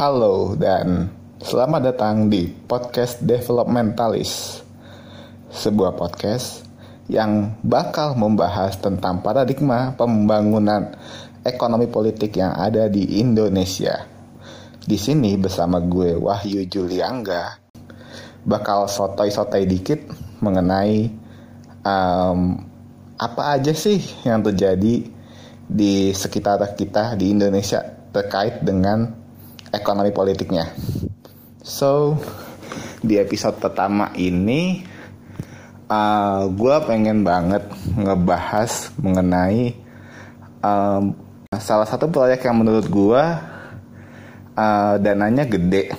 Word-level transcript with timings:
Halo 0.00 0.56
dan 0.56 1.12
selamat 1.44 1.92
datang 1.92 2.32
di 2.32 2.48
podcast 2.48 3.20
Developmentalis, 3.20 4.64
sebuah 5.52 5.92
podcast 5.92 6.64
yang 7.04 7.60
bakal 7.60 8.16
membahas 8.16 8.80
tentang 8.80 9.20
paradigma 9.20 9.92
pembangunan 9.92 10.96
ekonomi 11.44 11.84
politik 11.84 12.32
yang 12.40 12.56
ada 12.56 12.88
di 12.88 13.20
Indonesia. 13.20 14.08
Di 14.80 14.96
sini 14.96 15.36
bersama 15.36 15.84
gue 15.84 16.16
Wahyu 16.16 16.64
Juliangga 16.64 17.60
bakal 18.48 18.88
sotoy-sotoy 18.88 19.68
dikit 19.68 20.00
mengenai 20.40 21.12
um, 21.84 22.56
apa 23.20 23.52
aja 23.52 23.76
sih 23.76 24.00
yang 24.24 24.40
terjadi 24.40 25.04
di 25.68 26.16
sekitar 26.16 26.56
kita 26.72 27.20
di 27.20 27.36
Indonesia 27.36 27.84
terkait 28.16 28.64
dengan 28.64 29.19
ekonomi 29.70 30.10
politiknya. 30.10 30.70
So, 31.62 32.18
di 33.00 33.16
episode 33.16 33.56
pertama 33.62 34.12
ini, 34.18 34.82
uh, 35.90 36.46
gue 36.50 36.76
pengen 36.86 37.26
banget 37.26 37.66
ngebahas 37.94 38.94
mengenai 39.00 39.74
um, 40.62 41.16
salah 41.58 41.88
satu 41.88 42.06
proyek 42.06 42.46
yang 42.46 42.62
menurut 42.62 42.86
gue 42.86 43.24
uh, 44.54 44.94
dananya 45.00 45.44
gede. 45.46 45.94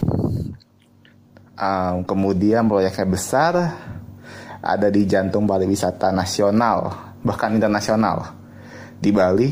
Um, 1.62 2.02
kemudian 2.08 2.66
proyeknya 2.66 3.06
besar, 3.06 3.54
ada 4.62 4.88
di 4.90 5.06
jantung 5.06 5.46
pariwisata 5.46 6.10
nasional, 6.10 7.14
bahkan 7.22 7.54
internasional 7.54 8.34
di 8.98 9.14
Bali, 9.14 9.50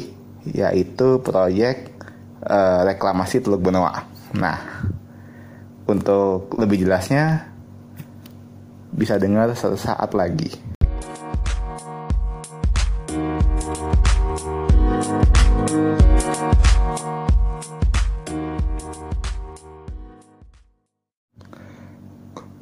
yaitu 0.50 1.22
proyek 1.22 1.98
uh, 2.45 2.82
reklamasi 2.88 3.44
Teluk 3.44 3.64
Benoa. 3.64 4.06
Nah, 4.38 4.59
untuk 5.90 6.54
lebih 6.56 6.86
jelasnya 6.86 7.50
bisa 8.94 9.18
dengar 9.18 9.52
sesaat 9.56 10.14
lagi. 10.14 10.52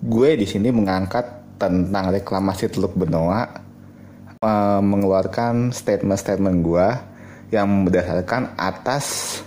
Gue 0.08 0.40
di 0.40 0.48
sini 0.48 0.72
mengangkat 0.72 1.60
tentang 1.60 2.16
reklamasi 2.16 2.72
Teluk 2.72 2.96
Benoa, 2.96 3.44
uh, 4.40 4.80
mengeluarkan 4.80 5.76
statement-statement 5.76 6.58
gue 6.64 6.88
yang 7.54 7.88
berdasarkan 7.88 8.56
atas 8.60 9.40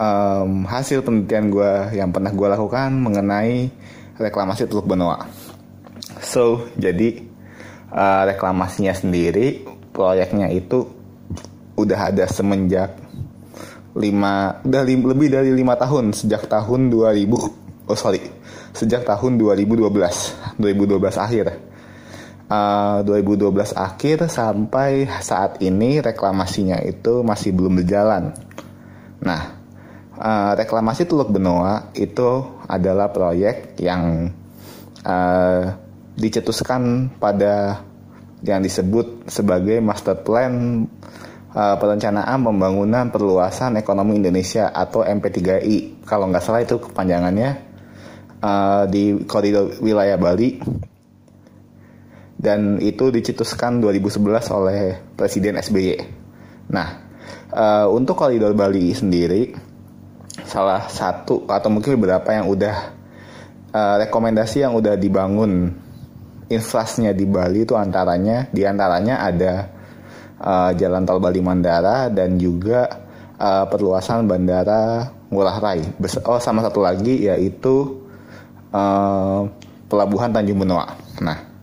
um, 0.00 0.64
hasil 0.64 1.04
penelitian 1.04 1.52
gue 1.52 1.72
yang 1.98 2.10
pernah 2.10 2.32
gue 2.32 2.48
lakukan 2.48 2.90
mengenai 2.96 3.68
reklamasi 4.16 4.70
Teluk 4.70 4.88
Benoa. 4.88 5.26
So, 6.24 6.70
jadi 6.78 7.20
uh, 7.92 8.22
reklamasinya 8.30 8.94
sendiri, 8.94 9.66
proyeknya 9.92 10.48
itu 10.50 10.88
udah 11.74 12.14
ada 12.14 12.24
semenjak 12.30 12.94
lima, 13.94 14.58
udah 14.62 14.82
li, 14.82 14.94
lebih 14.98 15.28
dari 15.30 15.50
lima 15.54 15.78
tahun 15.78 16.14
sejak 16.14 16.50
tahun 16.50 16.90
2000, 16.90 17.90
oh 17.90 17.98
sorry, 17.98 18.22
sejak 18.74 19.06
tahun 19.06 19.38
2012, 19.38 19.86
2012 20.58 20.58
akhir. 21.14 21.73
Uh, 22.44 23.00
2012 23.08 23.72
akhir 23.72 24.28
sampai 24.28 25.08
saat 25.24 25.64
ini 25.64 26.04
reklamasinya 26.04 26.76
itu 26.84 27.24
masih 27.24 27.56
belum 27.56 27.80
berjalan. 27.80 28.36
Nah, 29.24 29.42
uh, 30.20 30.52
reklamasi 30.52 31.08
Teluk 31.08 31.32
Benoa 31.32 31.88
itu 31.96 32.44
adalah 32.68 33.08
proyek 33.08 33.80
yang 33.80 34.28
uh, 35.08 35.72
dicetuskan 36.20 37.16
pada 37.16 37.80
yang 38.44 38.60
disebut 38.60 39.24
sebagai 39.24 39.80
Master 39.80 40.20
Plan 40.20 40.84
Perencanaan 41.54 42.44
Pembangunan 42.44 43.08
Perluasan 43.08 43.80
Ekonomi 43.80 44.20
Indonesia 44.20 44.68
atau 44.68 45.00
MP3I 45.00 46.04
kalau 46.04 46.28
nggak 46.28 46.44
salah 46.44 46.60
itu 46.60 46.76
kepanjangannya 46.76 47.50
di 48.90 49.22
koridor 49.24 49.78
wilayah 49.80 50.18
Bali 50.18 50.60
dan 52.34 52.82
itu 52.82 53.14
dicetuskan 53.14 53.78
2011 53.78 54.50
oleh 54.50 54.98
Presiden 55.14 55.58
SBY. 55.62 55.96
Nah, 56.74 56.88
uh, 57.54 57.86
untuk 57.90 58.18
koridor 58.18 58.52
Bali 58.52 58.90
sendiri 58.90 59.54
salah 60.44 60.90
satu 60.90 61.46
atau 61.46 61.68
mungkin 61.70 61.96
beberapa 61.96 62.34
yang 62.34 62.50
udah 62.50 62.76
uh, 63.70 63.96
rekomendasi 64.02 64.66
yang 64.66 64.74
udah 64.74 64.98
dibangun 64.98 65.70
inflasnya 66.50 67.14
di 67.14 67.24
Bali 67.24 67.64
itu 67.64 67.78
antaranya 67.78 68.50
di 68.50 68.66
antaranya 68.66 69.24
ada 69.24 69.52
uh, 70.42 70.70
Jalan 70.74 71.06
Tol 71.06 71.22
Bali 71.22 71.40
Mandara 71.40 72.10
dan 72.10 72.36
juga 72.36 72.86
uh, 73.38 73.64
perluasan 73.70 74.26
Bandara 74.26 75.08
Ngurah 75.30 75.58
Rai. 75.58 75.82
Oh 76.26 76.38
sama 76.42 76.60
satu 76.62 76.82
lagi 76.82 77.26
yaitu 77.26 78.04
uh, 78.74 79.46
Pelabuhan 79.88 80.34
Tanjung 80.34 80.62
Benoa. 80.66 80.98
Nah 81.22 81.53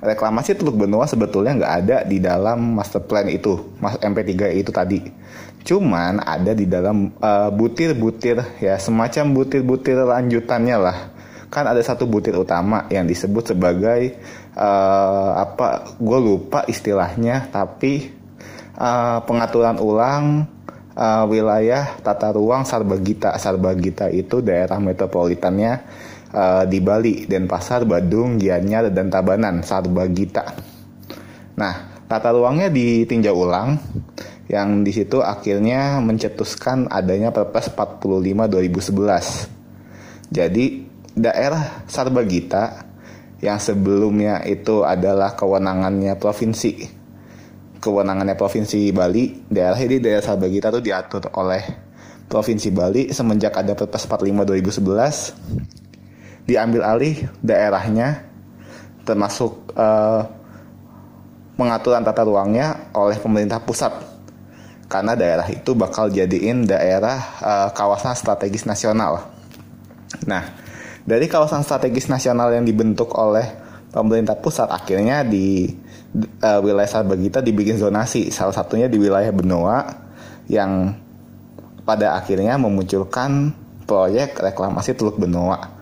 reklamasi 0.00 0.56
Teluk 0.56 0.80
Benoa 0.80 1.04
sebetulnya 1.04 1.56
nggak 1.56 1.74
ada 1.84 1.96
di 2.08 2.18
dalam 2.18 2.76
master 2.76 3.04
plan 3.04 3.28
itu, 3.28 3.76
mas 3.78 4.00
MP3 4.00 4.56
itu 4.56 4.72
tadi. 4.72 5.00
Cuman 5.60 6.24
ada 6.24 6.56
di 6.56 6.64
dalam 6.64 7.12
uh, 7.20 7.52
butir-butir 7.52 8.40
ya 8.64 8.80
semacam 8.80 9.36
butir-butir 9.36 10.00
lanjutannya 10.00 10.76
lah. 10.80 10.98
Kan 11.52 11.68
ada 11.68 11.82
satu 11.84 12.08
butir 12.08 12.32
utama 12.32 12.88
yang 12.88 13.04
disebut 13.04 13.52
sebagai 13.52 14.16
uh, 14.56 15.44
apa? 15.44 15.92
Gue 16.00 16.16
lupa 16.16 16.64
istilahnya, 16.64 17.52
tapi 17.52 18.08
uh, 18.80 19.20
pengaturan 19.28 19.76
ulang 19.76 20.48
uh, 20.96 21.24
wilayah 21.28 22.00
tata 22.00 22.32
ruang 22.32 22.64
Sarbagita. 22.64 23.36
Sarbagita 23.36 24.08
itu 24.08 24.40
daerah 24.40 24.80
metropolitannya 24.80 25.84
uh, 26.34 26.64
di 26.66 26.78
Bali, 26.82 27.26
Denpasar, 27.26 27.86
Badung, 27.86 28.38
Gianyar, 28.38 28.90
dan 28.90 29.10
Tabanan, 29.10 29.62
Sarbagita. 29.62 30.54
Nah, 31.58 32.04
tata 32.06 32.30
ruangnya 32.32 32.72
ditinjau 32.72 33.34
ulang 33.36 33.78
yang 34.50 34.82
di 34.82 34.90
situ 34.90 35.22
akhirnya 35.22 36.02
mencetuskan 36.02 36.90
adanya 36.90 37.30
Perpres 37.30 37.70
45 37.70 38.50
2011. 38.50 40.34
Jadi 40.34 40.64
daerah 41.14 41.86
Sarbagita 41.86 42.86
yang 43.40 43.58
sebelumnya 43.62 44.42
itu 44.44 44.84
adalah 44.84 45.32
kewenangannya 45.32 46.18
provinsi 46.20 47.00
kewenangannya 47.80 48.36
provinsi 48.36 48.92
Bali 48.92 49.48
daerah 49.48 49.80
ini 49.80 49.96
daerah 49.96 50.20
Sarbagita 50.20 50.68
itu 50.68 50.84
diatur 50.84 51.32
oleh 51.40 51.64
provinsi 52.28 52.68
Bali 52.68 53.08
semenjak 53.08 53.56
ada 53.56 53.72
Perpres 53.72 54.04
45 54.04 54.44
2011 54.44 55.79
diambil 56.44 56.82
alih 56.86 57.28
daerahnya 57.40 58.30
termasuk 59.04 59.74
uh, 59.74 60.22
pengaturan 61.58 62.06
tata 62.06 62.22
ruangnya 62.24 62.92
oleh 62.94 63.18
pemerintah 63.18 63.60
pusat. 63.60 63.92
Karena 64.90 65.14
daerah 65.14 65.46
itu 65.46 65.76
bakal 65.78 66.10
jadiin 66.10 66.66
daerah 66.66 67.18
uh, 67.38 67.68
kawasan 67.70 68.14
strategis 68.18 68.66
nasional. 68.66 69.30
Nah, 70.26 70.42
dari 71.06 71.30
kawasan 71.30 71.62
strategis 71.62 72.10
nasional 72.10 72.50
yang 72.50 72.66
dibentuk 72.66 73.14
oleh 73.14 73.46
pemerintah 73.94 74.34
pusat 74.34 74.66
akhirnya 74.66 75.22
di 75.22 75.70
uh, 76.42 76.58
wilayah 76.58 76.90
Sarbagita 76.90 77.38
dibikin 77.38 77.78
zonasi, 77.78 78.34
salah 78.34 78.54
satunya 78.54 78.90
di 78.90 78.98
wilayah 78.98 79.30
Benoa 79.30 79.78
yang 80.50 80.90
pada 81.86 82.18
akhirnya 82.18 82.58
memunculkan 82.58 83.54
proyek 83.86 84.42
reklamasi 84.42 84.98
Teluk 84.98 85.18
Benoa 85.22 85.79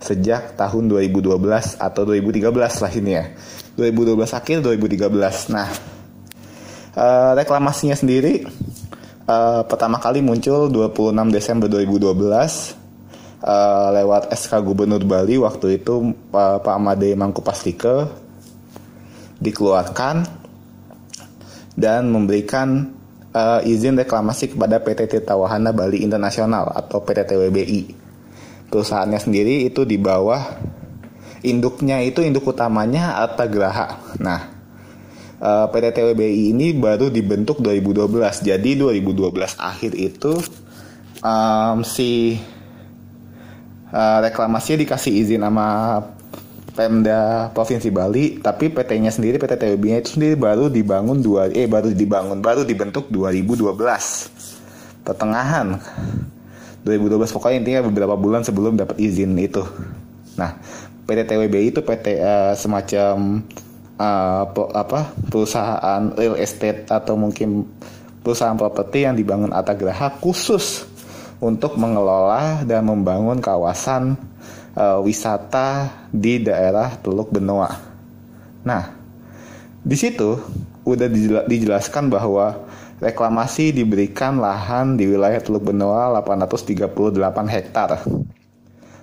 sejak 0.00 0.56
tahun 0.56 0.88
2012 0.88 1.36
atau 1.76 2.02
2013 2.08 2.50
lah 2.56 2.92
ini 2.96 3.12
ya. 3.14 3.24
2012 3.76 4.16
akhir 4.32 4.56
2013. 4.64 5.52
Nah, 5.52 5.68
uh, 6.96 7.32
reklamasinya 7.36 7.94
sendiri 7.94 8.44
uh, 9.28 9.62
pertama 9.66 10.02
kali 10.02 10.24
muncul 10.24 10.72
26 10.72 11.30
Desember 11.30 11.68
2012 11.70 12.10
uh, 13.44 13.88
lewat 13.94 14.32
SK 14.34 14.52
Gubernur 14.64 15.02
Bali 15.06 15.38
waktu 15.38 15.80
itu 15.82 16.14
uh, 16.34 16.58
Pak 16.58 16.78
Made 16.80 17.10
Mangkupastike 17.14 18.10
dikeluarkan 19.40 20.28
dan 21.80 22.12
memberikan 22.12 22.92
uh, 23.32 23.64
izin 23.64 23.96
reklamasi 23.96 24.52
kepada 24.52 24.82
PT 24.84 25.08
Tirta 25.08 25.32
Bali 25.72 26.04
Internasional 26.04 26.68
atau 26.76 27.00
PT 27.00 27.24
TWBI 27.24 27.99
perusahaannya 28.70 29.18
sendiri 29.18 29.66
itu 29.66 29.82
di 29.82 29.98
bawah 29.98 30.40
induknya 31.42 32.00
itu 32.00 32.22
induk 32.22 32.48
utamanya 32.48 33.18
Arta 33.18 33.44
Graha. 33.50 33.98
Nah, 34.22 34.40
uh, 35.42 35.66
PT 35.68 35.96
TWBI 35.96 36.54
ini 36.54 36.72
baru 36.76 37.10
dibentuk 37.10 37.58
2012. 37.58 38.46
Jadi 38.46 38.70
2012 38.78 39.58
akhir 39.58 39.92
itu 39.98 40.38
um, 41.24 41.82
si 41.82 42.38
uh, 43.90 44.18
reklamasinya 44.22 44.78
dikasih 44.86 45.12
izin 45.18 45.42
sama 45.42 45.68
Pemda 46.70 47.50
Provinsi 47.50 47.90
Bali, 47.90 48.38
tapi 48.38 48.70
PT-nya 48.70 49.10
sendiri 49.10 49.36
PT 49.42 49.58
TWB-nya 49.58 50.06
itu 50.06 50.16
sendiri 50.16 50.38
baru 50.38 50.70
dibangun 50.70 51.18
dua 51.18 51.50
eh 51.50 51.66
baru 51.66 51.90
dibangun 51.90 52.38
baru 52.38 52.62
dibentuk 52.62 53.10
2012 53.10 53.74
pertengahan 55.02 55.82
2012 56.84 57.36
pokoknya 57.36 57.56
intinya 57.60 57.82
beberapa 57.92 58.14
bulan 58.16 58.40
sebelum 58.40 58.76
dapat 58.76 58.96
izin 58.96 59.36
itu. 59.36 59.60
Nah, 60.40 60.56
PT 61.04 61.28
TWB 61.28 61.54
itu 61.74 61.80
PT 61.84 62.06
uh, 62.16 62.16
eh, 62.16 62.52
semacam 62.56 63.44
uh, 64.00 64.44
apa 64.72 65.12
perusahaan 65.28 66.14
real 66.16 66.38
estate 66.40 66.88
atau 66.88 67.18
mungkin 67.20 67.68
perusahaan 68.24 68.56
properti 68.56 69.04
yang 69.04 69.16
dibangun 69.16 69.52
Atagraha 69.52 70.16
khusus 70.20 70.88
untuk 71.40 71.76
mengelola 71.76 72.64
dan 72.64 72.84
membangun 72.84 73.40
kawasan 73.40 74.16
uh, 74.76 75.00
wisata 75.00 75.88
di 76.12 76.40
daerah 76.40 76.96
Teluk 77.00 77.32
Benoa. 77.32 77.80
Nah, 78.64 78.92
di 79.80 79.96
situ 79.96 80.36
udah 80.84 81.08
dijelaskan 81.48 82.12
bahwa 82.12 82.69
reklamasi 83.00 83.72
diberikan 83.72 84.38
lahan 84.38 85.00
di 85.00 85.08
wilayah 85.08 85.40
Teluk 85.40 85.72
Benoa 85.72 86.12
838 86.20 87.16
hektar. 87.48 88.04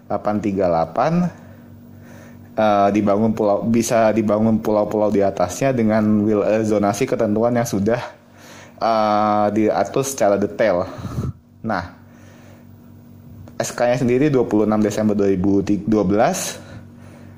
838 0.07 2.55
uh, 2.55 2.87
dibangun 2.95 3.35
pulau 3.35 3.59
bisa 3.67 4.15
dibangun 4.15 4.63
pulau-pulau 4.63 5.11
di 5.11 5.19
atasnya 5.19 5.75
dengan 5.75 6.23
will, 6.23 6.45
uh, 6.45 6.63
zonasi 6.63 7.03
ketentuan 7.03 7.51
yang 7.57 7.67
sudah 7.67 7.99
uh, 8.79 9.51
diatur 9.51 10.05
secara 10.05 10.39
detail. 10.39 10.87
Nah, 11.65 11.97
SK-nya 13.57 13.97
sendiri 13.99 14.29
26 14.29 14.69
Desember 14.85 15.17
2012 15.17 15.89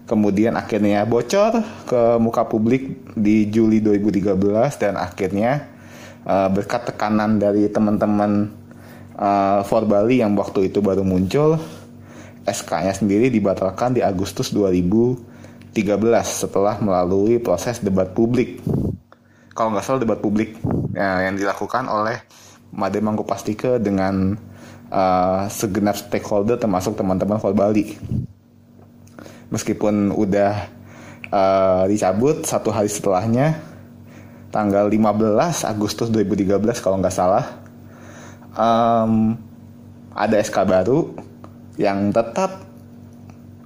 kemudian 0.09 0.57
akhirnya 0.57 1.05
bocor 1.05 1.61
ke 1.85 2.17
muka 2.17 2.49
publik 2.49 3.13
di 3.13 3.45
Juli 3.47 3.77
2013 3.77 4.33
dan 4.81 4.97
akhirnya 4.97 5.69
uh, 6.25 6.49
berkat 6.51 6.89
tekanan 6.89 7.37
dari 7.37 7.69
teman-teman 7.69 8.51
uh, 9.19 9.61
For 9.63 9.83
Bali 9.85 10.23
yang 10.23 10.33
waktu 10.35 10.71
itu 10.71 10.79
baru 10.79 11.03
muncul 11.03 11.59
SK-nya 12.49 12.95
sendiri 12.95 13.29
dibatalkan 13.29 13.93
di 13.93 14.01
Agustus 14.01 14.49
2013 14.55 15.19
setelah 16.25 16.81
melalui 16.81 17.37
proses 17.37 17.77
debat 17.83 18.09
publik. 18.09 18.57
Kalau 19.53 19.75
nggak 19.75 19.85
salah 19.85 20.01
debat 20.01 20.17
publik 20.23 20.57
ya, 20.95 21.29
yang 21.29 21.35
dilakukan 21.37 21.85
oleh 21.85 22.17
Made 22.73 23.01
Mangkupastike 23.01 23.81
dengan 23.81 24.37
uh, 24.89 25.45
segenap 25.49 25.97
stakeholder 25.97 26.57
termasuk 26.57 26.97
teman-teman 26.97 27.37
Vol 27.37 27.57
Bali. 27.57 27.97
Meskipun 29.49 30.13
udah 30.13 30.69
uh, 31.33 31.83
dicabut 31.89 32.45
satu 32.45 32.69
hari 32.69 32.89
setelahnya 32.89 33.68
tanggal 34.49 34.89
15 34.89 35.65
Agustus 35.65 36.09
2013 36.09 36.57
kalau 36.81 36.97
nggak 36.97 37.13
salah 37.13 37.45
um, 38.57 39.37
ada 40.13 40.35
SK 40.41 40.65
baru 40.65 41.13
yang 41.79 42.11
tetap 42.11 42.65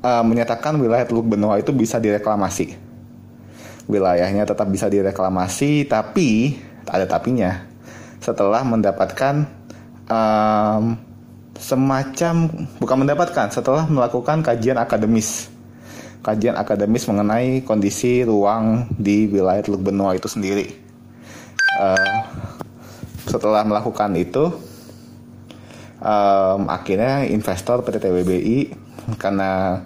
uh, 0.03 0.21
menyatakan 0.21 0.77
wilayah 0.77 1.07
Teluk 1.07 1.25
Benoa 1.33 1.57
itu 1.57 1.73
bisa 1.73 1.97
direklamasi. 1.97 2.77
Wilayahnya 3.89 4.47
tetap 4.47 4.69
bisa 4.69 4.87
direklamasi, 4.87 5.89
tapi 5.89 6.55
ada 6.87 7.03
tapinya. 7.09 7.67
Setelah 8.21 8.63
mendapatkan 8.63 9.43
um, 10.07 10.95
semacam 11.57 12.33
bukan 12.79 12.97
mendapatkan, 13.03 13.47
setelah 13.51 13.83
melakukan 13.89 14.39
kajian 14.45 14.79
akademis, 14.79 15.51
kajian 16.23 16.55
akademis 16.55 17.05
mengenai 17.11 17.61
kondisi 17.67 18.23
ruang 18.23 18.87
di 18.95 19.27
wilayah 19.27 19.59
Teluk 19.59 19.83
Benoa 19.83 20.15
itu 20.15 20.31
sendiri. 20.31 20.71
Uh, 21.77 22.19
setelah 23.27 23.67
melakukan 23.67 24.15
itu, 24.15 24.55
um, 25.99 26.61
akhirnya 26.71 27.27
investor 27.27 27.83
PT 27.83 28.03
TWBI 28.03 28.57
karena 29.19 29.83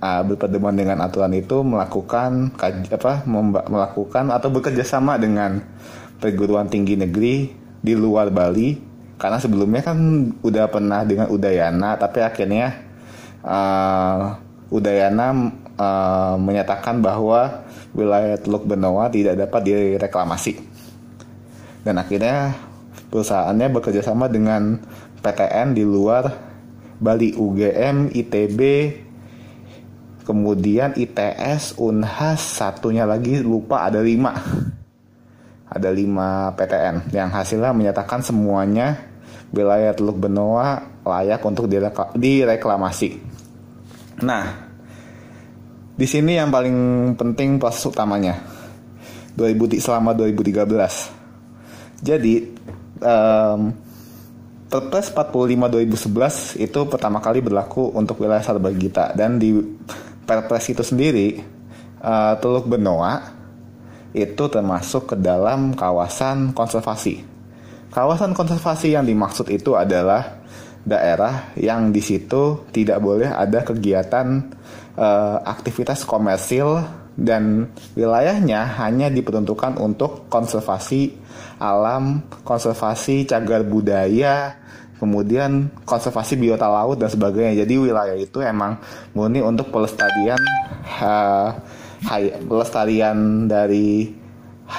uh, 0.00 0.22
berpedoman 0.24 0.76
dengan 0.76 1.04
aturan 1.04 1.32
itu 1.36 1.60
melakukan 1.60 2.56
apa 2.56 3.24
melakukan 3.68 4.32
atau 4.32 4.48
bekerja 4.52 4.84
sama 4.84 5.20
dengan 5.20 5.60
perguruan 6.20 6.68
tinggi 6.68 6.96
negeri 6.96 7.52
di 7.80 7.92
luar 7.92 8.32
Bali 8.32 8.76
karena 9.16 9.40
sebelumnya 9.40 9.82
kan 9.84 9.98
udah 10.44 10.64
pernah 10.68 11.04
dengan 11.04 11.32
Udayana 11.32 11.96
tapi 11.96 12.20
akhirnya 12.20 12.76
uh, 13.44 14.36
Udayana 14.72 15.52
uh, 15.76 16.34
menyatakan 16.40 17.00
bahwa 17.00 17.64
wilayah 17.96 18.36
Teluk 18.40 18.68
Benoa 18.68 19.08
tidak 19.08 19.36
dapat 19.40 19.60
direklamasi 19.64 20.76
dan 21.86 22.02
akhirnya 22.02 22.58
perusahaannya 23.14 23.70
bekerja 23.70 24.02
sama 24.02 24.26
dengan 24.26 24.82
PTN 25.22 25.78
di 25.78 25.86
luar 25.86 26.26
Bali 26.98 27.30
UGM, 27.30 28.10
ITB, 28.10 28.60
kemudian 30.26 30.98
ITS, 30.98 31.78
Unhas, 31.78 32.42
satunya 32.42 33.06
lagi 33.06 33.38
lupa 33.38 33.86
ada 33.86 34.02
lima. 34.02 34.34
Ada 35.70 35.94
lima 35.94 36.50
PTN 36.58 37.14
yang 37.14 37.30
hasilnya 37.30 37.70
menyatakan 37.70 38.18
semuanya 38.18 39.06
wilayah 39.54 39.94
Teluk 39.94 40.18
Benoa 40.18 40.82
layak 41.06 41.38
untuk 41.46 41.70
direklamasi. 42.18 43.22
Nah, 44.26 44.65
di 45.96 46.04
sini 46.04 46.36
yang 46.36 46.52
paling 46.52 46.76
penting 47.16 47.56
proses 47.56 47.88
utamanya 47.88 48.36
2000 49.36 49.80
selama 49.80 50.12
2013. 50.12 52.04
Jadi 52.04 52.34
um, 53.00 53.72
Perpres 54.66 55.08
45 55.14 56.58
2011 56.58 56.60
itu 56.60 56.80
pertama 56.90 57.22
kali 57.24 57.40
berlaku 57.40 57.96
untuk 57.96 58.20
wilayah 58.20 58.44
Sarbagita 58.44 59.16
dan 59.16 59.40
di 59.40 59.56
Perpres 60.26 60.68
itu 60.68 60.84
sendiri 60.84 61.40
uh, 62.04 62.34
Teluk 62.42 62.68
Benoa 62.68 63.32
itu 64.12 64.44
termasuk 64.52 65.12
ke 65.12 65.16
dalam 65.16 65.72
kawasan 65.76 66.52
konservasi. 66.52 67.24
Kawasan 67.92 68.36
konservasi 68.36 68.96
yang 68.96 69.08
dimaksud 69.08 69.48
itu 69.48 69.72
adalah 69.76 70.44
daerah 70.84 71.56
yang 71.56 71.88
di 71.88 72.04
situ 72.04 72.68
tidak 72.72 73.00
boleh 73.00 73.32
ada 73.32 73.64
kegiatan 73.64 74.44
uh, 74.96 75.38
aktivitas 75.44 76.02
komersil 76.08 76.82
dan 77.16 77.72
wilayahnya 77.96 78.76
hanya 78.76 79.08
diperuntukkan 79.08 79.80
untuk 79.80 80.28
konservasi 80.28 81.16
alam, 81.56 82.20
konservasi 82.44 83.24
cagar 83.24 83.64
budaya, 83.64 84.60
kemudian 85.00 85.72
konservasi 85.88 86.36
biota 86.36 86.68
laut 86.68 87.00
dan 87.00 87.08
sebagainya. 87.08 87.64
Jadi 87.64 87.74
wilayah 87.80 88.16
itu 88.16 88.44
emang 88.44 88.76
murni 89.16 89.40
untuk 89.40 89.72
pelestarian 89.72 90.40
uh, 91.00 91.56
hay, 92.04 92.36
pelestarian 92.44 93.48
dari 93.48 94.12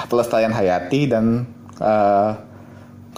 pelestarian 0.06 0.54
hayati 0.54 1.10
dan 1.10 1.42
uh, 1.82 2.30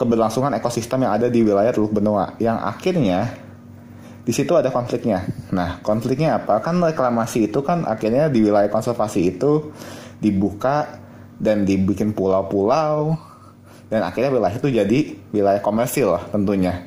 keberlangsungan 0.01 0.57
ekosistem 0.57 1.05
yang 1.05 1.13
ada 1.13 1.29
di 1.29 1.45
wilayah 1.45 1.77
Teluk 1.77 1.93
Benoa 1.93 2.41
yang 2.41 2.57
akhirnya 2.57 3.50
di 4.31 4.39
situ 4.39 4.55
ada 4.55 4.71
konfliknya. 4.71 5.27
Nah, 5.51 5.83
konfliknya 5.83 6.39
apa? 6.39 6.63
Kan 6.63 6.79
reklamasi 6.79 7.51
itu 7.51 7.67
kan 7.67 7.83
akhirnya 7.83 8.31
di 8.31 8.47
wilayah 8.47 8.71
konservasi 8.71 9.35
itu 9.35 9.75
dibuka 10.23 11.03
dan 11.43 11.67
dibikin 11.67 12.15
pulau-pulau 12.15 13.19
dan 13.91 14.07
akhirnya 14.07 14.31
wilayah 14.31 14.55
itu 14.55 14.71
jadi 14.71 14.99
wilayah 15.35 15.59
komersil 15.59 16.31
tentunya. 16.31 16.87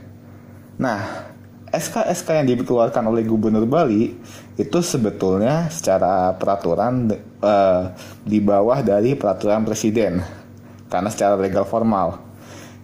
Nah, 0.79 1.27
SK-SK 1.67 2.31
yang 2.31 2.47
dikeluarkan 2.47 3.11
oleh 3.11 3.27
Gubernur 3.27 3.67
Bali 3.67 4.15
itu 4.55 4.79
sebetulnya 4.79 5.67
secara 5.67 6.39
peraturan 6.39 7.11
uh, 7.43 7.91
di 8.23 8.39
bawah 8.39 8.79
dari 8.79 9.19
peraturan 9.19 9.67
presiden 9.67 10.23
karena 10.87 11.11
secara 11.11 11.35
legal 11.35 11.67
formal 11.67 12.23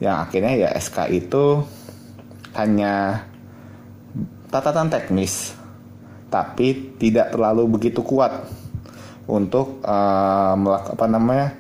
yang 0.04 0.20
akhirnya 0.20 0.68
ya 0.68 0.70
SK 0.76 1.08
itu 1.16 1.64
hanya 2.60 3.24
catatan 4.50 4.90
teknis 4.90 5.54
tapi 6.30 6.98
tidak 6.98 7.34
terlalu 7.34 7.66
begitu 7.70 8.06
kuat 8.06 8.46
untuk 9.30 9.82
uh, 9.86 10.54
apa 10.94 11.06
namanya 11.10 11.54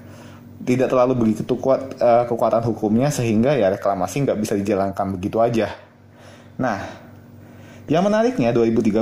tidak 0.66 0.94
terlalu 0.94 1.14
begitu 1.26 1.58
kuat 1.58 1.98
uh, 1.98 2.26
kekuatan 2.30 2.62
hukumnya 2.70 3.10
sehingga 3.10 3.58
ya 3.58 3.74
reklamasi 3.74 4.26
nggak 4.26 4.38
bisa 4.38 4.54
dijalankan 4.54 5.18
begitu 5.18 5.42
aja. 5.42 5.74
Nah, 6.60 6.78
yang 7.90 8.06
menariknya 8.06 8.54
2013 8.54 9.02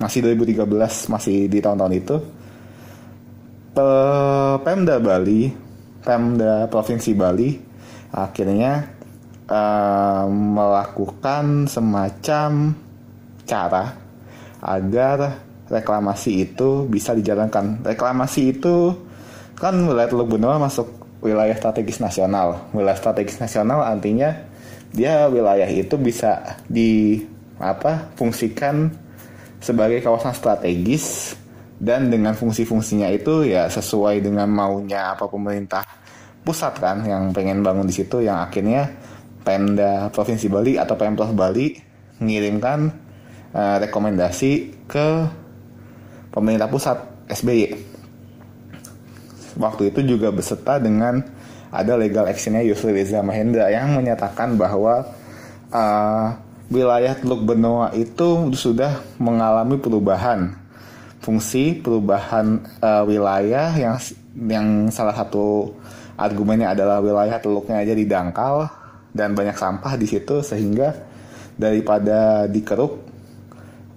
masih 0.00 0.20
2013 0.24 1.12
masih 1.12 1.36
di 1.50 1.58
tahun-tahun 1.60 1.94
itu 1.94 2.16
Pemda 4.62 5.02
Bali, 5.02 5.50
Pemda 6.06 6.70
Provinsi 6.70 7.10
Bali 7.10 7.58
akhirnya 8.14 8.93
uh, 9.48 10.26
melakukan 10.30 11.68
semacam 11.68 12.72
cara 13.44 13.84
agar 14.64 15.44
reklamasi 15.68 16.48
itu 16.48 16.88
bisa 16.88 17.12
dijalankan. 17.12 17.84
Reklamasi 17.84 18.56
itu 18.56 18.96
kan 19.56 19.76
wilayah 19.84 20.10
Teluk 20.10 20.36
Benoa 20.36 20.56
masuk 20.60 20.88
wilayah 21.24 21.56
strategis 21.56 22.00
nasional. 22.00 22.68
Wilayah 22.72 22.98
strategis 23.00 23.40
nasional 23.40 23.80
artinya 23.84 24.32
dia 24.94 25.26
wilayah 25.26 25.66
itu 25.66 25.96
bisa 25.98 26.60
di 26.68 27.24
apa 27.58 28.12
fungsikan 28.14 28.92
sebagai 29.58 30.04
kawasan 30.04 30.36
strategis 30.36 31.34
dan 31.80 32.12
dengan 32.12 32.36
fungsi-fungsinya 32.36 33.10
itu 33.10 33.48
ya 33.48 33.66
sesuai 33.66 34.22
dengan 34.22 34.46
maunya 34.46 35.16
apa 35.16 35.26
pemerintah 35.26 35.82
pusat 36.44 36.76
kan 36.78 37.02
yang 37.02 37.32
pengen 37.32 37.64
bangun 37.64 37.88
di 37.88 37.94
situ 37.96 38.22
yang 38.22 38.38
akhirnya 38.44 38.92
Pemda 39.44 40.08
Provinsi 40.08 40.48
Bali 40.48 40.80
atau 40.80 40.96
Pemprov 40.96 41.30
Bali 41.36 41.76
mengirimkan 42.18 42.88
uh, 43.52 43.76
rekomendasi 43.84 44.82
ke 44.88 45.06
pemerintah 46.32 46.66
pusat 46.66 46.98
SBY. 47.28 47.76
Waktu 49.54 49.94
itu 49.94 50.16
juga 50.16 50.34
beserta 50.34 50.82
dengan 50.82 51.22
ada 51.70 51.94
legal 51.94 52.26
actionnya 52.26 52.64
Yusri 52.66 52.90
Reza 52.90 53.22
Mahendra 53.22 53.70
yang 53.70 53.94
menyatakan 53.94 54.58
bahwa 54.58 55.06
uh, 55.70 56.26
wilayah 56.72 57.14
Teluk 57.14 57.46
Benoa 57.46 57.94
itu 57.94 58.50
sudah 58.56 58.98
mengalami 59.22 59.78
perubahan 59.78 60.58
fungsi 61.24 61.80
perubahan 61.80 62.60
uh, 62.84 63.02
wilayah 63.08 63.72
yang 63.72 63.96
yang 64.36 64.66
salah 64.92 65.16
satu 65.16 65.72
argumennya 66.20 66.76
adalah 66.76 67.00
wilayah 67.00 67.40
teluknya 67.40 67.80
aja 67.80 67.96
didangkal 67.96 68.68
dan 69.14 69.32
banyak 69.32 69.54
sampah 69.54 69.94
di 69.94 70.10
situ 70.10 70.42
sehingga 70.42 70.90
daripada 71.54 72.50
dikeruk 72.50 72.92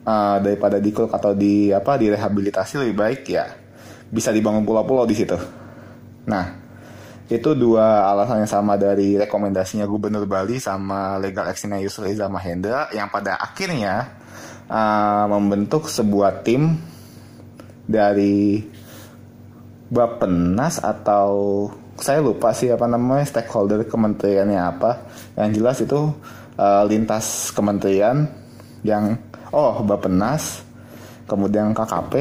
uh, 0.06 0.38
daripada 0.40 0.78
dikeruk 0.78 1.10
atau 1.10 1.34
di 1.34 1.74
apa 1.74 1.98
direhabilitasi 1.98 2.86
lebih 2.86 2.96
baik 2.96 3.22
ya 3.28 3.46
bisa 4.08 4.32
dibangun 4.32 4.64
pulau-pulau 4.64 5.04
di 5.04 5.16
situ. 5.18 5.36
Nah, 6.32 6.46
itu 7.28 7.52
dua 7.52 8.08
alasan 8.08 8.48
yang 8.48 8.52
sama 8.52 8.80
dari 8.80 9.20
rekomendasinya 9.20 9.84
Gubernur 9.84 10.24
Bali 10.24 10.64
sama 10.64 11.20
legal 11.20 11.44
actionnya 11.44 11.84
Yusril 11.84 12.16
Iza 12.16 12.32
Mahendra 12.32 12.88
yang 12.96 13.12
pada 13.12 13.36
akhirnya 13.36 14.16
uh, 14.72 15.28
membentuk 15.28 15.92
sebuah 15.92 16.40
tim 16.48 16.80
dari 17.84 18.64
Bapenas 19.88 20.80
atau 20.84 21.68
saya 21.98 22.22
lupa 22.22 22.54
sih 22.54 22.70
apa 22.70 22.86
namanya 22.86 23.26
stakeholder 23.26 23.86
kementeriannya 23.86 24.62
apa. 24.62 25.06
Yang 25.36 25.50
jelas 25.58 25.78
itu 25.82 26.00
uh, 26.58 26.84
lintas 26.86 27.50
kementerian 27.54 28.30
yang 28.86 29.18
oh 29.50 29.82
Bapenas, 29.84 30.62
kemudian 31.26 31.74
KKP, 31.74 32.14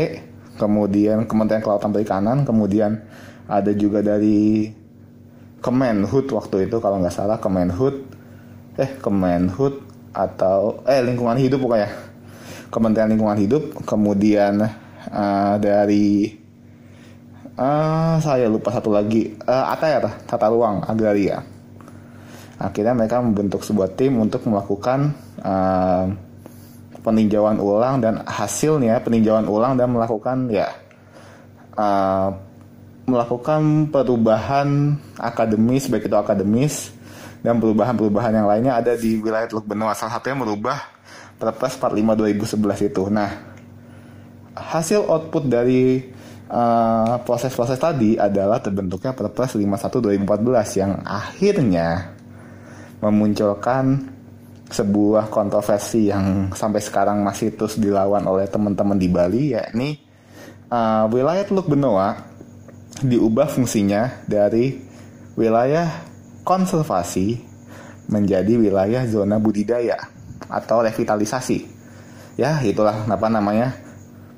kemudian 0.57 1.29
Kementerian 1.29 1.63
Kelautan 1.63 1.93
Perikanan, 1.93 2.43
kemudian 2.49 3.05
ada 3.47 3.71
juga 3.77 4.03
dari 4.03 4.73
Kemenhut 5.61 6.27
waktu 6.31 6.71
itu 6.71 6.77
kalau 6.79 7.03
nggak 7.03 7.15
salah 7.15 7.39
Kemenhut, 7.43 8.07
eh 8.79 8.91
Kemenhut 9.03 9.83
atau 10.15 10.81
eh 10.89 11.03
lingkungan 11.05 11.37
hidup 11.37 11.61
pokoknya. 11.61 12.17
Kementerian 12.67 13.09
Lingkungan 13.15 13.39
Hidup, 13.39 13.73
kemudian 13.87 14.59
uh, 15.09 15.55
dari 15.57 16.35
uh, 17.57 18.17
saya 18.21 18.47
lupa 18.47 18.71
satu 18.71 18.93
lagi 18.93 19.35
uh, 19.45 19.73
ATR 19.73 20.29
Tata 20.29 20.47
Ruang 20.53 20.85
Agraria. 20.85 21.43
Akhirnya 22.57 22.97
mereka 22.97 23.21
membentuk 23.21 23.61
sebuah 23.61 23.93
tim 23.97 24.17
untuk 24.17 24.49
melakukan 24.49 25.13
uh, 25.45 26.09
peninjauan 27.05 27.61
ulang 27.61 28.01
dan 28.01 28.25
hasilnya 28.25 29.01
peninjauan 29.05 29.45
ulang 29.45 29.77
dan 29.77 29.93
melakukan 29.93 30.49
ya 30.49 30.73
uh, 31.77 32.33
melakukan 33.07 33.93
perubahan 33.93 34.99
akademis 35.21 35.87
baik 35.87 36.11
itu 36.11 36.17
akademis 36.19 36.91
dan 37.47 37.63
perubahan-perubahan 37.63 38.35
yang 38.35 38.49
lainnya 38.51 38.75
ada 38.75 38.99
di 38.99 39.23
wilayah 39.23 39.47
Teluk 39.47 39.71
Benoa 39.71 39.95
salah 39.95 40.19
satunya 40.19 40.43
merubah 40.43 40.97
Perpres 41.37 41.77
45 41.77 42.57
2011 42.57 42.89
itu. 42.89 43.03
Nah, 43.13 43.31
hasil 44.57 45.05
output 45.05 45.53
dari 45.53 46.01
uh, 46.51 47.21
proses-proses 47.23 47.79
tadi 47.79 48.19
adalah 48.19 48.63
terbentuknya 48.63 49.13
Perpres 49.15 49.55
51 49.59 50.23
2014 50.25 50.81
yang 50.81 50.93
akhirnya 51.03 52.17
memunculkan 53.03 54.15
sebuah 54.67 55.31
kontroversi 55.31 56.11
yang 56.11 56.51
sampai 56.51 56.83
sekarang 56.83 57.23
masih 57.23 57.55
terus 57.55 57.79
dilawan 57.79 58.27
oleh 58.27 58.51
teman-teman 58.51 58.99
di 58.99 59.07
Bali 59.07 59.55
yakni 59.55 59.95
uh, 60.71 61.07
wilayah 61.07 61.47
Teluk 61.47 61.71
Benoa 61.71 62.19
diubah 62.99 63.47
fungsinya 63.47 64.27
dari 64.27 64.75
wilayah 65.39 65.87
konservasi 66.43 67.39
menjadi 68.09 68.57
wilayah 68.57 69.03
zona 69.07 69.37
budidaya 69.37 69.99
atau 70.47 70.83
revitalisasi. 70.83 71.67
Ya, 72.39 72.61
itulah 72.63 73.07
apa 73.09 73.29
namanya. 73.29 73.86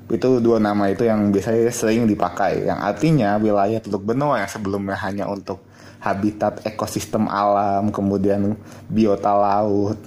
Itu 0.09 0.41
dua 0.41 0.57
nama 0.57 0.89
itu 0.89 1.05
yang 1.05 1.29
biasanya 1.29 1.69
sering 1.69 2.09
dipakai. 2.09 2.65
Yang 2.65 2.79
artinya 2.81 3.37
wilayah 3.37 3.77
Teluk 3.77 4.03
Benoa 4.09 4.41
yang 4.41 4.49
sebelumnya 4.49 4.97
hanya 5.05 5.29
untuk 5.29 5.61
habitat 6.01 6.65
ekosistem 6.65 7.29
alam, 7.29 7.93
kemudian 7.93 8.57
biota 8.89 9.37
laut, 9.37 10.01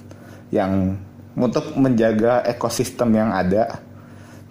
yang 0.51 0.99
untuk 1.33 1.73
menjaga 1.79 2.43
ekosistem 2.45 3.15
yang 3.15 3.33
ada 3.33 3.81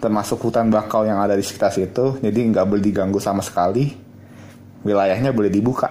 termasuk 0.03 0.35
hutan 0.43 0.67
bakau 0.67 1.07
yang 1.07 1.23
ada 1.23 1.31
di 1.31 1.45
sekitar 1.47 1.71
situ 1.71 2.19
jadi 2.19 2.35
nggak 2.51 2.65
boleh 2.67 2.83
diganggu 2.83 3.23
sama 3.23 3.39
sekali. 3.39 3.93
Wilayahnya 4.83 5.31
boleh 5.31 5.47
dibuka. 5.47 5.87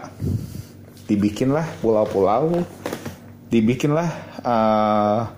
Dibikinlah 1.09 1.65
pulau-pulau 1.81 2.61
dibikinlah 3.53 4.09
uh, 4.49 5.29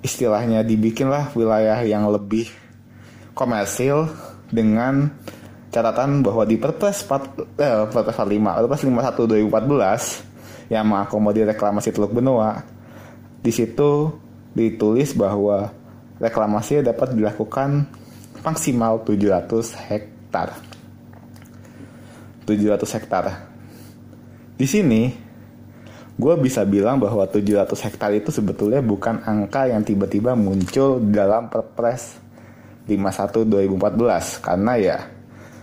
istilahnya 0.00 0.64
dibikinlah 0.64 1.36
wilayah 1.36 1.84
yang 1.84 2.08
lebih 2.08 2.48
komersil 3.32 4.08
dengan 4.52 5.08
catatan 5.72 6.20
bahwa 6.20 6.44
di 6.44 6.60
Perpres 6.60 7.04
4 7.08 7.56
eh, 7.56 7.84
Perpres 7.88 8.16
45 8.16 8.68
Perpres 8.68 8.82
51 8.84 9.48
2014 9.48 10.72
yang 10.72 10.84
mengakomodir 10.88 11.48
reklamasi 11.48 11.92
Teluk 11.92 12.12
Benoa 12.12 12.60
di 13.42 13.50
situ 13.50 14.12
ditulis 14.52 15.16
bahwa 15.16 15.72
reklamasi 16.20 16.84
dapat 16.84 17.16
dilakukan 17.16 17.88
maksimal 18.44 19.02
700 19.02 19.88
hektar. 19.90 20.54
700 22.46 22.96
hektar. 23.00 23.24
Di 24.54 24.66
sini 24.68 25.10
gue 26.14 26.34
bisa 26.38 26.62
bilang 26.68 27.00
bahwa 27.00 27.24
700 27.26 27.66
hektar 27.88 28.12
itu 28.14 28.30
sebetulnya 28.30 28.84
bukan 28.84 29.24
angka 29.24 29.72
yang 29.72 29.82
tiba-tiba 29.82 30.36
muncul 30.36 31.00
dalam 31.10 31.48
Perpres 31.48 32.20
51 32.86 33.46
2014 33.46 34.42
karena 34.42 34.72
ya 34.78 34.98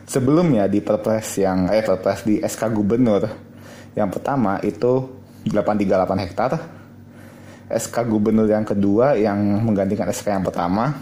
sebelumnya 0.08 0.66
di 0.72 0.80
Perpres 0.80 1.40
yang 1.40 1.68
eh 1.70 1.84
Perpres 1.84 2.24
di 2.24 2.40
SK 2.40 2.72
Gubernur 2.72 3.50
yang 3.98 4.10
pertama 4.14 4.62
itu 4.62 5.20
838 5.48 6.24
hektar. 6.24 6.52
SK 7.70 7.96
gubernur 8.10 8.50
yang 8.50 8.66
kedua 8.66 9.14
yang 9.14 9.38
menggantikan 9.62 10.10
SK 10.10 10.42
yang 10.42 10.46
pertama 10.46 10.98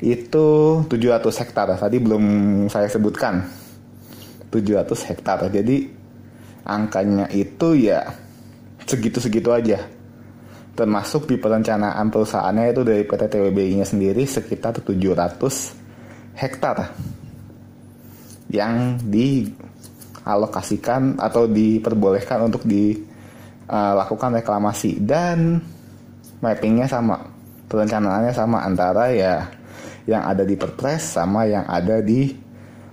itu 0.00 0.46
700 0.86 1.42
hektar. 1.44 1.68
Tadi 1.76 1.96
belum 2.00 2.24
saya 2.72 2.88
sebutkan. 2.88 3.44
700 4.48 5.10
hektar. 5.12 5.44
Jadi 5.52 5.90
angkanya 6.64 7.28
itu 7.34 7.76
ya 7.76 8.08
segitu-segitu 8.88 9.52
aja 9.52 9.84
termasuk 10.78 11.26
di 11.26 11.42
perencanaan 11.42 12.06
perusahaannya 12.06 12.70
itu 12.70 12.86
dari 12.86 13.02
PT 13.02 13.34
TWBI 13.34 13.82
nya 13.82 13.86
sendiri 13.86 14.22
sekitar 14.22 14.78
700 14.78 16.38
hektar 16.38 16.94
yang 18.46 19.02
dialokasikan 19.02 21.18
atau 21.18 21.50
diperbolehkan 21.50 22.46
untuk 22.46 22.62
di 22.62 22.94
uh, 23.66 23.98
lakukan 23.98 24.38
reklamasi. 24.38 25.02
Dan 25.02 25.58
mappingnya 26.38 26.86
sama 26.86 27.26
perencanaannya 27.66 28.30
sama 28.30 28.62
antara 28.62 29.10
ya 29.10 29.50
yang 30.06 30.22
ada 30.24 30.46
di 30.46 30.54
perpres 30.54 31.18
sama 31.18 31.42
yang 31.50 31.66
ada 31.66 31.98
di 31.98 32.30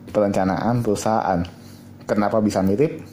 perencanaan 0.09 0.81
perusahaan. 0.81 1.45
Kenapa 2.09 2.41
bisa 2.41 2.65
mirip? 2.65 3.05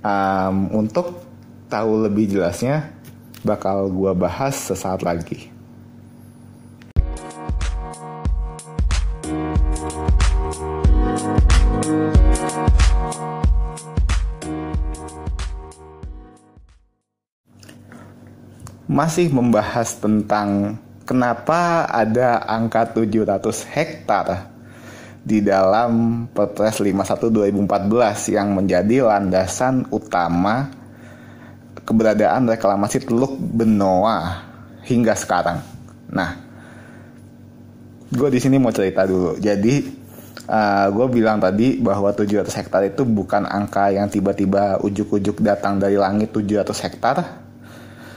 Um, 0.00 0.72
untuk 0.72 1.20
tahu 1.68 2.08
lebih 2.08 2.32
jelasnya 2.32 2.99
bakal 3.40 3.88
gua 3.88 4.12
bahas 4.12 4.56
sesaat 4.56 5.00
lagi. 5.04 5.48
Masih 18.90 19.30
membahas 19.30 20.02
tentang 20.02 20.74
kenapa 21.06 21.86
ada 21.86 22.42
angka 22.42 22.90
700 22.90 23.38
hektar 23.70 24.50
di 25.22 25.38
dalam 25.38 26.26
Perpres 26.34 26.82
51 26.82 27.30
2014 27.54 28.34
yang 28.34 28.50
menjadi 28.50 29.06
landasan 29.06 29.86
utama 29.94 30.79
keberadaan 31.90 32.46
reklamasi 32.46 33.02
Teluk 33.02 33.34
Benoa 33.34 34.46
hingga 34.86 35.18
sekarang. 35.18 35.58
Nah, 36.14 36.38
gue 38.14 38.28
di 38.30 38.38
sini 38.38 38.62
mau 38.62 38.70
cerita 38.70 39.02
dulu. 39.02 39.34
Jadi 39.42 39.82
uh, 40.46 40.86
gue 40.94 41.06
bilang 41.10 41.42
tadi 41.42 41.82
bahwa 41.82 42.14
700 42.14 42.46
hektar 42.46 42.86
itu 42.86 43.02
bukan 43.02 43.42
angka 43.42 43.90
yang 43.90 44.06
tiba-tiba 44.06 44.78
ujuk-ujuk 44.86 45.42
datang 45.42 45.82
dari 45.82 45.98
langit 45.98 46.30
700 46.30 46.86
hektar, 46.86 47.16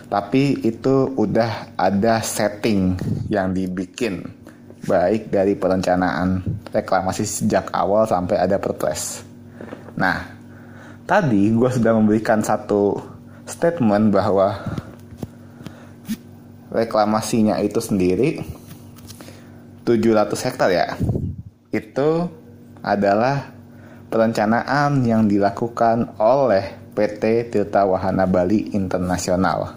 tapi 0.06 0.62
itu 0.62 1.10
udah 1.18 1.74
ada 1.74 2.22
setting 2.22 2.94
yang 3.34 3.58
dibikin 3.58 4.22
baik 4.84 5.32
dari 5.32 5.58
perencanaan 5.58 6.44
reklamasi 6.70 7.26
sejak 7.26 7.74
awal 7.74 8.06
sampai 8.06 8.38
ada 8.38 8.60
perpres. 8.60 9.24
Nah, 9.96 10.28
tadi 11.08 11.50
gue 11.56 11.70
sudah 11.72 11.96
memberikan 11.96 12.44
satu 12.44 13.13
statement 13.48 14.14
bahwa 14.14 14.60
reklamasinya 16.74 17.62
itu 17.62 17.80
sendiri 17.80 18.42
700 19.84 20.46
hektar 20.48 20.70
ya. 20.72 20.96
Itu 21.70 22.30
adalah 22.84 23.52
perencanaan 24.08 25.04
yang 25.04 25.28
dilakukan 25.28 26.16
oleh 26.22 26.84
PT 26.94 27.50
Tirta 27.50 27.90
Wahana 27.90 28.30
Bali 28.30 28.72
Internasional. 28.78 29.76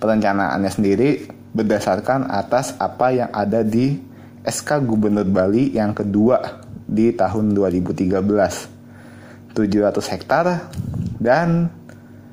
Perencanaannya 0.00 0.70
sendiri 0.70 1.10
berdasarkan 1.50 2.30
atas 2.30 2.78
apa 2.78 3.10
yang 3.10 3.30
ada 3.34 3.66
di 3.66 3.98
SK 4.46 4.86
Gubernur 4.86 5.26
Bali 5.28 5.74
yang 5.74 5.92
kedua 5.92 6.62
di 6.86 7.12
tahun 7.12 7.52
2013 7.52 9.52
700 9.52 10.12
hektar 10.14 10.70
dan 11.18 11.68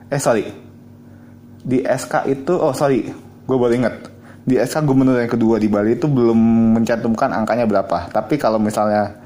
eh 0.08 0.22
sorry. 0.22 0.46
Di 1.68 1.84
SK 1.84 2.28
itu 2.32 2.54
oh 2.56 2.72
sorry. 2.72 3.08
Gue 3.48 3.58
baru 3.60 3.74
inget 3.76 3.96
di 4.48 4.56
SK 4.56 4.88
Gubernur 4.88 5.20
yang 5.20 5.28
kedua 5.28 5.60
di 5.60 5.68
Bali 5.68 6.00
itu 6.00 6.08
belum 6.08 6.40
mencantumkan 6.80 7.36
angkanya 7.36 7.68
berapa. 7.68 8.08
Tapi 8.08 8.40
kalau 8.40 8.56
misalnya 8.56 9.20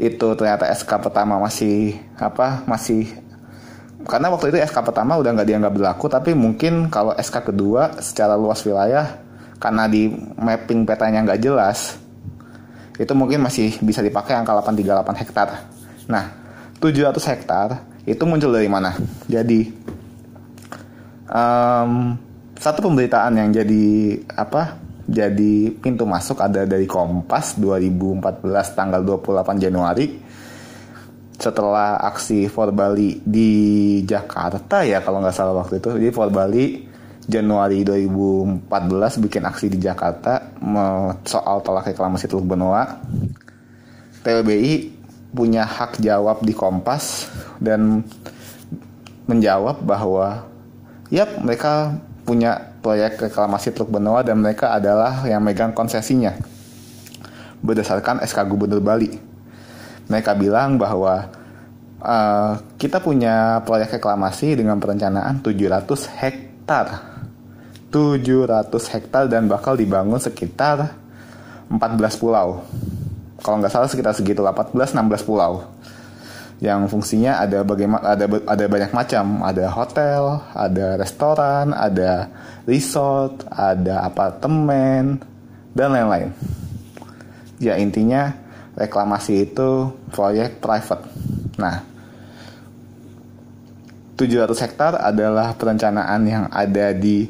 itu 0.00 0.32
ternyata 0.34 0.72
SK 0.72 0.88
pertama 1.04 1.36
masih 1.36 2.00
apa 2.16 2.64
masih 2.64 3.12
karena 4.08 4.32
waktu 4.32 4.50
itu 4.50 4.58
SK 4.64 4.82
pertama 4.82 5.14
udah 5.20 5.30
nggak 5.36 5.48
dianggap 5.48 5.72
berlaku 5.72 6.10
tapi 6.10 6.34
mungkin 6.34 6.90
kalau 6.90 7.14
SK 7.14 7.54
kedua 7.54 8.02
secara 8.02 8.34
luas 8.34 8.58
wilayah 8.66 9.22
karena 9.62 9.86
di 9.86 10.10
mapping 10.34 10.82
petanya 10.82 11.22
nggak 11.22 11.40
jelas 11.40 12.00
itu 12.98 13.12
mungkin 13.14 13.42
masih 13.42 13.78
bisa 13.82 14.02
dipakai 14.02 14.34
angka 14.34 14.54
838 14.54 15.20
hektar. 15.22 15.48
Nah 16.10 16.24
700 16.82 17.14
hektar 17.30 17.68
itu 18.02 18.22
muncul 18.26 18.50
dari 18.50 18.66
mana? 18.66 18.98
Jadi 19.30 19.70
um, 21.28 22.18
satu 22.54 22.78
pemberitaan 22.84 23.34
yang 23.36 23.50
jadi 23.50 23.86
apa 24.34 24.78
jadi 25.04 25.68
pintu 25.76 26.08
masuk 26.08 26.40
ada 26.40 26.64
dari 26.64 26.88
Kompas 26.88 27.60
2014 27.60 28.44
tanggal 28.72 29.00
28 29.04 29.64
Januari 29.64 30.06
setelah 31.34 32.00
aksi 32.00 32.48
For 32.48 32.72
Bali 32.72 33.20
di 33.20 33.52
Jakarta 34.06 34.80
ya 34.86 35.04
kalau 35.04 35.20
nggak 35.20 35.36
salah 35.36 35.60
waktu 35.60 35.82
itu 35.82 35.92
jadi 36.00 36.12
For 36.14 36.32
Bali 36.32 36.94
Januari 37.24 37.80
2014 37.84 38.68
bikin 39.24 39.48
aksi 39.48 39.72
di 39.72 39.78
Jakarta 39.80 40.44
soal 41.24 41.64
tolak 41.64 41.88
reklamasi 41.88 42.28
Teluk 42.28 42.44
Benoa. 42.44 43.00
TLBI 44.24 44.92
punya 45.32 45.64
hak 45.64 46.00
jawab 46.00 46.44
di 46.44 46.52
Kompas 46.52 47.28
dan 47.60 48.04
menjawab 49.24 49.80
bahwa 49.84 50.44
ya 51.14 51.30
mereka 51.38 51.94
punya 52.26 52.74
proyek 52.82 53.30
reklamasi 53.30 53.70
Teluk 53.70 53.94
Benoa 53.94 54.26
dan 54.26 54.42
mereka 54.42 54.74
adalah 54.74 55.22
yang 55.30 55.38
megang 55.46 55.70
konsesinya 55.70 56.34
berdasarkan 57.62 58.18
SK 58.26 58.42
Gubernur 58.50 58.82
Bali. 58.82 59.14
Mereka 60.10 60.36
bilang 60.36 60.76
bahwa 60.76 61.30
uh, 62.02 62.52
kita 62.76 62.98
punya 62.98 63.62
proyek 63.62 63.96
reklamasi 63.96 64.58
dengan 64.58 64.82
perencanaan 64.82 65.40
700 65.40 65.86
hektar 66.20 67.14
700 67.94 68.74
hektar 68.90 69.30
dan 69.30 69.46
bakal 69.46 69.78
dibangun 69.78 70.18
sekitar 70.18 70.98
14 71.70 72.18
pulau. 72.18 72.66
Kalau 73.38 73.56
nggak 73.62 73.70
salah 73.70 73.86
sekitar 73.86 74.18
segitu 74.18 74.42
14-16 74.42 75.22
pulau. 75.22 75.62
Yang 76.64 76.96
fungsinya 76.96 77.44
ada 77.44 77.60
bagaimana 77.60 78.16
ada 78.16 78.24
ada 78.24 78.64
banyak 78.64 78.92
macam, 78.96 79.44
ada 79.44 79.68
hotel, 79.68 80.40
ada 80.56 80.96
restoran, 80.96 81.76
ada 81.76 82.32
resort, 82.64 83.44
ada 83.52 84.00
apartemen 84.00 85.20
dan 85.76 85.92
lain-lain. 85.92 86.32
Ya 87.60 87.76
intinya 87.76 88.32
reklamasi 88.80 89.44
itu 89.44 89.92
proyek 90.08 90.64
private. 90.64 91.04
Nah, 91.60 91.84
700 94.16 94.64
hektar 94.64 94.92
adalah 94.96 95.52
perencanaan 95.52 96.22
yang 96.24 96.44
ada 96.48 96.96
di 96.96 97.28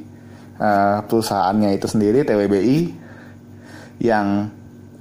uh, 0.62 1.03
perusahaannya 1.11 1.75
itu 1.75 1.90
sendiri 1.90 2.23
TWBI 2.23 2.79
yang 3.99 4.47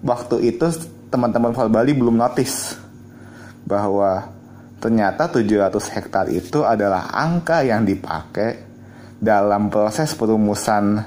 waktu 0.01 0.57
itu 0.57 0.73
teman-teman 1.13 1.53
Val 1.53 1.69
Bali 1.69 1.93
belum 1.93 2.17
notice 2.17 2.82
bahwa 3.63 4.27
ternyata 4.79 5.31
700 5.31 5.95
hektar 5.95 6.25
itu 6.27 6.67
adalah 6.67 7.07
angka 7.11 7.63
yang 7.63 7.87
dipakai 7.87 8.59
dalam 9.23 9.71
proses 9.71 10.11
perumusan 10.15 10.99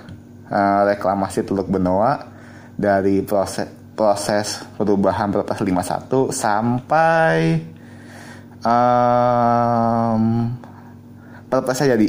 uh, 0.49 0.81
reklamasi 0.89 1.45
Teluk 1.45 1.69
Benoa 1.69 2.17
dari 2.73 3.21
proses 3.21 3.69
proses 3.97 4.61
perubahan 4.77 5.33
Perpres 5.33 5.61
51 5.61 6.33
sampai 6.33 7.37
um, 8.61 10.25
Perpresnya 11.47 11.97
jadi 11.97 12.09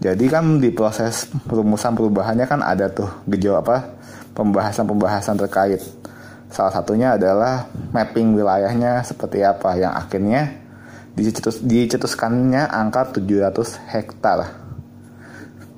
jadi 0.00 0.24
kan 0.32 0.56
di 0.56 0.72
proses 0.72 1.28
perumusan 1.44 1.92
perubahannya 1.92 2.48
kan 2.48 2.64
ada 2.64 2.88
tuh 2.88 3.10
gejala 3.28 3.60
apa 3.60 3.76
pembahasan-pembahasan 4.32 5.36
terkait. 5.36 5.84
Salah 6.50 6.74
satunya 6.74 7.14
adalah 7.14 7.70
mapping 7.94 8.34
wilayahnya 8.34 9.06
seperti 9.06 9.46
apa 9.46 9.78
yang 9.78 9.94
akhirnya 9.94 10.50
dicetus, 11.14 11.62
dicetuskannya 11.62 12.66
angka 12.66 13.14
700 13.14 13.78
hektar. 13.86 14.38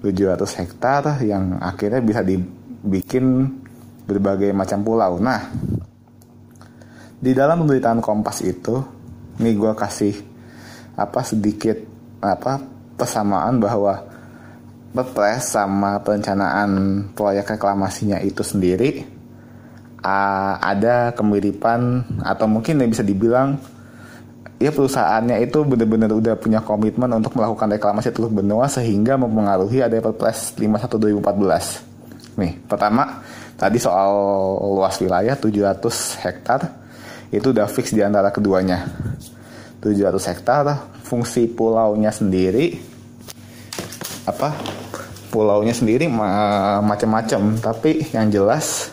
700 0.01 0.59
hektar 0.65 1.21
yang 1.21 1.61
akhirnya 1.61 2.01
bisa 2.01 2.25
dibikin 2.25 3.53
berbagai 4.09 4.51
macam 4.57 4.81
pulau. 4.81 5.21
Nah, 5.21 5.53
di 7.21 7.37
dalam 7.37 7.63
pemberitaan 7.63 8.01
Kompas 8.01 8.41
itu, 8.41 8.81
ini 9.45 9.53
gue 9.53 9.77
kasih 9.77 10.17
apa 10.97 11.21
sedikit 11.21 11.77
apa 12.25 12.59
persamaan 12.97 13.61
bahwa 13.61 14.09
Perpres 14.93 15.57
sama 15.57 16.05
perencanaan 16.05 17.01
proyek 17.17 17.57
reklamasinya 17.57 18.21
itu 18.21 18.45
sendiri 18.45 19.12
uh, 20.03 20.55
ada 20.59 21.15
kemiripan 21.15 22.05
atau 22.23 22.47
mungkin 22.51 22.83
yang 22.83 22.91
bisa 22.91 23.07
dibilang 23.07 23.57
ya 24.63 24.71
perusahaannya 24.71 25.43
itu 25.43 25.67
benar-benar 25.67 26.15
udah 26.15 26.35
punya 26.39 26.63
komitmen 26.63 27.11
untuk 27.19 27.35
melakukan 27.35 27.67
reklamasi 27.67 28.15
Teluk 28.15 28.31
Benoa 28.31 28.71
sehingga 28.71 29.19
mempengaruhi 29.19 29.83
ada 29.83 29.99
Perpres 29.99 30.55
51 30.55 31.19
2014. 31.19 32.39
Nih, 32.39 32.53
pertama 32.71 33.23
tadi 33.59 33.83
soal 33.83 34.11
luas 34.63 34.95
wilayah 35.03 35.35
700 35.35 36.23
hektar 36.23 36.61
itu 37.35 37.51
udah 37.51 37.67
fix 37.67 37.91
di 37.91 38.07
antara 38.07 38.31
keduanya. 38.31 38.87
700 39.83 40.31
hektar 40.31 40.63
fungsi 41.03 41.51
pulaunya 41.51 42.15
sendiri 42.15 42.79
apa 44.23 44.55
pulaunya 45.35 45.75
sendiri 45.75 46.07
ma 46.07 46.79
macam-macam 46.79 47.59
tapi 47.59 48.07
yang 48.15 48.31
jelas 48.31 48.92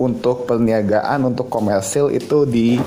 untuk 0.00 0.48
perniagaan 0.48 1.28
untuk 1.28 1.52
komersil 1.52 2.08
itu 2.08 2.48
di 2.48 2.80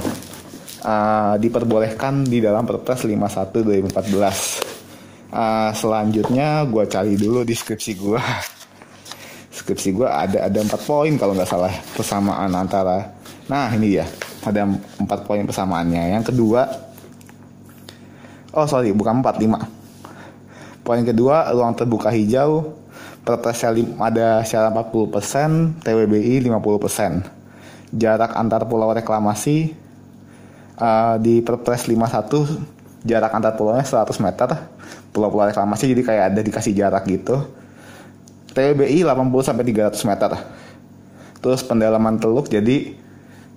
uh, 0.81 1.37
diperbolehkan 1.37 2.25
di 2.25 2.41
dalam 2.41 2.65
Perpres 2.65 3.05
51 3.05 3.87
2014 3.93 5.29
uh, 5.29 5.69
selanjutnya 5.77 6.65
gue 6.65 6.83
cari 6.89 7.13
dulu 7.13 7.45
di 7.45 7.53
skripsi 7.53 7.91
gue 7.93 8.21
skripsi 9.61 9.89
gue 9.93 10.09
ada 10.09 10.49
ada 10.49 10.59
empat 10.65 10.81
poin 10.89 11.13
kalau 11.15 11.37
nggak 11.37 11.47
salah 11.47 11.73
persamaan 11.93 12.49
antara 12.57 13.13
nah 13.45 13.69
ini 13.69 14.01
ya 14.01 14.07
ada 14.43 14.67
empat 14.99 15.23
poin 15.23 15.43
persamaannya. 15.47 16.19
Yang 16.19 16.35
kedua 16.35 16.67
oh 18.53 18.67
sorry 18.67 18.91
bukan 18.91 19.23
empat 19.23 19.39
lima. 19.39 19.59
Poin 20.83 20.99
kedua, 20.99 21.47
ruang 21.55 21.71
terbuka 21.79 22.11
hijau 22.11 22.75
Perpresnya 23.23 23.71
ada 24.03 24.43
syarat 24.43 24.75
40%, 24.75 25.79
TWBI 25.79 26.43
50%. 26.43 27.95
Jarak 27.95 28.35
antar 28.35 28.67
pulau 28.67 28.91
reklamasi 28.91 29.71
uh, 30.75 31.15
di 31.21 31.39
Perpres 31.39 31.87
51 31.87 32.83
jarak 33.03 33.31
antar 33.35 33.53
pulaunya 33.59 33.85
100 33.85 34.15
meter. 34.23 34.49
Pulau-pulau 35.13 35.45
reklamasi 35.45 35.93
jadi 35.93 36.01
kayak 36.01 36.23
ada 36.33 36.41
dikasih 36.41 36.73
jarak 36.73 37.05
gitu. 37.05 37.37
TWBI 38.55 39.05
80 39.05 39.45
sampai 39.45 39.63
300 39.69 40.09
meter. 40.09 40.31
Terus 41.43 41.61
pendalaman 41.61 42.17
teluk 42.17 42.47
jadi 42.49 42.95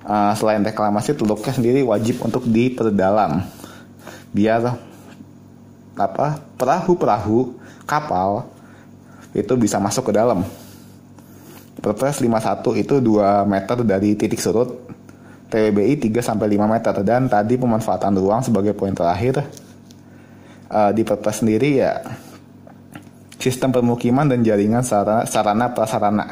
uh, 0.04 0.34
selain 0.36 0.60
reklamasi 0.60 1.16
teluknya 1.16 1.54
sendiri 1.54 1.80
wajib 1.86 2.20
untuk 2.20 2.44
diperdalam. 2.44 3.46
Biar 4.34 4.76
apa 5.96 6.44
perahu-perahu 6.60 7.56
kapal 7.88 8.44
itu 9.36 9.52
bisa 9.60 9.76
masuk 9.76 10.08
ke 10.08 10.12
dalam. 10.16 10.40
Perpres 11.76 12.24
51 12.24 12.82
itu 12.82 12.94
2 12.98 13.44
meter 13.44 13.76
dari 13.84 14.16
titik 14.16 14.40
surut, 14.40 14.88
TWBI 15.52 16.00
3 16.08 16.24
sampai 16.24 16.56
5 16.56 16.72
meter 16.72 16.94
dan 17.04 17.28
tadi 17.28 17.60
pemanfaatan 17.60 18.16
ruang 18.16 18.40
sebagai 18.42 18.72
poin 18.72 18.96
terakhir 18.96 19.44
uh, 20.72 20.90
di 20.90 21.04
Perpres 21.04 21.44
sendiri 21.44 21.84
ya 21.84 22.00
sistem 23.36 23.70
permukiman 23.70 24.26
dan 24.26 24.42
jaringan 24.42 24.82
sarana, 24.82 25.28
sarana 25.28 25.70
prasarana 25.70 26.26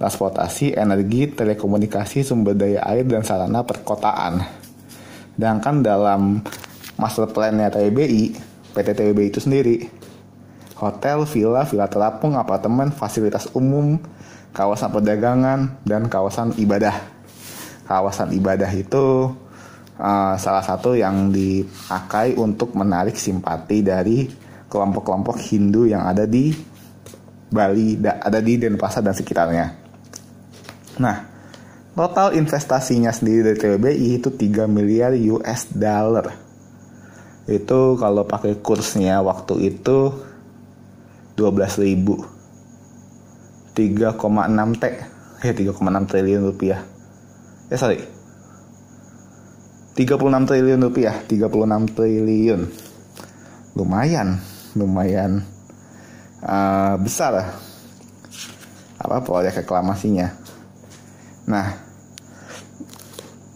transportasi, 0.00 0.72
energi, 0.80 1.28
telekomunikasi, 1.28 2.24
sumber 2.24 2.56
daya 2.56 2.80
air 2.88 3.04
dan 3.04 3.20
sarana 3.20 3.60
perkotaan. 3.60 4.40
Sedangkan 5.36 5.84
dalam 5.84 6.40
master 6.96 7.28
plan-nya 7.28 7.68
TWBI, 7.68 8.32
PT 8.72 8.88
TWBI 8.96 9.28
itu 9.28 9.40
sendiri 9.44 9.99
hotel, 10.80 11.28
villa, 11.28 11.68
villa 11.68 11.86
terapung, 11.86 12.40
apartemen, 12.40 12.88
fasilitas 12.88 13.52
umum, 13.52 14.00
kawasan 14.56 14.88
perdagangan, 14.88 15.76
dan 15.84 16.08
kawasan 16.08 16.56
ibadah. 16.56 16.96
Kawasan 17.84 18.32
ibadah 18.32 18.70
itu 18.72 19.28
uh, 20.00 20.34
salah 20.40 20.64
satu 20.64 20.96
yang 20.96 21.28
dipakai 21.28 22.34
untuk 22.40 22.72
menarik 22.72 23.14
simpati 23.20 23.84
dari 23.84 24.24
kelompok-kelompok 24.70 25.36
Hindu 25.36 25.84
yang 25.84 26.08
ada 26.08 26.24
di 26.24 26.54
Bali, 27.50 27.98
ada 27.98 28.38
di 28.38 28.56
Denpasar 28.56 29.02
dan 29.02 29.12
sekitarnya. 29.12 29.66
Nah, 31.02 31.16
total 31.98 32.38
investasinya 32.38 33.10
sendiri 33.10 33.52
dari 33.52 33.58
TBI 33.58 34.08
itu 34.22 34.30
3 34.30 34.70
miliar 34.70 35.12
US 35.34 35.66
dollar. 35.74 36.30
Itu 37.50 37.98
kalau 37.98 38.22
pakai 38.22 38.62
kursnya 38.62 39.18
waktu 39.26 39.74
itu 39.74 40.29
12 41.40 41.80
ribu. 41.80 42.20
3,6 43.72 44.12
T. 44.76 44.84
Ya 45.40 45.52
3,6 45.56 46.10
triliun 46.12 46.44
rupiah. 46.52 46.84
Eh 47.72 47.80
sorry. 47.80 48.04
36 49.96 50.20
triliun 50.44 50.80
rupiah. 50.84 51.16
36 51.24 51.96
triliun. 51.96 52.68
Lumayan. 53.72 54.36
Lumayan 54.76 55.40
uh, 56.44 57.00
besar. 57.00 57.56
Apa 59.00 59.24
proyek 59.24 59.64
reklamasinya. 59.64 60.36
Nah 61.48 61.88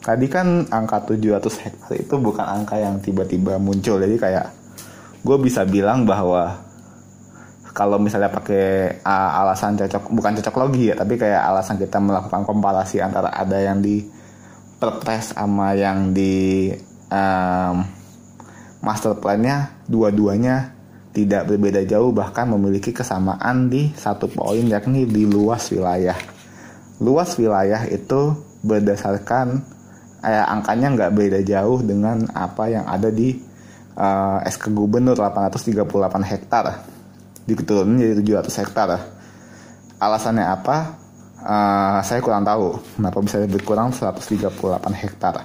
tadi 0.00 0.28
kan 0.32 0.68
angka 0.72 1.04
700 1.04 1.64
hektar 1.64 1.92
itu 1.96 2.16
bukan 2.16 2.48
angka 2.48 2.80
yang 2.80 2.96
tiba-tiba 3.04 3.60
muncul. 3.60 4.00
Jadi 4.00 4.16
kayak 4.16 4.48
gue 5.20 5.36
bisa 5.36 5.68
bilang 5.68 6.08
bahwa 6.08 6.63
kalau 7.74 7.98
misalnya 7.98 8.30
pakai 8.30 9.02
uh, 9.02 9.40
alasan 9.42 9.74
cocok 9.74 10.14
bukan 10.14 10.38
cocok 10.38 10.54
logi 10.62 10.88
ya 10.88 10.94
tapi 10.94 11.18
kayak 11.18 11.42
alasan 11.42 11.74
kita 11.74 11.98
melakukan 11.98 12.46
komparasi 12.46 13.02
antara 13.02 13.34
ada 13.34 13.58
yang 13.58 13.82
di 13.82 14.06
perpres 14.78 15.34
sama 15.34 15.74
yang 15.74 16.14
di 16.14 16.70
um, 17.10 17.82
master 18.78 19.18
plan-nya 19.18 19.82
dua-duanya 19.90 20.70
tidak 21.10 21.50
berbeda 21.50 21.82
jauh 21.82 22.14
bahkan 22.14 22.46
memiliki 22.46 22.94
kesamaan 22.94 23.66
di 23.66 23.90
satu 23.94 24.30
poin 24.30 24.66
yakni 24.66 25.06
di 25.06 25.26
luas 25.30 25.70
wilayah. 25.70 26.18
Luas 26.98 27.38
wilayah 27.38 27.86
itu 27.86 28.34
berdasarkan 28.66 29.62
eh, 30.26 30.42
angkanya 30.42 30.90
nggak 30.90 31.14
beda 31.14 31.40
jauh 31.46 31.78
dengan 31.86 32.26
apa 32.34 32.66
yang 32.66 32.82
ada 32.90 33.14
di 33.14 33.38
uh, 33.94 34.42
SK 34.42 34.74
Gubernur 34.74 35.14
838 35.14 35.86
hektar 36.26 36.93
diturunin 37.44 38.00
jadi 38.00 38.40
700 38.40 38.60
hektar. 38.64 38.88
Alasannya 40.00 40.44
apa? 40.44 40.76
Uh, 41.44 42.00
saya 42.00 42.24
kurang 42.24 42.40
tahu 42.48 42.80
kenapa 42.96 43.20
bisa 43.20 43.36
berkurang 43.44 43.92
138 43.92 44.48
hektar. 44.96 45.44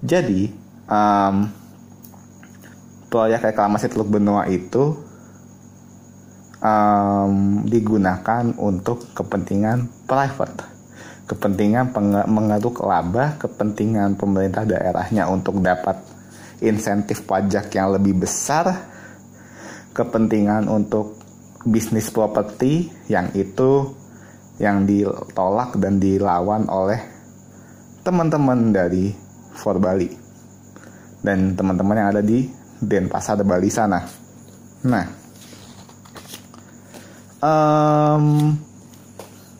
Jadi 0.00 0.46
um, 0.86 1.50
proyek 3.10 3.50
reklamasi 3.50 3.90
Teluk 3.90 4.14
Benoa 4.14 4.46
itu 4.46 4.94
um, 6.62 7.66
digunakan 7.66 8.46
untuk 8.62 9.10
kepentingan 9.10 10.06
private, 10.06 10.62
kepentingan 11.26 11.90
mengeruk 12.30 12.86
laba, 12.86 13.34
kepentingan 13.42 14.14
pemerintah 14.14 14.62
daerahnya 14.62 15.26
untuk 15.26 15.58
dapat 15.58 15.98
insentif 16.62 17.26
pajak 17.26 17.72
yang 17.74 17.90
lebih 17.90 18.22
besar 18.22 18.89
kepentingan 19.92 20.70
untuk 20.70 21.18
bisnis 21.66 22.08
properti 22.08 22.88
yang 23.10 23.28
itu 23.36 23.92
yang 24.60 24.84
ditolak 24.84 25.76
dan 25.80 25.96
dilawan 25.96 26.68
oleh 26.68 27.00
teman-teman 28.04 28.72
dari 28.72 29.12
For 29.56 29.76
Bali 29.76 30.08
dan 31.20 31.56
teman-teman 31.56 31.96
yang 32.00 32.08
ada 32.16 32.22
di 32.24 32.48
Denpasar 32.80 33.44
Bali 33.44 33.68
sana. 33.68 34.00
Nah, 34.88 35.04
um, 37.44 38.56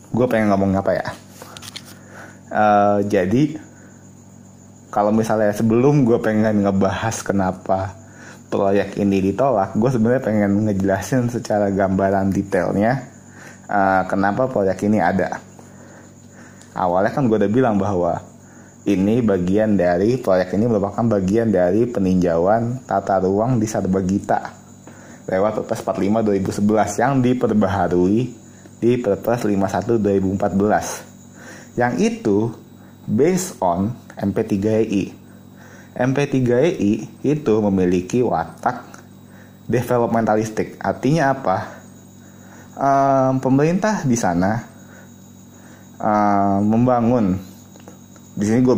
gue 0.09 0.25
pengen 0.25 0.49
ngomong 0.49 0.73
apa 0.81 0.91
ya? 0.97 1.07
Uh, 2.51 2.99
jadi 3.05 3.61
kalau 4.89 5.13
misalnya 5.13 5.53
sebelum 5.53 6.03
gue 6.03 6.17
pengen 6.17 6.65
ngebahas 6.65 7.21
kenapa 7.21 8.00
proyek 8.51 8.99
ini 8.99 9.23
ditolak, 9.31 9.79
gue 9.79 9.87
sebenarnya 9.87 10.21
pengen 10.27 10.51
ngejelasin 10.67 11.31
secara 11.31 11.71
gambaran 11.71 12.35
detailnya 12.35 13.07
uh, 13.71 14.03
kenapa 14.11 14.51
proyek 14.51 14.83
ini 14.91 14.99
ada. 14.99 15.39
Awalnya 16.75 17.11
kan 17.15 17.31
gue 17.31 17.39
udah 17.39 17.51
bilang 17.51 17.79
bahwa 17.79 18.19
ini 18.83 19.23
bagian 19.23 19.79
dari 19.79 20.19
proyek 20.19 20.59
ini 20.59 20.67
merupakan 20.67 21.05
bagian 21.07 21.47
dari 21.47 21.87
peninjauan 21.87 22.83
tata 22.83 23.23
ruang 23.23 23.55
di 23.61 23.69
Sarbagita 23.69 24.59
lewat 25.31 25.63
Perpres 25.63 25.85
45 25.85 26.59
2011 26.59 27.01
yang 27.01 27.13
diperbaharui 27.23 28.19
di 28.81 28.91
Perpres 28.99 29.47
51 29.47 30.01
2014. 30.01 31.79
Yang 31.79 31.93
itu 32.03 32.37
based 33.07 33.55
on 33.63 33.95
MP3I 34.19 35.20
MP3I 35.91 36.93
itu 37.27 37.53
memiliki 37.59 38.23
watak 38.23 38.87
developmentalistik. 39.67 40.79
Artinya 40.79 41.35
apa? 41.35 41.57
Um, 42.71 43.43
pemerintah 43.43 44.07
di 44.07 44.15
sana 44.15 44.63
um, 45.99 46.59
membangun. 46.65 47.35
Di 48.35 48.47
sini 48.47 48.63
gue 48.63 48.75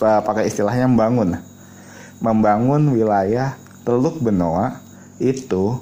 pakai 0.00 0.46
istilahnya 0.46 0.86
membangun. 0.86 1.34
Membangun 2.22 2.94
wilayah 2.94 3.58
Teluk 3.82 4.22
Benoa 4.22 4.78
itu 5.18 5.78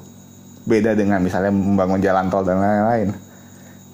beda 0.64 0.96
dengan 0.96 1.20
misalnya 1.20 1.52
membangun 1.52 2.00
jalan 2.00 2.26
tol 2.32 2.44
dan 2.44 2.60
lain-lain. 2.60 3.12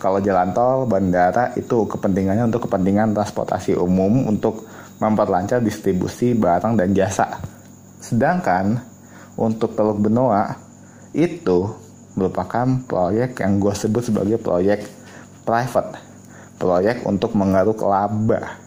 Kalau 0.01 0.23
jalan 0.23 0.57
tol, 0.57 0.89
bandara 0.89 1.53
itu 1.61 1.85
kepentingannya 1.85 2.49
untuk 2.49 2.65
kepentingan 2.71 3.13
transportasi 3.13 3.77
umum 3.77 4.31
untuk 4.33 4.65
memperlancar 5.01 5.65
distribusi 5.65 6.37
barang 6.37 6.77
dan 6.77 6.93
jasa. 6.93 7.41
Sedangkan 7.99 8.79
untuk 9.41 9.73
Teluk 9.73 10.05
Benoa 10.05 10.53
itu 11.17 11.73
merupakan 12.15 12.69
proyek 12.85 13.41
yang 13.41 13.57
gue 13.57 13.73
sebut 13.73 14.05
sebagai 14.05 14.37
proyek 14.37 14.85
private. 15.49 15.97
Proyek 16.61 17.09
untuk 17.09 17.33
mengeruk 17.33 17.81
laba. 17.81 18.61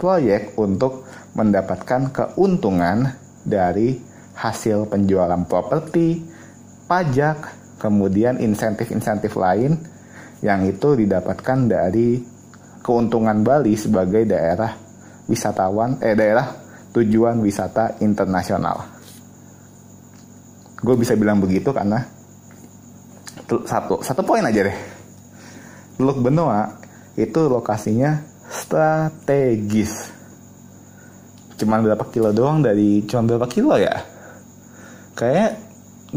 Proyek 0.00 0.56
untuk 0.56 1.04
mendapatkan 1.36 2.08
keuntungan 2.08 3.12
dari 3.44 4.00
hasil 4.32 4.88
penjualan 4.88 5.44
properti, 5.44 6.24
pajak, 6.88 7.60
kemudian 7.76 8.40
insentif-insentif 8.40 9.36
lain 9.36 9.76
yang 10.40 10.64
itu 10.64 10.96
didapatkan 10.96 11.68
dari 11.68 12.24
keuntungan 12.80 13.44
Bali 13.44 13.76
sebagai 13.76 14.24
daerah 14.24 14.72
wisatawan 15.30 16.02
eh 16.02 16.18
daerah 16.18 16.50
tujuan 16.90 17.38
wisata 17.38 18.02
internasional. 18.02 18.82
Gue 20.82 20.98
bisa 20.98 21.14
bilang 21.14 21.38
begitu 21.38 21.70
karena 21.70 22.02
satu 23.46 24.02
satu 24.02 24.22
poin 24.26 24.42
aja 24.42 24.66
deh. 24.66 24.78
Teluk 25.94 26.18
Benoa 26.18 26.66
itu 27.14 27.40
lokasinya 27.46 28.18
strategis. 28.50 30.10
Cuman 31.60 31.84
berapa 31.84 32.02
kilo 32.08 32.32
doang 32.34 32.64
dari 32.64 33.04
cuman 33.06 33.24
berapa 33.30 33.46
kilo 33.46 33.76
ya? 33.76 34.00
Kayak 35.14 35.60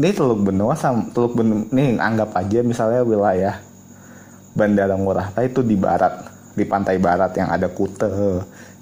ini 0.00 0.10
Teluk 0.10 0.42
Benoa 0.42 0.74
sama 0.74 1.06
Teluk 1.14 1.38
Benoa 1.38 1.70
nih 1.70 2.00
anggap 2.00 2.34
aja 2.34 2.64
misalnya 2.66 3.04
wilayah 3.06 3.54
Bandara 4.54 4.94
Ngurah 4.94 5.34
Rai 5.34 5.50
itu 5.50 5.60
di 5.60 5.76
barat 5.78 6.24
di 6.54 6.64
pantai 6.64 6.96
barat 7.02 7.34
yang 7.34 7.50
ada 7.50 7.66
Kute 7.70 8.06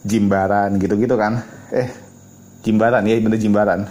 Jimbaran 0.03 0.77
gitu-gitu 0.79 1.15
kan. 1.15 1.43
Eh 1.71 1.89
Jimbaran 2.63 3.03
ya 3.07 3.19
bener 3.19 3.39
Jimbaran. 3.39 3.87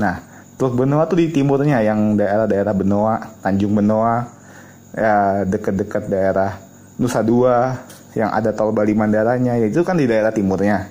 Nah 0.00 0.14
Teluk 0.56 0.80
Benoa 0.80 1.04
tuh 1.04 1.20
di 1.20 1.28
timurnya 1.28 1.84
yang 1.84 2.16
daerah-daerah 2.16 2.72
Benoa 2.72 3.20
Tanjung 3.44 3.76
Benoa 3.76 4.24
ya 4.96 5.44
deket-deket 5.44 6.08
daerah 6.08 6.56
Nusa 6.96 7.20
Dua 7.20 7.76
yang 8.16 8.32
ada 8.32 8.56
tol 8.56 8.72
Bali 8.72 8.96
Mandaranya 8.96 9.60
itu 9.60 9.84
kan 9.84 10.00
di 10.00 10.08
daerah 10.08 10.32
timurnya. 10.32 10.88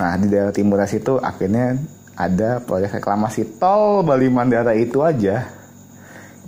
Nah 0.00 0.16
di 0.16 0.32
daerah 0.32 0.48
timur 0.48 0.80
situ 0.88 1.20
akhirnya 1.20 1.76
ada 2.16 2.64
proyek 2.64 3.00
reklamasi 3.00 3.60
tol 3.60 4.00
Bali 4.00 4.32
Mandara 4.32 4.72
itu 4.72 5.04
aja. 5.04 5.44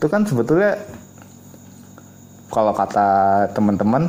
Itu 0.00 0.08
kan 0.08 0.24
sebetulnya 0.24 0.80
kalau 2.48 2.72
kata 2.72 3.08
teman-teman 3.52 4.08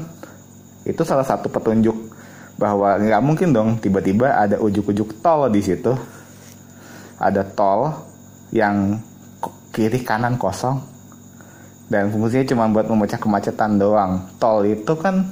itu 0.87 1.03
salah 1.03 1.27
satu 1.27 1.51
petunjuk 1.51 1.95
bahwa 2.57 3.01
nggak 3.01 3.23
mungkin 3.23 3.49
dong 3.51 3.69
tiba-tiba 3.81 4.37
ada 4.37 4.61
ujuk-ujuk 4.61 5.19
tol 5.21 5.49
di 5.49 5.61
situ. 5.61 5.93
Ada 7.17 7.47
tol 7.55 7.93
yang 8.53 8.99
kiri 9.73 10.05
kanan 10.05 10.37
kosong 10.37 10.77
dan 11.89 12.09
fungsinya 12.13 12.45
cuma 12.49 12.65
buat 12.69 12.85
memecah 12.89 13.19
kemacetan 13.21 13.77
doang. 13.77 14.25
Tol 14.37 14.65
itu 14.65 14.93
kan 14.97 15.29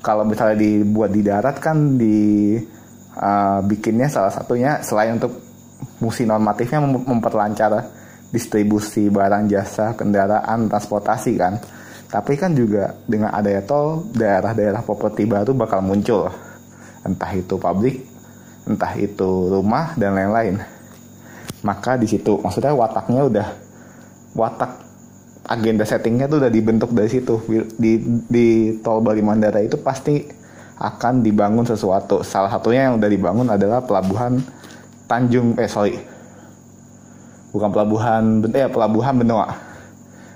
kalau 0.00 0.24
misalnya 0.24 0.56
dibuat 0.56 1.12
di 1.12 1.22
darat 1.22 1.56
kan 1.60 2.00
di 2.00 2.56
uh, 3.16 3.60
bikinnya 3.64 4.08
salah 4.08 4.32
satunya 4.32 4.80
selain 4.80 5.20
untuk 5.20 5.36
fungsi 6.00 6.24
normatifnya 6.24 6.80
mem 6.80 7.04
memperlancar 7.04 7.72
distribusi 8.32 9.10
barang 9.10 9.50
jasa 9.50 9.92
kendaraan 9.98 10.70
transportasi 10.70 11.32
kan 11.36 11.58
tapi 12.10 12.34
kan 12.34 12.52
juga 12.52 12.98
dengan 13.06 13.30
adanya 13.30 13.62
tol 13.62 14.10
daerah-daerah 14.12 14.82
properti 14.82 15.24
baru 15.24 15.54
bakal 15.54 15.80
muncul 15.80 16.28
entah 17.06 17.32
itu 17.32 17.54
pabrik 17.56 18.02
entah 18.66 18.92
itu 18.98 19.50
rumah 19.50 19.94
dan 19.94 20.18
lain-lain 20.18 20.58
maka 21.62 21.96
di 21.96 22.10
situ 22.10 22.40
maksudnya 22.42 22.74
wataknya 22.74 23.22
udah 23.24 23.48
watak 24.34 24.90
agenda 25.50 25.82
settingnya 25.82 26.30
tuh 26.30 26.38
udah 26.42 26.52
dibentuk 26.52 26.94
dari 26.94 27.10
situ 27.10 27.42
di 27.78 27.98
di 28.30 28.78
tol 28.84 29.02
Bali 29.02 29.18
Mandara 29.24 29.58
itu 29.58 29.74
pasti 29.80 30.22
akan 30.80 31.20
dibangun 31.20 31.68
sesuatu. 31.68 32.24
Salah 32.24 32.48
satunya 32.48 32.88
yang 32.88 32.96
udah 32.96 33.10
dibangun 33.10 33.48
adalah 33.52 33.84
pelabuhan 33.84 34.40
Tanjung 35.04 35.58
eh 35.58 35.68
sorry 35.68 35.98
bukan 37.50 37.68
pelabuhan 37.74 38.46
eh 38.54 38.70
pelabuhan 38.70 39.14
Benoa. 39.18 39.69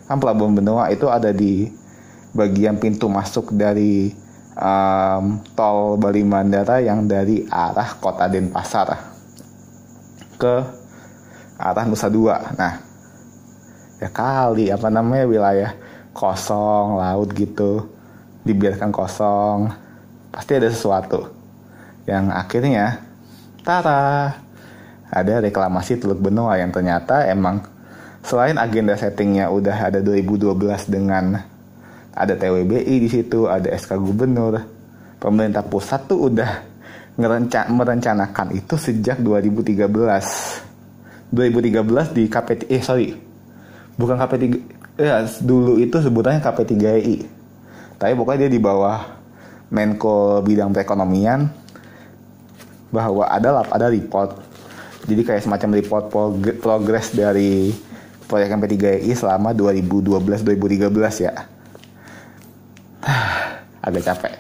Kan 0.05 0.21
pelabuhan 0.21 0.53
Benoa 0.53 0.93
itu 0.93 1.09
ada 1.09 1.33
di 1.33 1.69
bagian 2.35 2.77
pintu 2.77 3.09
masuk 3.09 3.55
dari 3.55 4.13
um, 4.59 5.41
tol 5.55 5.97
Bali 5.97 6.27
Mandara 6.27 6.83
yang 6.83 7.07
dari 7.09 7.47
arah 7.49 7.97
Kota 7.99 8.29
Denpasar 8.29 8.89
ke 10.37 10.55
arah 11.57 11.85
Nusa 11.87 12.11
Dua. 12.11 12.37
Nah, 12.59 12.75
ya 14.03 14.11
kali 14.11 14.69
apa 14.69 14.91
namanya 14.91 15.25
wilayah 15.25 15.71
kosong 16.15 16.99
laut 16.99 17.33
gitu 17.35 17.89
dibiarkan 18.45 18.93
kosong 18.93 19.73
pasti 20.31 20.53
ada 20.59 20.69
sesuatu 20.69 21.33
yang 22.05 22.29
akhirnya 22.29 23.01
tara 23.65 24.37
ada 25.09 25.35
reklamasi 25.41 25.97
Teluk 25.97 26.21
Benoa 26.21 26.61
yang 26.61 26.71
ternyata 26.71 27.25
emang 27.25 27.65
selain 28.25 28.57
agenda 28.57 28.97
settingnya 28.97 29.53
udah 29.53 29.93
ada 29.93 30.01
2012 30.01 30.57
dengan 30.89 31.39
ada 32.15 32.35
TWBI 32.35 32.95
di 33.05 33.09
situ, 33.11 33.47
ada 33.51 33.69
SK 33.75 34.01
Gubernur, 34.01 34.59
pemerintah 35.21 35.63
pusat 35.67 36.09
tuh 36.09 36.33
udah 36.33 36.65
ngerenca 37.15 37.69
merencanakan 37.69 38.57
itu 38.57 38.75
sejak 38.81 39.21
2013. 39.21 39.85
2013 41.35 42.17
di 42.17 42.25
KP 42.27 42.49
eh 42.71 42.83
sorry. 42.83 43.13
Bukan 43.95 44.19
KP3 44.19 44.43
ya 44.99 45.27
dulu 45.43 45.79
itu 45.83 45.99
sebutannya 45.99 46.39
KP3I 46.39 47.45
tapi 47.99 48.13
pokoknya 48.15 48.47
dia 48.47 48.51
di 48.53 48.61
bawah 48.63 49.01
Menko 49.75 50.45
bidang 50.45 50.71
perekonomian 50.71 51.51
bahwa 52.95 53.27
ada 53.27 53.65
ada 53.65 53.91
report. 53.91 54.39
Jadi 55.09 55.23
kayak 55.27 55.43
semacam 55.43 55.71
report 55.81 56.05
progres 56.63 57.11
dari 57.11 57.75
proyek 58.35 58.51
MP3I 58.51 59.15
selama 59.15 59.55
2012-2013 59.55 60.91
ya. 61.23 61.47
Agak 63.87 64.03
capek. 64.03 64.35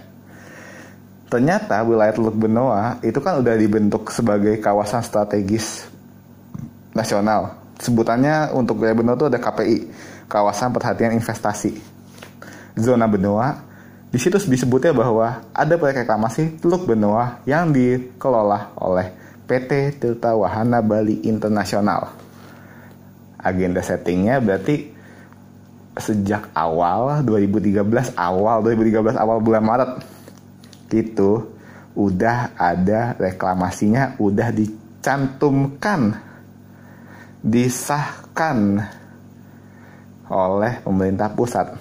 Ternyata 1.31 1.79
wilayah 1.87 2.11
Teluk 2.11 2.35
Benoa 2.35 2.99
itu 3.07 3.23
kan 3.23 3.39
udah 3.39 3.55
dibentuk 3.55 4.11
sebagai 4.11 4.59
kawasan 4.59 5.07
strategis 5.07 5.87
nasional. 6.91 7.55
Sebutannya 7.79 8.51
untuk 8.51 8.83
wilayah 8.83 8.99
Benoa 8.99 9.15
itu 9.15 9.27
ada 9.31 9.39
KPI 9.39 9.79
kawasan 10.27 10.75
perhatian 10.75 11.15
investasi. 11.15 11.79
Zona 12.75 13.07
Benoa 13.07 13.63
di 14.11 14.19
situ 14.19 14.43
disebutnya 14.43 14.91
bahwa 14.91 15.47
ada 15.55 15.75
proyek 15.79 16.03
reklamasi 16.03 16.59
Teluk 16.59 16.91
Benoa 16.91 17.39
yang 17.47 17.71
dikelola 17.71 18.75
oleh 18.75 19.15
PT 19.47 20.03
Tirta 20.03 20.35
Wahana 20.35 20.83
Bali 20.83 21.23
Internasional. 21.31 22.24
Agenda 23.45 23.85
settingnya 23.85 24.41
berarti 24.41 24.91
sejak 25.95 26.51
awal 26.57 27.23
2013 27.23 28.17
awal 28.19 28.65
2013 28.67 29.15
awal 29.15 29.39
bulan 29.39 29.63
Maret 29.63 29.91
itu 30.91 31.55
udah 31.95 32.59
ada 32.59 33.15
reklamasinya 33.15 34.19
udah 34.19 34.51
dicantumkan 34.51 36.19
disahkan 37.45 38.83
oleh 40.27 40.73
pemerintah 40.81 41.29
pusat. 41.31 41.77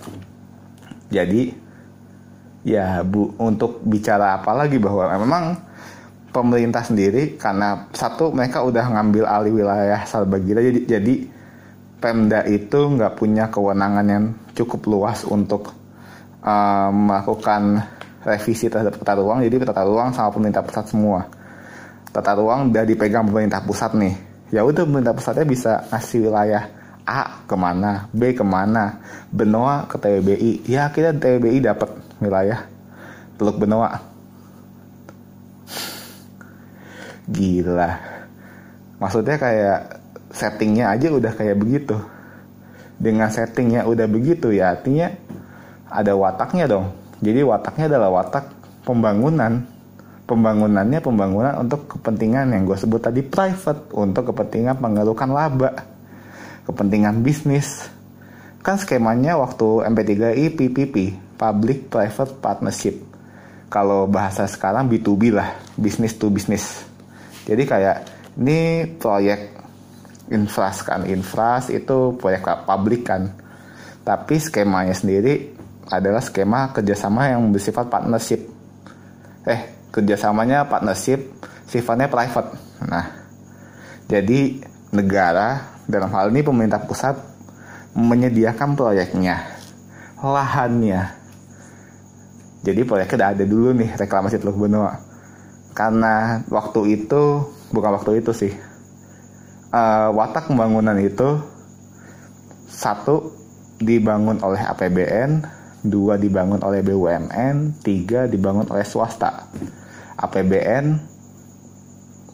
Jadi 1.09 1.55
ya 2.67 3.01
bu 3.01 3.33
untuk 3.39 3.81
bicara 3.87 4.39
apa 4.39 4.51
lagi 4.53 4.77
bahwa 4.77 5.09
memang 5.17 5.43
pemerintah 6.33 6.81
sendiri 6.83 7.37
karena 7.37 7.87
satu 7.93 8.33
mereka 8.33 8.65
udah 8.65 8.87
ngambil 8.97 9.23
alih 9.29 9.53
wilayah 9.61 10.01
Salbagira 10.07 10.63
jadi 10.63 10.97
jadi 10.97 11.13
Pemda 12.03 12.43
itu 12.43 12.99
nggak 12.99 13.15
punya 13.15 13.47
kewenangan 13.47 14.03
yang 14.03 14.25
cukup 14.51 14.83
luas 14.91 15.23
untuk 15.23 15.71
uh, 16.43 16.91
melakukan 16.91 17.79
revisi 18.27 18.67
terhadap 18.67 18.99
tata 18.99 19.15
ruang 19.23 19.39
jadi 19.39 19.63
tata 19.63 19.87
ruang 19.87 20.11
sama 20.11 20.35
pemerintah 20.35 20.67
pusat 20.67 20.91
semua 20.91 21.31
tata 22.11 22.35
ruang 22.35 22.75
udah 22.75 22.83
dipegang 22.83 23.31
pemerintah 23.31 23.63
pusat 23.63 23.95
nih 23.95 24.15
ya 24.51 24.67
udah 24.67 24.83
pemerintah 24.83 25.15
pusatnya 25.15 25.47
bisa 25.47 25.87
ngasih 25.87 26.19
wilayah 26.27 26.63
A 27.03 27.43
ke 27.43 27.55
mana, 27.59 28.07
B 28.15 28.31
ke 28.31 28.47
mana, 28.47 29.03
Benoa 29.27 29.83
ke 29.91 29.99
TWBI. 29.99 30.63
Ya 30.71 30.87
kita 30.87 31.11
TWBI 31.11 31.59
dapat 31.59 31.91
wilayah 32.23 32.63
Teluk 33.35 33.59
Benoa. 33.59 33.99
Gila. 37.27 37.91
Maksudnya 39.03 39.35
kayak 39.35 40.02
settingnya 40.33 40.91
aja 40.91 41.13
udah 41.13 41.31
kayak 41.31 41.55
begitu. 41.61 41.95
Dengan 42.97 43.29
settingnya 43.29 43.85
udah 43.85 44.09
begitu 44.09 44.49
ya 44.49 44.73
artinya 44.73 45.13
ada 45.87 46.17
wataknya 46.17 46.65
dong. 46.65 46.91
Jadi 47.21 47.45
wataknya 47.45 47.85
adalah 47.87 48.09
watak 48.21 48.49
pembangunan. 48.83 49.69
Pembangunannya 50.23 51.03
pembangunan 51.03 51.53
untuk 51.59 51.85
kepentingan 51.99 52.55
yang 52.55 52.63
gue 52.65 52.75
sebut 52.75 52.99
tadi 52.99 53.21
private. 53.21 53.93
Untuk 53.93 54.33
kepentingan 54.33 54.81
pengerukan 54.81 55.29
laba 55.29 55.93
kepentingan 56.67 57.23
bisnis. 57.23 57.87
Kan 58.63 58.79
skemanya 58.79 59.35
waktu 59.35 59.83
MP3I 59.91 60.55
PPP, 60.55 60.95
Public 61.35 61.91
Private 61.91 62.39
Partnership. 62.39 62.95
Kalau 63.67 64.07
bahasa 64.07 64.47
sekarang 64.47 64.87
B2B 64.87 65.35
lah, 65.35 65.59
bisnis 65.75 66.15
to 66.15 66.31
bisnis. 66.31 66.85
Jadi 67.43 67.67
kayak 67.67 67.97
ini 68.39 68.87
proyek 68.95 69.52
infras 70.31 70.85
kan, 70.85 71.03
infras 71.03 71.67
itu 71.73 72.15
proyek 72.15 72.47
publik 72.63 73.07
kan. 73.07 73.33
Tapi 74.03 74.35
skemanya 74.39 74.95
sendiri 74.95 75.55
adalah 75.87 76.23
skema 76.23 76.71
kerjasama 76.71 77.31
yang 77.31 77.51
bersifat 77.51 77.87
partnership. 77.87 78.47
Eh, 79.43 79.61
kerjasamanya 79.91 80.67
partnership, 80.67 81.19
sifatnya 81.67 82.07
private. 82.07 82.55
Nah, 82.87 83.05
jadi 84.07 84.59
negara 84.95 85.79
dalam 85.87 86.11
hal 86.15 86.31
ini 86.31 86.43
pemerintah 86.43 86.83
pusat 86.83 87.15
menyediakan 87.93 88.75
proyeknya, 88.75 89.37
lahannya. 90.23 91.01
Jadi 92.63 92.81
proyeknya 92.87 93.17
udah 93.19 93.29
ada 93.35 93.43
dulu 93.43 93.69
nih 93.75 93.91
reklamasi 93.99 94.39
Teluk 94.39 94.55
Benoa. 94.55 94.95
Karena 95.75 96.39
waktu 96.47 96.95
itu 96.95 97.43
bukan 97.75 97.91
waktu 97.99 98.23
itu 98.23 98.31
sih. 98.31 98.53
Uh, 99.73 100.13
watak 100.13 100.53
pembangunan 100.53 100.93
itu 101.01 101.41
satu 102.69 103.33
dibangun 103.81 104.37
oleh 104.45 104.61
APBN, 104.61 105.41
dua 105.81 106.13
dibangun 106.21 106.61
oleh 106.61 106.85
BUMN, 106.85 107.81
tiga 107.81 108.29
dibangun 108.29 108.69
oleh 108.69 108.85
swasta. 108.85 109.49
APBN 110.21 110.93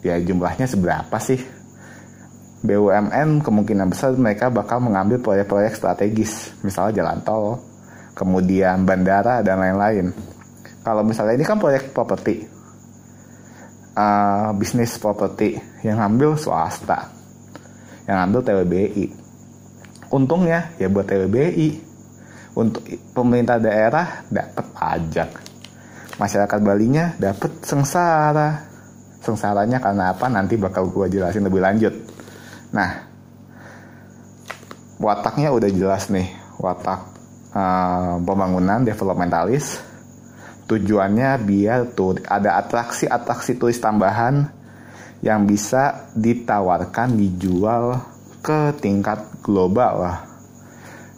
ya 0.03 0.19
jumlahnya 0.19 0.67
seberapa 0.67 1.15
sih? 1.19 1.39
BUMN 2.59 3.39
kemungkinan 3.39 3.87
besar 3.87 4.11
mereka 4.19 4.51
bakal 4.51 4.83
mengambil 4.83 5.23
proyek-proyek 5.23 5.79
strategis, 5.79 6.51
misalnya 6.59 7.03
jalan 7.03 7.23
tol, 7.23 7.55
kemudian 8.19 8.83
bandara 8.83 9.39
dan 9.39 9.63
lain-lain. 9.63 10.11
Kalau 10.83 11.07
misalnya 11.07 11.39
ini 11.39 11.47
kan 11.47 11.55
proyek 11.55 11.95
properti, 11.95 12.43
uh, 13.95 14.51
bisnis 14.59 14.99
properti 14.99 15.55
yang 15.87 16.03
ngambil 16.03 16.35
swasta, 16.35 17.18
yang 18.09 18.25
ngambil 18.25 18.41
TWBI. 18.41 19.05
Untungnya 20.09 20.73
ya 20.81 20.89
buat 20.89 21.05
TWBI, 21.05 21.89
untuk 22.57 22.81
pemerintah 23.13 23.61
daerah 23.61 24.25
dapat 24.25 24.65
pajak, 24.73 25.29
masyarakat 26.17 26.59
Balinya 26.65 27.13
dapat 27.21 27.61
sengsara. 27.61 28.65
Sengsaranya 29.21 29.77
karena 29.77 30.15
apa? 30.15 30.25
Nanti 30.31 30.57
bakal 30.57 30.89
gue 30.89 31.05
jelasin 31.11 31.45
lebih 31.45 31.61
lanjut. 31.61 31.93
Nah, 32.73 33.05
wataknya 34.97 35.53
udah 35.53 35.69
jelas 35.69 36.09
nih, 36.09 36.33
watak 36.57 37.05
uh, 37.53 38.17
pembangunan 38.25 38.81
developmentalis. 38.81 39.85
Tujuannya 40.65 41.37
biar 41.45 41.93
tuh 41.93 42.17
ada 42.25 42.57
atraksi-atraksi 42.61 43.57
turis 43.57 43.81
tambahan 43.81 44.58
yang 45.19 45.43
bisa 45.43 46.11
ditawarkan 46.15 47.19
dijual 47.19 47.99
ke 48.39 48.75
tingkat 48.79 49.19
global 49.43 49.93
lah. 50.03 50.17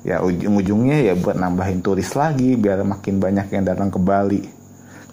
Ya 0.01 0.25
ujung-ujungnya 0.25 1.05
ya 1.05 1.13
buat 1.13 1.37
nambahin 1.37 1.85
turis 1.85 2.17
lagi 2.17 2.57
biar 2.57 2.81
makin 2.81 3.21
banyak 3.21 3.53
yang 3.53 3.63
datang 3.65 3.93
ke 3.93 4.01
Bali. 4.01 4.41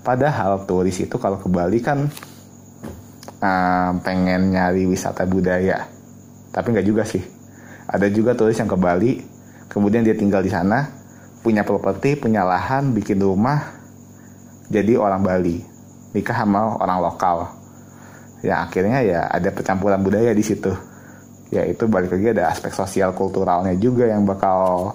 Padahal 0.01 0.65
turis 0.65 0.97
itu 1.05 1.21
kalau 1.21 1.37
ke 1.37 1.49
Bali 1.53 1.85
kan 1.85 2.09
uh, 3.43 3.91
pengen 4.03 4.55
nyari 4.55 4.85
wisata 4.87 5.25
budaya 5.25 5.87
tapi 6.53 6.75
nggak 6.75 6.87
juga 6.87 7.03
sih 7.07 7.23
ada 7.89 8.07
juga 8.11 8.35
turis 8.35 8.59
yang 8.59 8.71
ke 8.71 8.79
Bali 8.79 9.23
kemudian 9.71 10.03
dia 10.03 10.17
tinggal 10.17 10.43
di 10.43 10.51
sana 10.51 10.91
punya 11.41 11.63
properti 11.63 12.19
punya 12.19 12.43
lahan 12.43 12.93
bikin 12.93 13.21
rumah 13.21 13.79
jadi 14.69 14.99
orang 14.99 15.23
Bali 15.23 15.63
nikah 16.13 16.45
sama 16.45 16.77
orang 16.81 16.99
lokal 17.05 17.58
ya 18.45 18.67
akhirnya 18.67 19.03
ya 19.03 19.21
ada 19.29 19.51
percampuran 19.51 20.03
budaya 20.03 20.31
di 20.35 20.45
situ. 20.45 20.71
Ya 21.49 21.65
itu 21.65 21.89
balik 21.89 22.13
lagi 22.13 22.37
ada 22.37 22.53
aspek 22.53 22.77
sosial 22.77 23.17
kulturalnya 23.17 23.73
juga 23.81 24.05
yang 24.05 24.29
bakal 24.29 24.93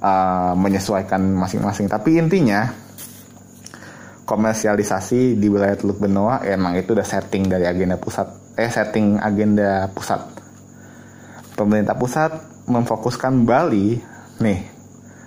uh, 0.00 0.54
menyesuaikan 0.56 1.20
masing-masing. 1.36 1.86
Tapi 1.86 2.16
intinya 2.16 2.72
komersialisasi 4.24 5.36
di 5.36 5.46
wilayah 5.52 5.76
Teluk 5.76 6.00
Benoa 6.00 6.40
emang 6.46 6.78
itu 6.78 6.96
udah 6.96 7.04
setting 7.04 7.50
dari 7.50 7.68
agenda 7.68 8.00
pusat 8.00 8.56
eh 8.56 8.70
setting 8.70 9.20
agenda 9.20 9.88
pusat. 9.92 10.20
Pemerintah 11.52 11.96
pusat 11.96 12.32
memfokuskan 12.64 13.44
Bali 13.44 14.00
nih 14.40 14.60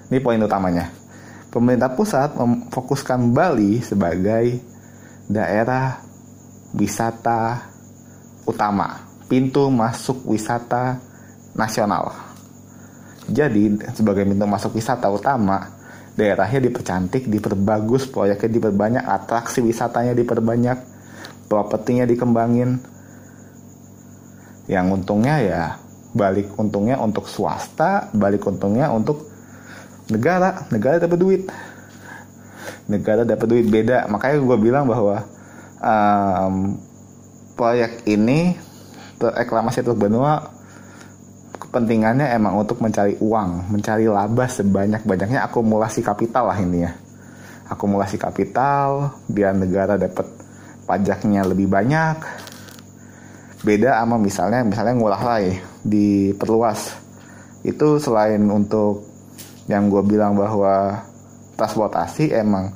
ini 0.09 0.17
poin 0.21 0.41
utamanya. 0.41 0.89
Pemerintah 1.53 1.93
pusat 1.93 2.35
memfokuskan 2.35 3.31
Bali 3.31 3.79
sebagai 3.79 4.59
daerah 5.25 6.04
wisata 6.75 7.65
utama 8.45 9.01
pintu 9.31 9.71
masuk 9.71 10.27
wisata 10.29 10.99
nasional 11.55 12.13
jadi 13.25 13.73
sebagai 13.97 14.27
pintu 14.27 14.45
masuk 14.45 14.77
wisata 14.77 15.09
utama 15.09 15.75
daerahnya 16.15 16.63
dipercantik, 16.63 17.27
diperbagus, 17.27 18.07
proyeknya 18.07 18.49
diperbanyak, 18.49 19.03
atraksi 19.03 19.59
wisatanya 19.59 20.15
diperbanyak, 20.15 20.79
propertinya 21.51 22.07
dikembangin. 22.07 22.79
Yang 24.65 24.85
untungnya 25.01 25.35
ya 25.43 25.63
balik 26.15 26.55
untungnya 26.57 26.97
untuk 26.97 27.27
swasta, 27.27 28.09
balik 28.15 28.47
untungnya 28.47 28.89
untuk 28.89 29.27
negara, 30.09 30.65
negara 30.71 30.97
dapat 30.97 31.19
duit. 31.19 31.43
Negara 32.85 33.27
dapat 33.27 33.45
duit 33.49 33.67
beda, 33.67 34.07
makanya 34.07 34.37
gue 34.41 34.57
bilang 34.57 34.85
bahwa 34.85 35.25
um, 35.79 36.77
proyek 37.55 38.03
ini 38.07 38.55
reklamasi 39.19 39.81
Teluk 39.81 40.05
Benua 40.05 40.43
kepentingannya 41.55 42.31
emang 42.35 42.59
untuk 42.59 42.79
mencari 42.79 43.19
uang, 43.19 43.71
mencari 43.71 44.07
laba 44.07 44.47
sebanyak-banyaknya 44.47 45.43
akumulasi 45.43 46.03
kapital 46.03 46.51
lah 46.51 46.59
ini 46.59 46.87
ya. 46.87 46.91
Akumulasi 47.67 48.15
kapital 48.15 49.11
biar 49.27 49.57
negara 49.57 49.99
dapat 49.99 50.23
pajaknya 50.85 51.43
lebih 51.43 51.67
banyak. 51.67 52.15
Beda 53.65 53.97
sama 53.97 54.21
misalnya 54.21 54.61
misalnya 54.61 54.93
ngolah 54.93 55.23
lagi 55.25 55.57
diperluas 55.81 56.93
itu 57.65 57.97
selain 57.97 58.45
untuk 58.45 59.01
yang 59.65 59.89
gue 59.89 60.05
bilang 60.05 60.37
bahwa 60.37 61.01
transportasi 61.57 62.29
emang 62.29 62.69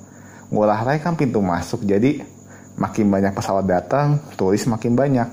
ngolah 0.50 0.82
rai 0.82 0.98
kan 0.98 1.14
pintu 1.14 1.46
masuk 1.46 1.86
jadi 1.86 2.26
makin 2.80 3.12
banyak 3.12 3.36
pesawat 3.36 3.68
datang 3.68 4.18
turis 4.40 4.66
makin 4.66 4.96
banyak. 4.96 5.30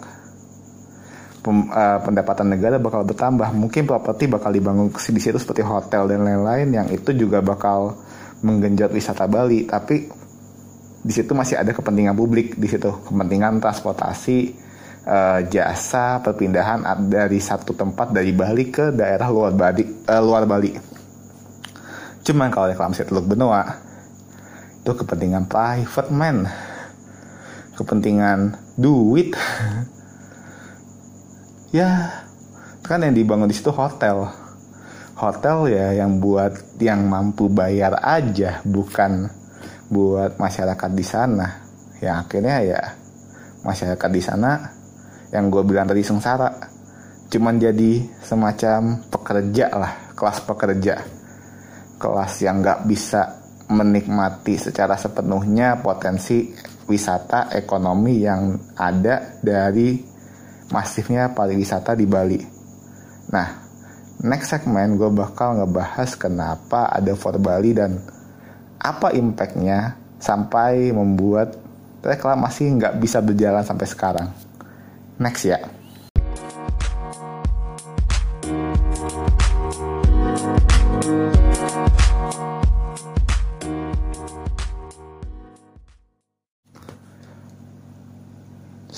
Pem, 1.41 1.71
uh, 1.71 2.03
pendapatan 2.03 2.51
negara 2.51 2.83
bakal 2.83 3.07
bertambah. 3.07 3.55
Mungkin 3.55 3.87
properti 3.87 4.27
bakal 4.27 4.51
dibangun 4.51 4.91
di 4.91 5.21
situ 5.23 5.39
seperti 5.39 5.63
hotel 5.63 6.11
dan 6.11 6.27
lain-lain 6.27 6.69
yang 6.75 6.89
itu 6.91 7.15
juga 7.15 7.39
bakal 7.39 7.95
menggenjot 8.43 8.91
wisata 8.91 9.31
Bali. 9.31 9.63
Tapi 9.65 10.11
di 11.07 11.13
situ 11.15 11.31
masih 11.39 11.63
ada 11.63 11.71
kepentingan 11.71 12.19
publik 12.19 12.59
di 12.59 12.67
situ. 12.67 12.91
Kepentingan 12.91 13.63
transportasi 13.63 14.39
uh, 15.07 15.41
jasa 15.47 16.19
perpindahan 16.19 16.83
dari 17.07 17.39
satu 17.39 17.79
tempat 17.79 18.11
dari 18.11 18.35
Bali 18.35 18.67
ke 18.75 18.91
daerah 18.91 19.31
luar 19.31 19.55
Bali 19.55 19.87
uh, 19.87 20.23
luar 20.23 20.51
Bali. 20.51 20.75
Cuman 22.27 22.51
kalau 22.51 22.67
reklamasi 22.67 23.07
Teluk 23.07 23.31
Benoa 23.31 23.63
itu 24.83 24.91
kepentingan 24.91 25.47
private 25.47 26.11
man, 26.11 26.43
kepentingan 27.77 28.57
duit. 28.81 29.37
ya, 31.79 32.11
kan 32.83 33.05
yang 33.05 33.15
dibangun 33.15 33.47
di 33.47 33.57
situ 33.57 33.71
hotel. 33.71 34.27
Hotel 35.17 35.73
ya 35.73 36.05
yang 36.05 36.21
buat 36.21 36.81
yang 36.81 37.09
mampu 37.09 37.49
bayar 37.49 38.01
aja, 38.01 38.61
bukan 38.65 39.29
buat 39.89 40.37
masyarakat 40.37 40.91
di 40.93 41.05
sana. 41.05 41.47
Ya 42.01 42.21
akhirnya 42.21 42.61
ya 42.61 42.81
masyarakat 43.65 44.11
di 44.13 44.23
sana 44.23 44.77
yang 45.35 45.51
gue 45.51 45.63
bilang 45.67 45.91
tadi 45.91 46.07
sengsara 46.07 46.49
cuman 47.27 47.59
jadi 47.59 48.07
semacam 48.23 49.03
pekerja 49.11 49.67
lah 49.75 49.93
kelas 50.15 50.39
pekerja 50.47 51.03
kelas 51.99 52.33
yang 52.47 52.63
nggak 52.63 52.87
bisa 52.87 53.35
menikmati 53.67 54.55
secara 54.55 54.95
sepenuhnya 54.95 55.83
potensi 55.83 56.55
wisata 56.87 57.51
ekonomi 57.55 58.23
yang 58.23 58.59
ada 58.79 59.39
dari 59.43 60.01
masifnya 60.71 61.31
pariwisata 61.35 61.95
di 61.95 62.07
Bali. 62.07 62.41
Nah, 63.31 63.49
next 64.23 64.55
segmen 64.55 64.97
gue 64.97 65.11
bakal 65.11 65.61
ngebahas 65.63 66.15
kenapa 66.15 66.91
ada 66.91 67.13
for 67.19 67.37
Bali 67.39 67.75
dan 67.75 67.99
apa 68.81 69.13
impactnya 69.13 69.99
sampai 70.23 70.95
membuat 70.95 71.59
reklamasi 72.07 72.71
nggak 72.79 73.03
bisa 73.03 73.19
berjalan 73.19 73.67
sampai 73.67 73.87
sekarang 73.89 74.29
next 75.19 75.43
ya 75.49 75.59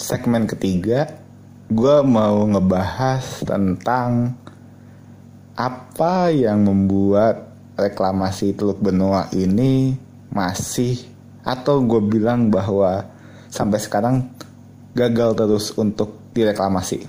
segmen 0.09 0.49
ketiga 0.49 1.05
gue 1.69 2.01
mau 2.01 2.41
ngebahas 2.49 3.45
tentang 3.45 4.33
apa 5.53 6.33
yang 6.33 6.65
membuat 6.65 7.53
reklamasi 7.77 8.57
Teluk 8.57 8.81
Benoa 8.81 9.29
ini 9.37 9.93
masih 10.33 10.97
atau 11.45 11.85
gue 11.85 12.01
bilang 12.09 12.49
bahwa 12.49 13.05
sampai 13.53 13.77
sekarang 13.85 14.33
gagal 14.97 15.37
terus 15.37 15.77
untuk 15.77 16.33
direklamasi. 16.33 17.05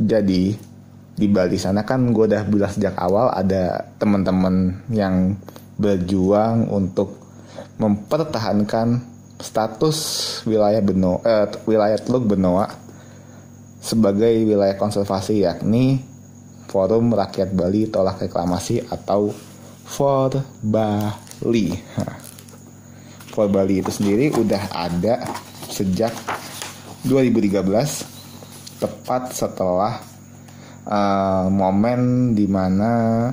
Jadi, 0.00 0.56
di 1.20 1.26
Bali 1.28 1.60
sana 1.60 1.84
kan 1.84 2.16
gue 2.16 2.32
udah 2.32 2.48
bilang 2.48 2.72
sejak 2.72 2.96
awal 2.96 3.28
ada 3.36 3.92
teman-teman 4.00 4.80
yang 4.88 5.36
berjuang 5.76 6.64
untuk 6.72 7.20
mempertahankan 7.76 9.17
status 9.38 9.98
wilayah 10.44 10.82
Benoa 10.82 11.22
eh, 11.22 11.46
wilayah 11.64 11.98
Teluk 12.02 12.26
Benoa 12.26 12.66
sebagai 13.78 14.34
wilayah 14.42 14.74
konservasi 14.74 15.46
yakni 15.46 16.02
Forum 16.68 17.14
Rakyat 17.14 17.56
Bali 17.56 17.88
Tolak 17.88 18.20
Reklamasi 18.20 18.84
atau 18.84 19.32
For 19.88 20.36
Bali. 20.60 21.72
For 23.32 23.48
Bali 23.48 23.80
itu 23.80 23.88
sendiri 23.88 24.28
udah 24.36 24.62
ada 24.74 25.24
sejak 25.72 26.12
2013 27.08 27.64
tepat 28.82 29.32
setelah 29.32 30.02
uh, 30.84 31.46
momen 31.48 32.34
di 32.36 32.44
mana 32.44 33.30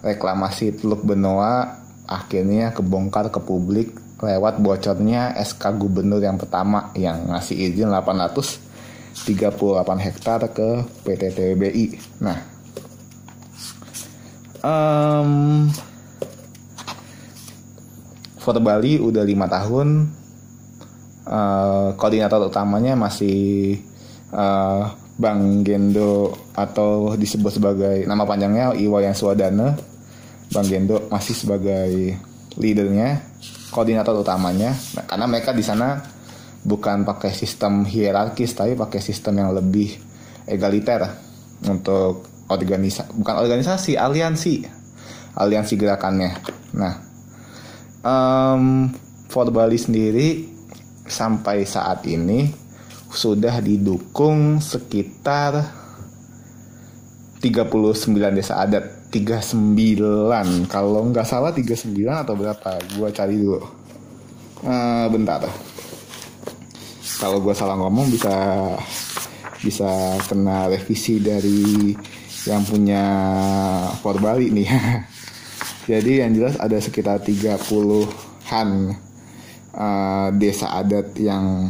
reklamasi 0.00 0.80
Teluk 0.80 1.04
Benoa 1.04 1.82
akhirnya 2.08 2.72
kebongkar 2.72 3.28
ke 3.28 3.38
publik 3.44 4.01
lewat 4.22 4.62
bocornya 4.62 5.34
SK 5.34 5.82
Gubernur 5.82 6.22
yang 6.22 6.38
pertama 6.38 6.94
yang 6.94 7.26
ngasih 7.26 7.74
izin 7.74 7.90
838 7.90 9.26
hektar 9.98 10.40
ke 10.54 10.86
PT 11.02 11.22
TBI. 11.34 11.86
Nah, 12.22 12.38
um, 14.62 15.66
Foto 18.38 18.58
Bali 18.62 18.98
udah 18.98 19.26
lima 19.26 19.50
tahun, 19.50 20.06
uh, 21.26 21.94
koordinator 21.98 22.46
utamanya 22.46 22.94
masih 22.94 23.78
uh, 24.34 24.86
Bang 25.18 25.62
Gendo 25.66 26.34
atau 26.54 27.14
disebut 27.14 27.58
sebagai 27.58 28.06
nama 28.06 28.22
panjangnya 28.22 28.74
Iwayan 28.74 29.14
Swadana. 29.14 29.78
Bang 30.50 30.66
Gendo 30.66 31.06
masih 31.10 31.34
sebagai 31.38 32.18
leadernya, 32.58 33.31
koordinator 33.72 34.12
utamanya. 34.20 34.76
Nah, 34.94 35.04
karena 35.08 35.24
mereka 35.24 35.56
di 35.56 35.64
sana 35.64 35.98
bukan 36.62 37.02
pakai 37.02 37.34
sistem 37.34 37.82
hierarkis 37.82 38.54
tapi 38.54 38.78
pakai 38.78 39.00
sistem 39.02 39.42
yang 39.42 39.50
lebih 39.50 39.98
egaliter 40.46 41.10
untuk 41.66 42.28
organisasi 42.46 43.18
bukan 43.18 43.34
organisasi 43.40 43.98
aliansi 43.98 44.54
aliansi 45.34 45.74
gerakannya. 45.74 46.30
Nah, 46.76 46.94
um, 48.04 48.92
for 49.26 49.48
Bali 49.48 49.80
sendiri 49.80 50.44
sampai 51.08 51.64
saat 51.64 52.04
ini 52.06 52.52
sudah 53.12 53.58
didukung 53.58 54.62
sekitar 54.62 55.82
39 57.42 58.38
desa 58.38 58.62
adat 58.62 59.01
39 59.12 60.72
kalau 60.72 61.04
nggak 61.12 61.28
salah 61.28 61.52
39 61.52 61.92
atau 62.08 62.32
berapa? 62.32 62.80
Gua 62.96 63.12
cari 63.12 63.36
dulu. 63.36 63.60
Uh, 64.64 65.06
bentar. 65.12 65.44
Kalau 67.20 67.44
gua 67.44 67.52
salah 67.52 67.76
ngomong 67.76 68.08
bisa 68.08 68.32
bisa 69.60 70.16
kena 70.26 70.72
revisi 70.72 71.20
dari 71.20 71.92
yang 72.48 72.64
punya 72.64 73.04
For 74.00 74.16
Bali 74.16 74.48
nih. 74.48 74.68
Jadi 75.92 76.24
yang 76.24 76.32
jelas 76.32 76.56
ada 76.56 76.80
sekitar 76.80 77.20
30-an 77.20 78.68
uh, 79.76 80.28
desa 80.32 80.72
adat 80.78 81.12
yang 81.20 81.68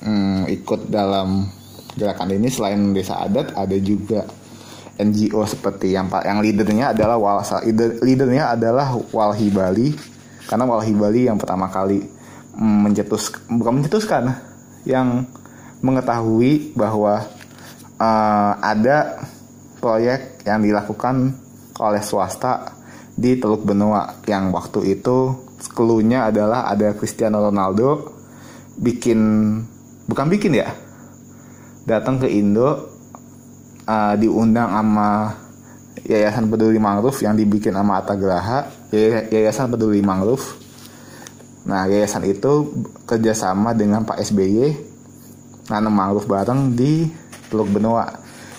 um, 0.00 0.42
ikut 0.48 0.88
dalam 0.88 1.46
gerakan 1.94 2.34
ini. 2.34 2.48
Selain 2.48 2.80
desa 2.96 3.20
adat 3.20 3.54
ada 3.54 3.76
juga 3.78 4.26
NGO 5.02 5.42
seperti 5.44 5.92
yang 5.92 6.06
yang 6.22 6.38
leadernya 6.38 6.94
adalah 6.94 7.18
Walsa 7.18 7.62
leader, 7.66 7.98
leadernya 8.00 8.54
adalah 8.54 8.94
Walhi 9.10 9.48
Bali. 9.50 9.88
Karena 10.46 10.64
Walhi 10.66 10.94
Bali 10.94 11.26
yang 11.26 11.38
pertama 11.38 11.66
kali 11.70 12.02
mencetus 12.58 13.32
bukan 13.48 13.80
mencetuskan 13.80 14.28
yang 14.84 15.26
mengetahui 15.82 16.76
bahwa 16.78 17.26
uh, 17.98 18.52
ada 18.60 19.26
proyek 19.82 20.46
yang 20.46 20.62
dilakukan 20.62 21.34
oleh 21.80 22.02
swasta 22.04 22.78
di 23.16 23.36
Teluk 23.40 23.66
Benua 23.66 24.22
yang 24.28 24.54
waktu 24.54 24.98
itu 24.98 25.50
klunya 25.72 26.28
adalah 26.28 26.70
ada 26.70 26.94
Cristiano 26.94 27.42
Ronaldo 27.42 28.10
bikin 28.78 29.20
bukan 30.06 30.26
bikin 30.28 30.58
ya 30.58 30.70
datang 31.86 32.22
ke 32.22 32.28
Indo 32.30 32.91
uh, 33.86 34.14
diundang 34.18 34.70
sama 34.70 35.38
Yayasan 36.02 36.50
Peduli 36.50 36.82
Mangrove 36.82 37.20
yang 37.22 37.38
dibikin 37.38 37.76
sama 37.76 38.02
Atta 38.02 38.18
Graha, 38.18 38.66
Yayasan 39.30 39.70
Peduli 39.70 40.02
Mangrove. 40.02 40.62
Nah, 41.62 41.86
yayasan 41.86 42.26
itu 42.26 42.74
kerjasama 43.06 43.70
dengan 43.70 44.02
Pak 44.02 44.18
SBY 44.18 44.74
nanam 45.70 45.94
mangrove 45.94 46.26
bareng 46.26 46.74
di 46.74 47.06
Teluk 47.46 47.70
Benua. 47.70 48.10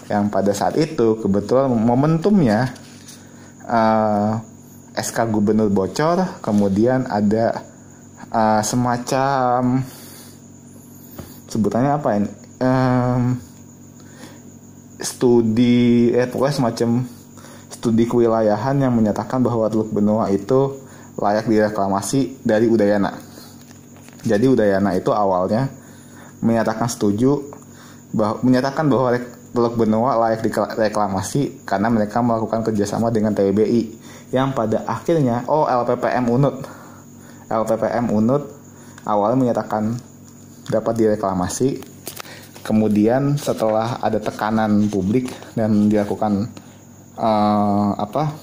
Yang 0.07 0.24
pada 0.32 0.51
saat 0.55 0.76
itu 0.80 1.19
kebetulan 1.19 1.67
momentumnya 1.67 2.71
uh, 3.67 4.39
SK 4.95 5.32
Gubernur 5.32 5.67
bocor, 5.67 6.39
kemudian 6.39 7.03
ada 7.09 7.65
uh, 8.32 8.61
semacam 8.63 9.84
sebutannya 11.51 11.91
apa 11.91 12.09
ini? 12.19 12.30
Um, 12.63 13.21
studi 15.04 16.10
eh 16.16 16.26
pokoknya 16.26 16.56
semacam 16.56 16.89
studi 17.68 18.08
kewilayahan 18.08 18.80
yang 18.80 18.95
menyatakan 18.95 19.43
bahwa 19.43 19.68
Teluk 19.68 19.91
Benua 19.91 20.32
itu 20.32 20.80
layak 21.20 21.45
direklamasi 21.45 22.39
dari 22.41 22.72
Udayana. 22.72 23.12
Jadi 24.24 24.45
Udayana 24.47 24.95
itu 24.95 25.12
awalnya 25.12 25.68
menyatakan 26.39 26.88
setuju 26.88 27.43
bahwa 28.16 28.39
menyatakan 28.41 28.88
bahwa 28.88 29.20
Teluk 29.54 29.76
Benua 29.78 30.18
layak 30.18 30.41
direklamasi 30.47 31.62
karena 31.68 31.91
mereka 31.91 32.24
melakukan 32.24 32.66
kerjasama 32.66 33.12
dengan 33.12 33.36
TBI 33.36 34.01
yang 34.34 34.56
pada 34.58 34.82
akhirnya 34.89 35.45
oh 35.45 35.70
LPPM 35.70 36.26
Unut 36.26 36.66
LPPM 37.54 38.10
Unut 38.10 38.49
awalnya 39.06 39.38
menyatakan 39.38 39.93
dapat 40.74 40.93
direklamasi 40.97 41.93
kemudian 42.64 43.36
setelah 43.36 43.99
ada 43.99 44.18
tekanan 44.18 44.88
publik 44.88 45.30
dan 45.53 45.91
dilakukan 45.91 46.47
uh, 47.20 47.91
apa 47.99 48.34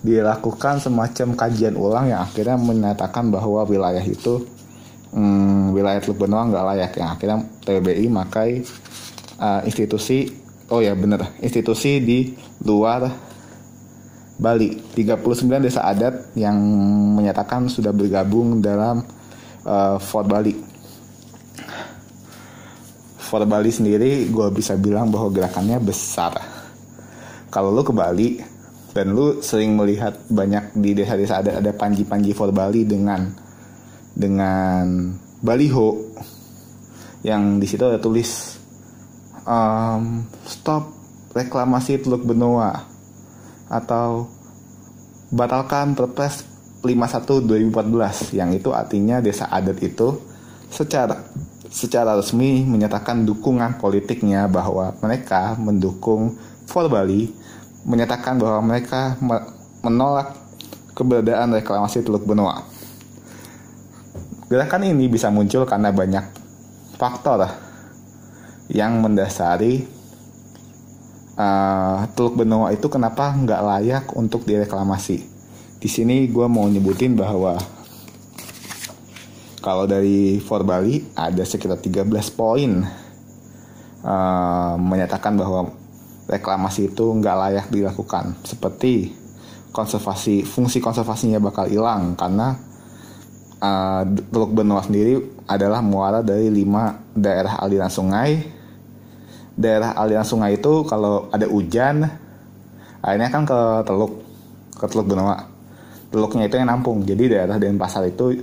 dilakukan 0.00 0.80
semacam 0.80 1.36
kajian 1.36 1.76
ulang 1.76 2.08
yang 2.08 2.24
akhirnya 2.24 2.56
menyatakan 2.56 3.28
bahwa 3.28 3.68
wilayah 3.68 4.00
itu 4.00 4.48
um, 5.12 5.76
wilayah 5.76 6.00
Teluk 6.00 6.24
Benoa 6.24 6.48
nggak 6.48 6.64
layak. 6.72 6.92
Yang 6.96 7.08
akhirnya 7.16 7.38
TBI 7.68 8.06
makai 8.08 8.50
uh, 9.36 9.60
institusi 9.68 10.32
oh 10.72 10.80
ya 10.80 10.96
bener 10.96 11.36
institusi 11.44 12.00
di 12.00 12.18
luar 12.64 13.28
Bali. 14.40 14.72
39 14.96 15.20
desa 15.60 15.84
adat 15.84 16.32
yang 16.32 16.56
menyatakan 17.20 17.68
sudah 17.68 17.92
bergabung 17.92 18.64
dalam 18.64 19.04
uh, 19.68 20.00
Fort 20.00 20.24
Bali 20.24 20.56
for 23.30 23.46
Bali 23.46 23.70
sendiri 23.70 24.26
gue 24.26 24.46
bisa 24.50 24.74
bilang 24.74 25.14
bahwa 25.14 25.30
gerakannya 25.30 25.78
besar. 25.78 26.34
Kalau 27.46 27.70
lu 27.70 27.86
ke 27.86 27.94
Bali 27.94 28.42
dan 28.90 29.14
lu 29.14 29.38
sering 29.38 29.78
melihat 29.78 30.18
banyak 30.26 30.74
di 30.74 30.98
desa-desa 30.98 31.38
ada 31.38 31.62
ada 31.62 31.70
panji-panji 31.70 32.34
for 32.34 32.50
Bali 32.50 32.82
dengan 32.82 33.30
dengan 34.10 35.14
baliho 35.38 36.10
yang 37.22 37.62
di 37.62 37.66
situ 37.70 37.86
ada 37.86 38.02
tulis 38.02 38.58
um, 39.46 40.26
stop 40.42 40.90
reklamasi 41.30 42.02
Teluk 42.02 42.26
Benoa 42.26 42.74
atau 43.70 44.26
batalkan 45.30 45.94
Perpres 45.94 46.42
51 46.82 47.46
2014 47.46 48.34
yang 48.34 48.50
itu 48.50 48.74
artinya 48.74 49.22
desa 49.22 49.46
adat 49.46 49.78
itu 49.78 50.18
secara 50.66 51.22
secara 51.70 52.18
resmi 52.18 52.66
menyatakan 52.66 53.22
dukungan 53.22 53.78
politiknya 53.78 54.50
bahwa 54.50 54.90
mereka 54.98 55.54
mendukung 55.54 56.34
For 56.66 56.90
Bali, 56.90 57.30
menyatakan 57.86 58.38
bahwa 58.38 58.74
mereka 58.74 59.14
menolak 59.82 60.34
keberadaan 60.98 61.54
reklamasi 61.54 62.02
Teluk 62.02 62.26
Benoa. 62.26 62.66
Gerakan 64.50 64.82
ini 64.82 65.06
bisa 65.06 65.30
muncul 65.30 65.62
karena 65.62 65.94
banyak 65.94 66.26
faktor 66.98 67.46
yang 68.70 68.98
mendasari 68.98 69.86
uh, 71.38 72.06
Teluk 72.18 72.38
Benoa 72.38 72.74
itu 72.74 72.86
kenapa 72.90 73.30
nggak 73.34 73.62
layak 73.62 74.04
untuk 74.18 74.42
direklamasi. 74.42 75.22
Di 75.80 75.88
sini 75.88 76.28
gue 76.28 76.44
mau 76.44 76.68
nyebutin 76.68 77.16
bahwa 77.16 77.56
kalau 79.60 79.84
dari 79.84 80.40
For 80.40 80.64
Bali 80.64 81.12
ada 81.12 81.44
sekitar 81.44 81.76
13 81.78 82.08
poin 82.32 82.80
uh, 84.04 84.74
menyatakan 84.80 85.36
bahwa 85.36 85.68
reklamasi 86.26 86.88
itu 86.88 87.04
nggak 87.20 87.36
layak 87.36 87.66
dilakukan. 87.68 88.40
Seperti 88.40 89.12
konservasi 89.70 90.42
fungsi 90.48 90.82
konservasinya 90.82 91.38
bakal 91.38 91.68
hilang 91.68 92.18
karena 92.18 92.56
uh, 93.60 94.02
Teluk 94.32 94.56
Benoa 94.56 94.82
sendiri 94.82 95.20
adalah 95.46 95.84
muara 95.84 96.24
dari 96.24 96.48
lima 96.48 96.96
daerah 97.12 97.60
aliran 97.60 97.92
sungai. 97.92 98.40
Daerah 99.60 99.92
aliran 99.92 100.24
sungai 100.24 100.56
itu 100.56 100.88
kalau 100.88 101.28
ada 101.28 101.44
hujan 101.44 102.08
akhirnya 103.04 103.28
kan 103.28 103.44
ke 103.44 103.60
teluk 103.84 104.24
ke 104.72 104.84
teluk 104.88 105.06
Benoa. 105.12 105.36
Teluknya 106.10 106.50
itu 106.50 106.58
yang 106.58 106.66
nampung. 106.72 107.06
Jadi 107.06 107.30
daerah 107.30 107.54
Denpasar 107.54 108.02
itu 108.08 108.34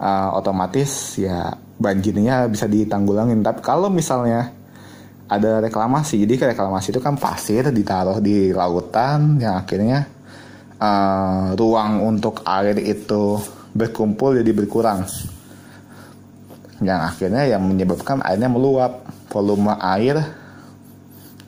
uh, 0.00 0.32
otomatis 0.34 1.20
ya 1.20 1.52
banjirnya 1.76 2.48
bisa 2.48 2.64
ditanggulangin. 2.64 3.44
Tapi 3.44 3.60
kalau 3.60 3.92
misalnya 3.92 4.50
ada 5.30 5.62
reklamasi 5.62 6.26
jadi 6.26 6.50
reklamasi 6.56 6.90
itu 6.90 6.98
kan 6.98 7.14
pasir 7.14 7.70
ditaruh 7.70 8.18
di 8.18 8.50
lautan 8.50 9.38
yang 9.38 9.62
akhirnya 9.62 10.08
uh, 10.80 11.54
ruang 11.54 12.02
untuk 12.02 12.42
air 12.42 12.74
itu 12.80 13.38
berkumpul 13.76 14.40
jadi 14.40 14.50
berkurang. 14.50 15.06
Yang 16.80 17.00
akhirnya 17.00 17.42
yang 17.46 17.62
menyebabkan 17.62 18.24
airnya 18.24 18.48
meluap. 18.48 19.06
Volume 19.30 19.78
air 19.78 20.18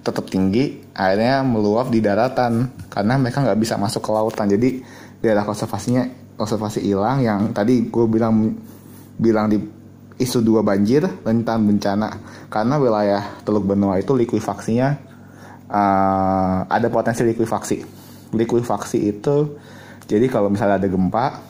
tetap 0.07 0.31
tinggi 0.31 0.87
airnya 0.95 1.43
meluap 1.43 1.91
di 1.91 1.99
daratan. 1.99 2.71
Karena 2.87 3.19
mereka 3.19 3.43
nggak 3.43 3.59
bisa 3.59 3.75
masuk 3.75 4.07
ke 4.07 4.11
lautan. 4.15 4.47
Jadi 4.47 4.79
daerah 5.19 5.43
konservasinya 5.43 6.22
konservasi 6.43 6.83
hilang 6.83 7.23
yang 7.23 7.55
tadi 7.55 7.87
gue 7.87 8.07
bilang 8.11 8.59
bilang 9.15 9.47
di 9.47 9.63
isu 10.19 10.43
dua 10.43 10.67
banjir 10.67 11.07
rentan 11.23 11.63
bencana 11.63 12.19
karena 12.51 12.75
wilayah 12.83 13.23
Teluk 13.47 13.71
Benoa 13.71 14.03
itu 14.03 14.13
likuifaksinya 14.19 14.89
uh, 15.71 16.57
ada 16.67 16.87
potensi 16.91 17.23
likuifaksi. 17.23 17.79
Likuifaksi 18.35 18.99
itu 18.99 19.57
jadi 20.11 20.27
kalau 20.27 20.51
misalnya 20.51 20.83
ada 20.83 20.89
gempa 20.91 21.41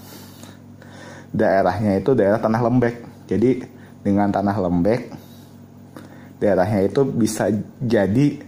daerahnya 1.33 1.99
itu 1.99 2.13
daerah 2.13 2.39
tanah 2.39 2.61
lembek. 2.61 2.97
Jadi 3.27 3.65
dengan 4.05 4.29
tanah 4.29 4.57
lembek 4.61 5.01
daerahnya 6.39 6.87
itu 6.87 7.07
bisa 7.07 7.49
jadi 7.81 8.39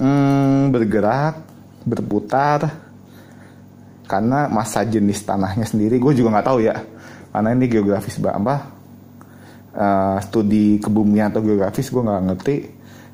hmm, 0.00 0.72
bergerak, 0.72 1.40
berputar 1.84 2.91
karena 4.06 4.50
masa 4.50 4.82
jenis 4.82 5.22
tanahnya 5.22 5.64
sendiri 5.64 5.96
gue 5.96 6.12
juga 6.12 6.38
nggak 6.38 6.46
tahu 6.46 6.58
ya. 6.62 6.76
Karena 7.32 7.48
ini 7.56 7.64
geografis 7.64 8.20
apa 8.20 8.56
uh, 9.72 10.18
studi 10.20 10.76
kebumian 10.76 11.32
atau 11.32 11.40
geografis 11.40 11.88
gue 11.88 12.02
nggak 12.02 12.22
ngerti. 12.28 12.56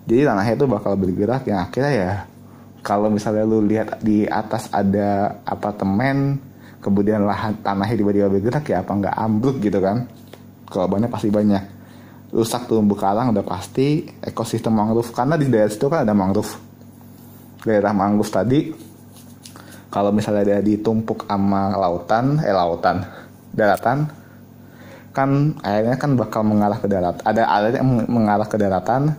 Jadi 0.09 0.21
tanahnya 0.25 0.55
itu 0.57 0.67
bakal 0.67 0.97
bergerak 0.97 1.45
yang 1.47 1.61
akhirnya 1.69 1.93
ya 1.93 2.13
kalau 2.81 3.13
misalnya 3.13 3.45
lu 3.45 3.61
lihat 3.61 4.01
di 4.01 4.25
atas 4.25 4.73
ada 4.73 5.43
apartemen 5.45 6.41
kemudian 6.81 7.27
lahan 7.27 7.61
tanahnya 7.61 8.01
tiba-tiba 8.01 8.33
bergerak 8.33 8.65
ya 8.71 8.81
apa 8.81 8.93
nggak 8.97 9.15
ambruk 9.15 9.57
gitu 9.61 9.79
kan? 9.79 10.09
Korbannya 10.69 11.09
pasti 11.13 11.29
banyak. 11.29 11.65
Rusak 12.29 12.69
terumbu 12.69 12.93
karang 12.93 13.33
udah 13.33 13.45
pasti 13.45 14.05
ekosistem 14.21 14.77
mangrove. 14.77 15.13
Karena 15.17 15.41
di 15.41 15.49
daerah 15.49 15.73
situ 15.73 15.89
kan 15.89 16.05
ada 16.05 16.13
mangrove. 16.13 16.61
Daerah 17.65 17.93
mangrove 17.97 18.33
tadi 18.33 18.88
kalau 19.89 20.13
misalnya 20.13 20.45
ada 20.45 20.61
ditumpuk 20.61 21.25
sama 21.25 21.73
lautan 21.77 22.41
eh 22.45 22.53
lautan 22.53 23.05
daratan 23.57 24.09
kan 25.19 25.59
airnya 25.67 25.99
kan 25.99 26.15
bakal 26.15 26.47
mengarah 26.47 26.79
ke 26.79 26.87
darat. 26.87 27.19
Ada 27.27 27.43
air 27.59 27.83
yang 27.83 28.07
mengarah 28.07 28.47
ke 28.47 28.55
daratan 28.55 29.19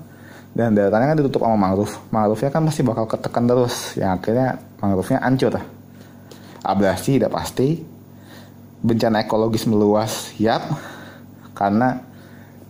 dan 0.55 0.71
daratannya 0.71 1.11
kan 1.11 1.17
ditutup 1.19 1.43
sama 1.43 1.59
mangrove. 1.59 1.91
Mangrove-nya 2.07 2.51
kan 2.55 2.63
masih 2.63 2.87
bakal 2.87 3.03
ketekan 3.03 3.43
terus. 3.43 3.99
Yang 3.99 4.11
akhirnya 4.15 4.47
mangrove-nya 4.79 5.19
hancur. 5.19 5.53
Abrasi 6.63 7.19
tidak 7.19 7.35
pasti. 7.35 7.83
Bencana 8.79 9.27
ekologis 9.27 9.67
meluas 9.67 10.31
yap. 10.39 10.63
Karena 11.51 11.99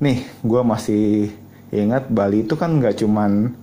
nih 0.02 0.26
gue 0.42 0.62
masih 0.66 1.30
ingat 1.70 2.10
Bali 2.10 2.42
itu 2.42 2.58
kan 2.58 2.82
nggak 2.82 2.98
cuman 2.98 3.54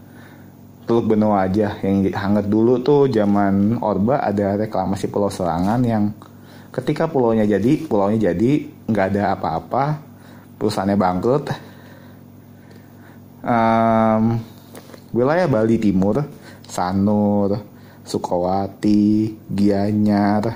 Teluk 0.87 1.11
Benoa 1.11 1.51
aja. 1.51 1.75
Yang 1.83 2.15
hangat 2.15 2.47
dulu 2.47 2.79
tuh 2.79 3.11
zaman 3.11 3.83
Orba 3.83 4.23
ada 4.23 4.55
reklamasi 4.55 5.11
Pulau 5.11 5.29
Serangan 5.29 5.83
yang 5.83 6.15
ketika 6.71 7.11
pulaunya 7.11 7.43
jadi 7.43 7.89
pulaunya 7.91 8.31
jadi 8.31 8.71
nggak 8.87 9.07
ada 9.13 9.35
apa-apa 9.35 9.85
perusahaannya 10.57 10.97
bangkrut. 10.97 11.45
Um, 13.47 14.43
wilayah 15.15 15.47
Bali 15.47 15.79
Timur 15.79 16.19
Sanur 16.67 17.63
Sukawati 18.07 19.35
Gianyar 19.51 20.55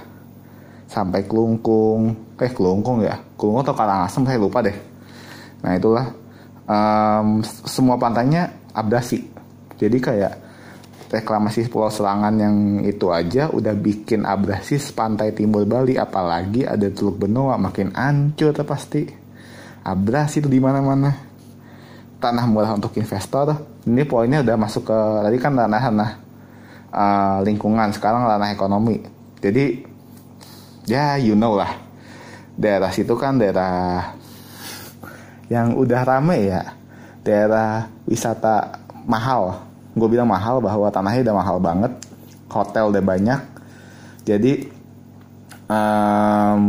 sampai 0.86 1.26
Kelungkung. 1.26 2.34
Eh 2.38 2.54
Kelungkung 2.54 3.02
ya? 3.02 3.18
Kelungkung 3.34 3.66
atau 3.66 3.74
Karangasem 3.74 4.22
saya 4.22 4.38
lupa 4.38 4.62
deh. 4.62 4.74
Nah 5.66 5.74
itulah. 5.74 6.06
Um, 6.70 7.42
semua 7.66 7.98
pantainya 7.98 8.46
abdasi 8.70 9.39
jadi 9.80 9.96
kayak 9.96 10.34
reklamasi 11.10 11.66
Pulau 11.66 11.90
Serangan 11.90 12.36
yang 12.38 12.56
itu 12.86 13.10
aja 13.10 13.50
udah 13.50 13.74
bikin 13.74 14.22
abrasis 14.22 14.94
pantai 14.94 15.34
timur 15.34 15.64
Bali. 15.66 15.96
Apalagi 15.96 16.68
ada 16.68 16.86
Teluk 16.92 17.24
Benoa 17.24 17.56
makin 17.56 17.96
hancur 17.96 18.54
pasti. 18.62 19.08
Abrasi 19.80 20.44
itu 20.44 20.48
di 20.52 20.60
mana-mana. 20.62 21.10
Tanah 22.20 22.44
murah 22.44 22.76
untuk 22.76 22.94
investor. 23.00 23.56
Ini 23.88 24.04
poinnya 24.04 24.44
udah 24.44 24.56
masuk 24.60 24.92
ke 24.92 24.98
tadi 25.24 25.38
kan 25.40 25.56
ranah 25.56 25.82
ranah 25.82 26.10
uh, 26.92 27.38
lingkungan. 27.42 27.90
Sekarang 27.96 28.28
ranah 28.28 28.52
ekonomi. 28.52 29.00
Jadi 29.40 29.82
ya 30.84 31.16
you 31.16 31.32
know 31.32 31.56
lah. 31.56 31.74
Daerah 32.60 32.92
situ 32.92 33.16
kan 33.16 33.40
daerah 33.40 34.12
yang 35.48 35.72
udah 35.74 36.00
rame 36.04 36.38
ya. 36.44 36.76
Daerah 37.24 37.88
wisata 38.04 38.84
mahal 39.08 39.69
gue 40.00 40.08
bilang 40.08 40.32
mahal 40.32 40.64
bahwa 40.64 40.88
tanahnya 40.88 41.28
udah 41.28 41.36
mahal 41.36 41.56
banget 41.60 41.92
hotel 42.48 42.88
udah 42.88 43.02
banyak. 43.04 43.40
Jadi 44.24 44.52
um, 45.68 46.64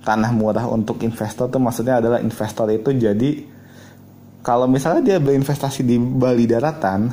tanah 0.00 0.30
murah 0.32 0.66
untuk 0.66 1.04
investor 1.04 1.46
tuh 1.52 1.60
maksudnya 1.60 2.00
adalah 2.00 2.18
investor 2.18 2.66
itu 2.72 2.90
jadi 2.96 3.30
kalau 4.40 4.64
misalnya 4.64 5.04
dia 5.04 5.18
berinvestasi 5.20 5.84
di 5.84 6.00
Bali 6.00 6.48
daratan 6.48 7.12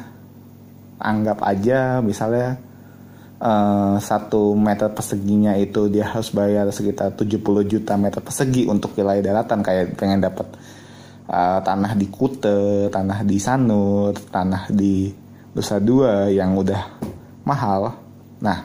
anggap 0.97 1.43
aja 1.43 1.99
misalnya 1.99 2.57
uh, 3.43 3.99
satu 3.99 4.55
meter 4.55 4.89
perseginya 4.95 5.53
itu 5.59 5.91
dia 5.91 6.09
harus 6.09 6.31
bayar 6.31 6.71
sekitar 6.71 7.13
70 7.13 7.43
juta 7.67 7.93
meter 7.99 8.23
persegi 8.23 8.65
untuk 8.65 8.95
wilayah 8.95 9.21
daratan 9.21 9.59
kayak 9.61 9.99
pengen 9.99 10.23
dapat 10.23 10.47
uh, 11.28 11.59
tanah 11.61 11.93
di 11.93 12.07
Kute, 12.07 12.88
tanah 12.88 13.23
di 13.28 13.38
Sanur, 13.38 14.15
tanah 14.32 14.71
di 14.71 15.11
Nusa 15.53 15.78
Dua 15.84 16.32
yang 16.32 16.55
udah 16.55 16.82
mahal. 17.43 17.91
Nah, 18.43 18.57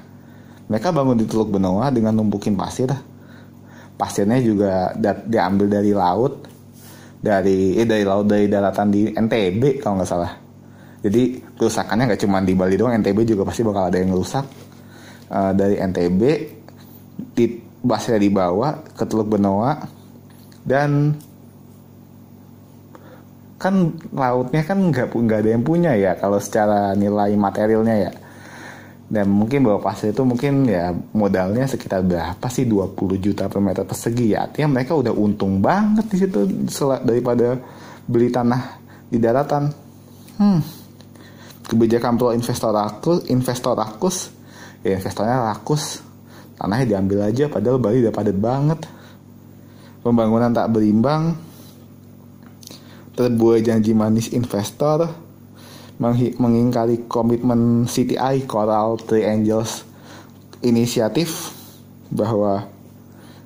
mereka 0.66 0.94
bangun 0.94 1.18
di 1.18 1.26
Teluk 1.26 1.52
Benoa 1.52 1.90
dengan 1.90 2.16
numpukin 2.16 2.54
pasir. 2.54 2.90
Pasirnya 3.98 4.40
juga 4.42 4.90
diambil 5.28 5.68
dari 5.68 5.92
laut, 5.94 6.42
dari 7.22 7.78
eh 7.78 7.86
dari 7.86 8.02
laut 8.02 8.26
dari 8.26 8.50
daratan 8.50 8.88
di 8.90 9.12
NTB 9.14 9.78
kalau 9.78 10.02
nggak 10.02 10.10
salah. 10.10 10.32
Jadi 11.02 11.38
kerusakannya 11.58 12.14
nggak 12.14 12.22
cuma 12.26 12.42
di 12.42 12.54
Bali 12.54 12.74
doang, 12.78 12.94
NTB 12.98 13.26
juga 13.26 13.42
pasti 13.46 13.62
bakal 13.66 13.90
ada 13.90 13.98
yang 13.98 14.14
rusak. 14.14 14.46
Uh, 15.32 15.52
dari 15.56 15.80
NTB 15.80 16.20
di 17.32 17.44
pasirnya 17.80 18.20
dibawa 18.20 18.84
ke 18.84 19.04
Teluk 19.08 19.32
Benoa 19.32 19.80
dan 20.60 21.16
kan 23.62 23.94
lautnya 24.10 24.66
kan 24.66 24.90
nggak 24.90 25.14
nggak 25.14 25.38
ada 25.46 25.50
yang 25.54 25.62
punya 25.62 25.94
ya 25.94 26.18
kalau 26.18 26.42
secara 26.42 26.98
nilai 26.98 27.38
materialnya 27.38 28.10
ya. 28.10 28.12
Dan 29.12 29.28
mungkin 29.28 29.62
bahwa 29.62 29.92
pasir 29.92 30.10
itu 30.10 30.24
mungkin 30.24 30.64
ya 30.64 30.90
modalnya 31.12 31.68
sekitar 31.68 32.00
berapa 32.00 32.46
sih 32.48 32.64
20 32.64 33.20
juta 33.20 33.46
per 33.46 33.60
meter 33.62 33.84
persegi 33.86 34.34
ya. 34.34 34.48
Artinya 34.48 34.80
mereka 34.80 34.96
udah 34.98 35.12
untung 35.12 35.60
banget 35.60 36.08
di 36.10 36.16
situ 36.16 36.48
daripada 37.04 37.54
beli 38.08 38.32
tanah 38.32 38.82
di 39.12 39.20
daratan. 39.20 39.68
Hmm. 40.40 40.60
Kebijakan 41.62 42.18
pro 42.18 42.34
investor 42.34 42.74
rakus 42.74 43.28
investor 43.30 43.78
rakus 43.78 44.32
ya 44.82 44.96
investornya 44.98 45.54
rakus. 45.54 46.02
Tanahnya 46.56 46.96
diambil 46.96 47.28
aja 47.28 47.46
padahal 47.52 47.78
Bali 47.78 48.02
udah 48.02 48.14
padat 48.16 48.38
banget. 48.40 48.80
Pembangunan 50.02 50.50
tak 50.50 50.72
berimbang 50.72 51.51
terbuai 53.12 53.60
janji 53.60 53.92
manis 53.92 54.32
investor 54.32 55.08
mengingkari 56.02 57.06
komitmen 57.06 57.86
CTI 57.86 58.42
Coral 58.48 58.98
Three 58.98 59.22
Angels 59.22 59.86
inisiatif 60.64 61.52
bahwa 62.10 62.66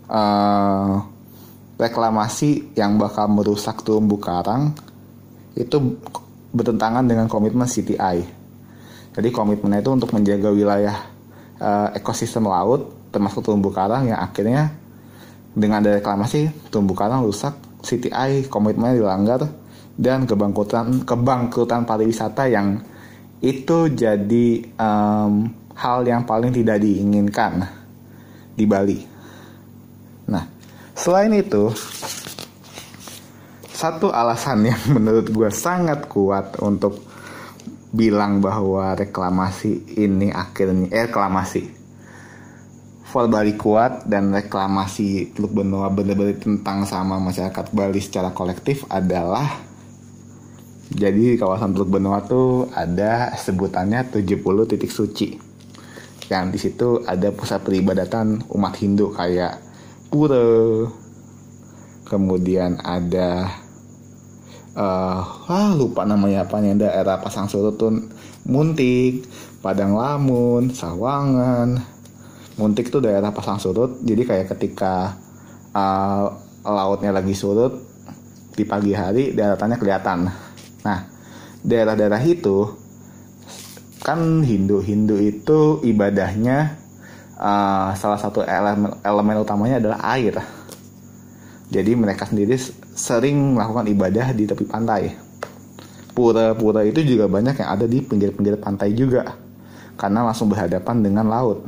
uh, 0.08 1.04
reklamasi 1.76 2.72
yang 2.72 2.96
bakal 2.96 3.28
merusak 3.28 3.84
terumbu 3.84 4.16
karang 4.16 4.72
itu 5.56 6.00
bertentangan 6.56 7.04
dengan 7.04 7.28
komitmen 7.28 7.68
CTI. 7.68 8.24
Jadi 9.16 9.28
komitmennya 9.32 9.80
itu 9.84 9.92
untuk 9.92 10.12
menjaga 10.12 10.48
wilayah 10.52 10.96
uh, 11.60 11.88
ekosistem 11.96 12.48
laut 12.48 12.92
termasuk 13.12 13.44
terumbu 13.44 13.72
karang 13.72 14.08
yang 14.08 14.20
akhirnya 14.20 14.72
dengan 15.56 15.80
ada 15.80 15.96
reklamasi 15.96 16.52
terumbu 16.68 16.92
karang 16.92 17.24
rusak, 17.24 17.56
CTI 17.86 18.50
komitmennya 18.50 18.98
dilanggar 18.98 19.46
dan 19.94 20.26
kebangkrutan 20.26 21.06
kebangkrutan 21.06 21.86
pariwisata 21.86 22.50
yang 22.50 22.82
itu 23.38 23.86
jadi 23.94 24.66
um, 24.74 25.46
hal 25.76 26.02
yang 26.02 26.26
paling 26.26 26.50
tidak 26.50 26.82
diinginkan 26.82 27.62
di 28.56 28.64
Bali. 28.64 28.98
Nah, 30.26 30.44
selain 30.96 31.30
itu 31.36 31.70
satu 33.70 34.08
alasan 34.10 34.66
yang 34.66 34.82
menurut 34.96 35.28
gue 35.28 35.50
sangat 35.52 36.08
kuat 36.08 36.58
untuk 36.64 37.04
bilang 37.92 38.42
bahwa 38.42 38.96
reklamasi 38.96 39.96
ini 40.00 40.32
akhirnya 40.32 40.90
eh, 40.90 41.06
reklamasi 41.06 41.75
Bali 43.14 43.54
kuat 43.54 44.04
dan 44.10 44.34
reklamasi 44.34 45.30
Teluk 45.32 45.62
Benoa 45.62 45.88
benar-benar 45.94 46.36
tentang 46.42 46.82
sama 46.84 47.22
masyarakat 47.22 47.70
Bali 47.70 48.02
secara 48.02 48.34
kolektif 48.34 48.82
adalah 48.90 49.62
jadi 50.90 51.38
kawasan 51.38 51.72
Teluk 51.72 51.94
Benoa 51.94 52.26
tuh 52.26 52.68
ada 52.74 53.30
sebutannya 53.38 54.10
70 54.10 54.70
titik 54.70 54.90
suci 54.90 55.38
yang 56.26 56.50
di 56.50 56.58
situ 56.58 57.06
ada 57.06 57.30
pusat 57.30 57.62
peribadatan 57.62 58.42
umat 58.50 58.74
Hindu 58.82 59.14
kayak 59.14 59.62
pura 60.10 60.90
kemudian 62.06 62.82
ada 62.82 63.46
uh, 64.74 65.20
ah 65.46 65.70
lupa 65.74 66.02
namanya 66.02 66.46
apa 66.46 66.58
nih 66.58 66.78
daerah 66.78 67.22
Pasang 67.22 67.46
Surut 67.46 67.78
tuh 67.78 67.94
Muntik, 68.46 69.26
Padang 69.58 69.98
Lamun, 69.98 70.70
Sawangan. 70.70 71.95
Muntik 72.56 72.88
tuh 72.88 73.04
daerah 73.04 73.32
Pasang 73.36 73.60
Surut. 73.60 74.00
Jadi 74.00 74.22
kayak 74.24 74.56
ketika 74.56 75.12
uh, 75.76 76.32
lautnya 76.64 77.12
lagi 77.12 77.36
surut 77.36 77.78
di 78.56 78.64
pagi 78.64 78.96
hari 78.96 79.36
daratannya 79.36 79.76
kelihatan. 79.76 80.18
Nah, 80.82 80.98
daerah-daerah 81.60 82.22
itu 82.24 82.72
kan 84.00 84.40
Hindu 84.40 84.80
Hindu 84.80 85.18
itu 85.18 85.82
ibadahnya 85.82 86.78
uh, 87.36 87.90
salah 87.98 88.16
satu 88.16 88.46
elemen 88.46 89.02
elemen 89.04 89.36
utamanya 89.42 89.76
adalah 89.82 90.00
air. 90.16 90.40
Jadi 91.66 91.92
mereka 91.98 92.24
sendiri 92.30 92.54
sering 92.94 93.58
melakukan 93.58 93.90
ibadah 93.90 94.32
di 94.32 94.46
tepi 94.46 94.64
pantai. 94.64 95.12
Pura-pura 96.16 96.80
itu 96.86 97.04
juga 97.04 97.28
banyak 97.28 97.60
yang 97.60 97.68
ada 97.68 97.84
di 97.84 98.00
pinggir-pinggir 98.00 98.56
pantai 98.56 98.96
juga. 98.96 99.36
Karena 99.98 100.24
langsung 100.24 100.48
berhadapan 100.48 101.04
dengan 101.04 101.28
laut. 101.28 101.66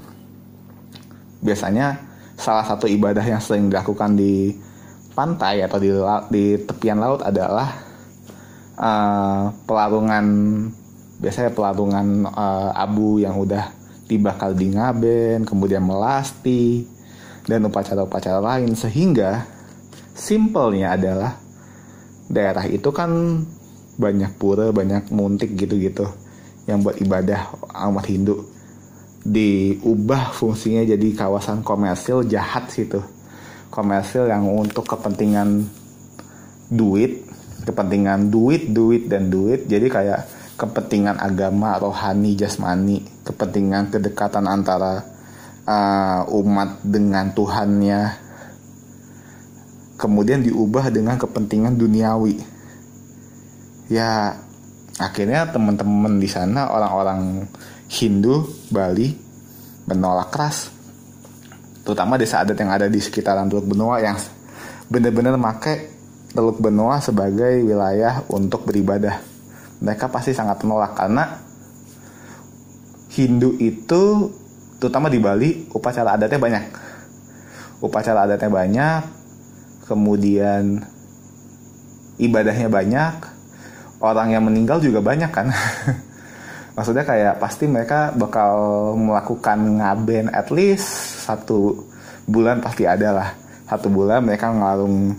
Biasanya 1.39 1.99
salah 2.39 2.67
satu 2.67 2.87
ibadah 2.87 3.23
yang 3.23 3.43
sering 3.43 3.71
dilakukan 3.71 4.15
di 4.15 4.55
pantai 5.15 5.67
atau 5.67 5.79
di, 5.83 5.91
di 6.31 6.45
tepian 6.63 7.03
laut 7.03 7.27
adalah 7.27 7.75
uh, 8.79 9.51
pelarungan 9.67 10.27
biasanya 11.19 11.51
pelarungan 11.51 12.31
uh, 12.31 12.71
abu 12.79 13.19
yang 13.19 13.35
udah 13.35 13.75
dibakar 14.07 14.55
di 14.55 14.73
ngaben, 14.73 15.45
kemudian 15.45 15.85
melasti 15.85 16.87
dan 17.45 17.67
upacara-upacara 17.67 18.39
lain. 18.39 18.73
Sehingga 18.79 19.45
simpelnya 20.15 20.95
adalah 20.95 21.37
daerah 22.31 22.65
itu 22.71 22.89
kan 22.95 23.43
banyak 23.99 24.31
pura, 24.39 24.71
banyak 24.71 25.11
muntik 25.11 25.59
gitu-gitu 25.59 26.07
yang 26.71 26.87
buat 26.87 27.03
ibadah 27.03 27.51
umat 27.91 28.07
Hindu 28.07 28.58
diubah 29.29 30.33
fungsinya 30.33 30.89
jadi 30.89 31.09
kawasan 31.13 31.61
komersil 31.61 32.25
jahat 32.25 32.73
situ. 32.73 33.05
Komersil 33.69 34.27
yang 34.33 34.49
untuk 34.49 34.89
kepentingan 34.89 35.69
duit 36.73 37.29
kepentingan 37.69 38.33
duit 38.33 38.73
duit 38.73 39.13
dan 39.13 39.29
duit. 39.29 39.69
Jadi 39.69 39.87
kayak 39.93 40.21
kepentingan 40.57 41.21
agama 41.21 41.77
rohani 41.77 42.33
jasmani. 42.33 43.05
Kepentingan 43.29 43.93
kedekatan 43.93 44.49
antara 44.49 45.05
uh, 45.69 46.25
umat 46.33 46.81
dengan 46.81 47.37
Tuhannya. 47.37 48.01
Kemudian 50.01 50.47
diubah 50.47 50.89
dengan 50.89 51.21
kepentingan 51.21 51.75
duniawi. 51.77 52.39
Ya, 53.91 54.37
akhirnya 55.01 55.49
teman-teman 55.51 56.23
di 56.23 56.29
sana 56.31 56.71
orang-orang 56.71 57.51
Hindu 57.89 58.45
Bali 58.69 59.17
menolak 59.89 60.29
keras. 60.29 60.69
Terutama 61.83 62.21
desa 62.21 62.45
adat 62.45 62.61
yang 62.61 62.69
ada 62.69 62.87
di 62.87 63.01
sekitaran 63.01 63.49
Teluk 63.49 63.73
Benoa 63.73 63.97
yang 64.05 64.21
benar-benar 64.93 65.41
pakai 65.41 65.89
Teluk 66.37 66.61
Benoa 66.61 67.01
sebagai 67.01 67.65
wilayah 67.65 68.21
untuk 68.29 68.69
beribadah. 68.69 69.25
Mereka 69.81 70.13
pasti 70.13 70.37
sangat 70.37 70.61
menolak 70.61 70.93
karena 70.93 71.25
Hindu 73.09 73.57
itu 73.57 74.29
terutama 74.77 75.09
di 75.09 75.17
Bali 75.17 75.65
upacara 75.73 76.15
adatnya 76.15 76.37
banyak. 76.37 76.65
Upacara 77.81 78.29
adatnya 78.29 78.53
banyak, 78.53 79.03
kemudian 79.89 80.85
ibadahnya 82.21 82.69
banyak, 82.69 83.15
orang 84.05 84.29
yang 84.37 84.45
meninggal 84.45 84.83
juga 84.85 85.01
banyak 85.01 85.31
kan. 85.33 85.49
Maksudnya 86.79 87.03
kayak 87.03 87.43
pasti 87.43 87.67
mereka 87.67 88.15
bakal 88.15 88.55
melakukan 88.95 89.83
ngaben 89.83 90.31
at 90.31 90.47
least 90.55 90.87
satu 91.27 91.75
bulan 92.23 92.63
pasti 92.63 92.87
ada 92.87 93.11
lah. 93.11 93.31
Satu 93.67 93.91
bulan 93.91 94.23
mereka 94.23 94.55
ngelarung 94.55 95.19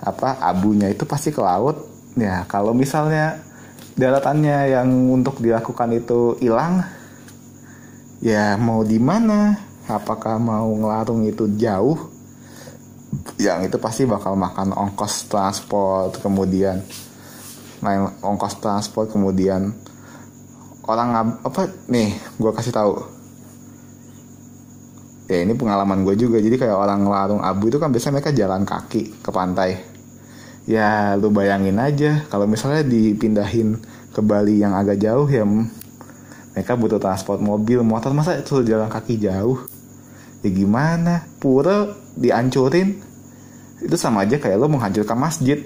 apa 0.00 0.40
abunya 0.40 0.88
itu 0.88 1.04
pasti 1.04 1.36
ke 1.36 1.44
laut. 1.44 1.84
Ya 2.16 2.48
kalau 2.48 2.72
misalnya 2.72 3.36
daratannya 3.92 4.72
yang 4.72 4.88
untuk 5.12 5.44
dilakukan 5.44 5.92
itu 5.92 6.40
hilang, 6.40 6.80
ya 8.24 8.56
mau 8.56 8.80
di 8.80 8.96
mana? 8.96 9.60
Apakah 9.84 10.40
mau 10.40 10.72
ngelarung 10.72 11.28
itu 11.28 11.44
jauh? 11.60 12.16
yang 13.36 13.64
itu 13.64 13.76
pasti 13.76 14.08
bakal 14.08 14.36
makan 14.36 14.72
ongkos 14.72 15.28
transport 15.28 16.20
kemudian 16.20 16.80
main 17.84 18.08
ongkos 18.24 18.60
transport 18.60 19.12
kemudian 19.12 19.72
orang 20.86 21.38
apa 21.42 21.70
nih 21.90 22.14
gue 22.38 22.50
kasih 22.54 22.74
tahu. 22.74 22.94
Ya 25.26 25.42
ini 25.42 25.58
pengalaman 25.58 26.06
gue 26.06 26.14
juga. 26.14 26.38
Jadi 26.38 26.54
kayak 26.54 26.78
orang 26.78 27.02
larung 27.02 27.42
abu 27.42 27.66
itu 27.66 27.82
kan 27.82 27.90
biasanya 27.90 28.22
mereka 28.22 28.30
jalan 28.30 28.62
kaki 28.62 29.18
ke 29.18 29.30
pantai. 29.34 29.82
Ya 30.66 31.14
lu 31.18 31.30
bayangin 31.30 31.78
aja 31.78 32.26
kalau 32.30 32.46
misalnya 32.46 32.86
dipindahin 32.86 33.78
ke 34.10 34.20
Bali 34.22 34.62
yang 34.62 34.74
agak 34.74 34.98
jauh 34.98 35.26
ya 35.26 35.46
mereka 36.56 36.72
butuh 36.72 36.98
transport 36.98 37.38
mobil 37.38 37.84
motor 37.84 38.10
masa 38.16 38.38
itu 38.38 38.62
jalan 38.62 38.86
kaki 38.86 39.18
jauh? 39.18 39.66
Ya 40.46 40.50
gimana? 40.54 41.26
Pura 41.42 41.90
dihancurin. 42.14 43.02
Itu 43.82 43.98
sama 43.98 44.26
aja 44.26 44.38
kayak 44.38 44.62
lo 44.62 44.70
menghancurkan 44.70 45.18
masjid. 45.18 45.58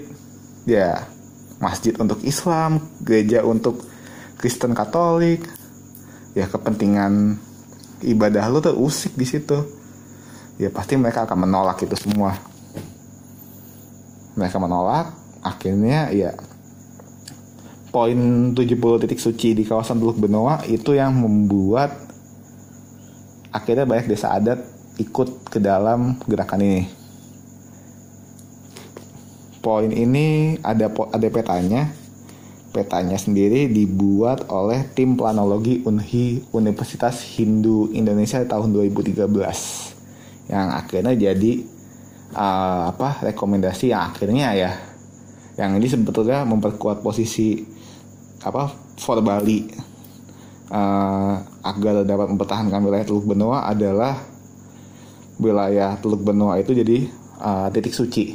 Ya 0.65 1.05
masjid 1.61 1.93
untuk 2.01 2.17
Islam 2.25 2.81
gereja 3.05 3.45
untuk 3.45 3.90
Kristen 4.41 4.73
Katolik. 4.73 5.45
Ya 6.33 6.49
kepentingan 6.49 7.37
ibadah 8.01 8.49
lo 8.49 8.59
tuh 8.59 8.73
usik 8.75 9.13
di 9.13 9.23
situ. 9.29 9.61
Ya 10.57 10.73
pasti 10.73 10.97
mereka 10.97 11.29
akan 11.29 11.47
menolak 11.47 11.79
itu 11.85 11.93
semua. 11.93 12.33
Mereka 14.35 14.57
menolak 14.57 15.13
akhirnya 15.41 16.09
ya 16.13 16.33
poin 17.91 18.17
70 18.55 19.01
titik 19.03 19.19
suci 19.19 19.51
di 19.51 19.63
kawasan 19.67 19.99
Teluk 19.99 20.15
Benoa 20.15 20.63
itu 20.63 20.95
yang 20.95 21.11
membuat 21.11 21.91
akhirnya 23.51 23.83
banyak 23.83 24.07
desa 24.07 24.31
adat 24.31 24.63
ikut 24.95 25.51
ke 25.51 25.59
dalam 25.59 26.15
gerakan 26.23 26.63
ini. 26.63 26.83
Poin 29.61 29.91
ini 29.91 30.57
ada 30.63 30.89
ada 30.89 31.27
petanya. 31.27 32.00
Petanya 32.71 33.19
sendiri 33.19 33.67
dibuat 33.67 34.47
oleh 34.47 34.87
tim 34.95 35.19
planologi 35.19 35.83
Unhi 35.83 36.39
Universitas 36.55 37.19
Hindu 37.35 37.91
Indonesia 37.91 38.39
tahun 38.47 38.71
2013 38.71 39.27
yang 40.47 40.71
akhirnya 40.71 41.11
jadi 41.11 41.67
uh, 42.31 42.95
apa 42.95 43.27
rekomendasi 43.27 43.91
yang 43.91 44.07
akhirnya 44.15 44.55
ya 44.55 44.71
yang 45.59 45.75
ini 45.75 45.83
sebetulnya 45.83 46.47
memperkuat 46.47 47.03
posisi 47.03 47.59
apa 48.39 48.71
for 48.95 49.19
Bali. 49.19 49.67
Uh, 50.71 51.43
agar 51.67 52.07
dapat 52.07 52.31
mempertahankan 52.31 52.79
wilayah 52.79 53.03
Teluk 53.03 53.27
Benoa 53.27 53.67
adalah 53.67 54.15
wilayah 55.43 55.99
Teluk 55.99 56.23
Benoa 56.23 56.55
itu 56.63 56.71
jadi 56.71 57.03
uh, 57.43 57.67
titik 57.67 57.91
suci. 57.91 58.31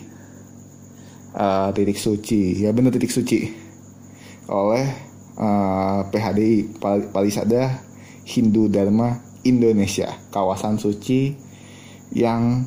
Uh, 1.33 1.73
titik 1.73 1.97
suci. 1.97 2.61
Ya 2.61 2.77
benar 2.77 2.93
titik 2.93 3.09
suci 3.09 3.66
oleh 4.47 4.87
uh, 5.39 6.03
eh, 6.07 6.11
PHDI 6.11 6.55
Palisada 7.11 7.83
Hindu 8.27 8.67
Dharma 8.67 9.19
Indonesia 9.47 10.11
kawasan 10.31 10.79
suci 10.79 11.35
yang 12.15 12.67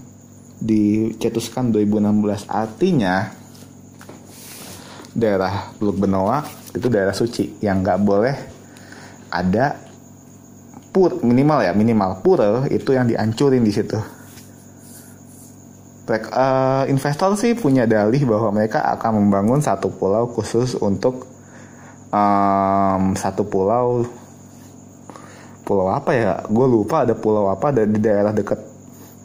dicetuskan 0.59 1.71
2016 1.71 2.47
artinya 2.51 3.31
daerah 5.15 5.71
Teluk 5.79 5.99
Benoa 5.99 6.43
itu 6.75 6.87
daerah 6.91 7.15
suci 7.15 7.59
yang 7.63 7.81
nggak 7.83 7.99
boleh 8.03 8.35
ada 9.31 9.79
pur 10.89 11.21
minimal 11.21 11.63
ya 11.63 11.71
minimal 11.71 12.19
pura 12.25 12.65
itu 12.67 12.93
yang 12.93 13.05
dihancurin 13.05 13.61
di 13.61 13.73
situ. 13.73 13.99
Uh, 16.09 16.89
investor 16.89 17.37
sih 17.37 17.53
punya 17.53 17.85
dalih 17.85 18.25
bahwa 18.25 18.49
mereka 18.49 18.81
akan 18.97 19.21
membangun 19.21 19.61
satu 19.61 19.93
pulau 19.93 20.25
khusus 20.25 20.73
untuk 20.81 21.29
um, 22.13 23.13
satu 23.13 23.45
pulau. 23.45 24.05
Pulau 25.65 25.87
apa 25.93 26.11
ya? 26.13 26.31
Gue 26.49 26.65
lupa 26.65 27.05
ada 27.05 27.13
pulau 27.13 27.49
apa 27.49 27.69
ada 27.69 27.85
di 27.85 27.99
daerah 28.01 28.33
dekat 28.33 28.57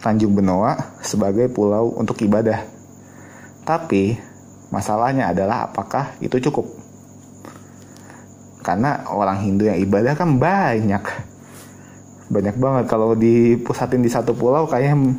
Tanjung 0.05 0.37
Benoa 0.37 1.01
sebagai 1.01 1.49
pulau 1.49 1.97
untuk 1.97 2.21
ibadah. 2.21 2.61
Tapi 3.65 4.13
masalahnya 4.69 5.33
adalah 5.33 5.73
apakah 5.73 6.13
itu 6.21 6.37
cukup? 6.45 6.69
Karena 8.61 9.09
orang 9.09 9.41
Hindu 9.41 9.69
yang 9.69 9.81
ibadah 9.81 10.13
kan 10.13 10.37
banyak. 10.37 11.05
Banyak 12.29 12.57
banget. 12.61 12.85
Kalau 12.89 13.17
dipusatin 13.17 14.05
di 14.05 14.13
satu 14.13 14.37
pulau 14.37 14.69
kayaknya 14.69 15.17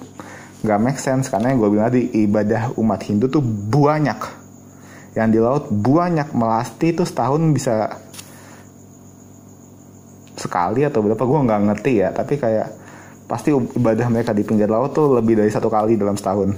nggak 0.62 0.80
make 0.82 1.02
sense. 1.02 1.34
Karena 1.34 1.54
yang 1.54 1.62
gue 1.62 1.70
bilang 1.74 1.90
tadi 1.90 2.06
ibadah 2.26 2.78
umat 2.78 3.02
Hindu 3.02 3.26
tuh 3.30 3.42
banyak 3.46 4.18
yang 5.16 5.32
di 5.32 5.40
laut 5.40 5.72
banyak 5.72 6.36
melasti 6.36 6.92
itu 6.92 7.08
setahun 7.08 7.40
bisa 7.56 7.88
sekali 10.36 10.84
atau 10.84 11.00
berapa 11.00 11.24
gue 11.24 11.40
nggak 11.48 11.62
ngerti 11.72 11.94
ya. 12.04 12.12
Tapi 12.12 12.36
kayak 12.36 12.68
pasti 13.26 13.56
ibadah 13.56 14.12
mereka 14.12 14.36
di 14.36 14.44
pinggir 14.44 14.68
laut 14.68 14.92
tuh 14.92 15.16
lebih 15.16 15.40
dari 15.40 15.50
satu 15.50 15.72
kali 15.72 15.96
dalam 15.96 16.20
setahun. 16.20 16.52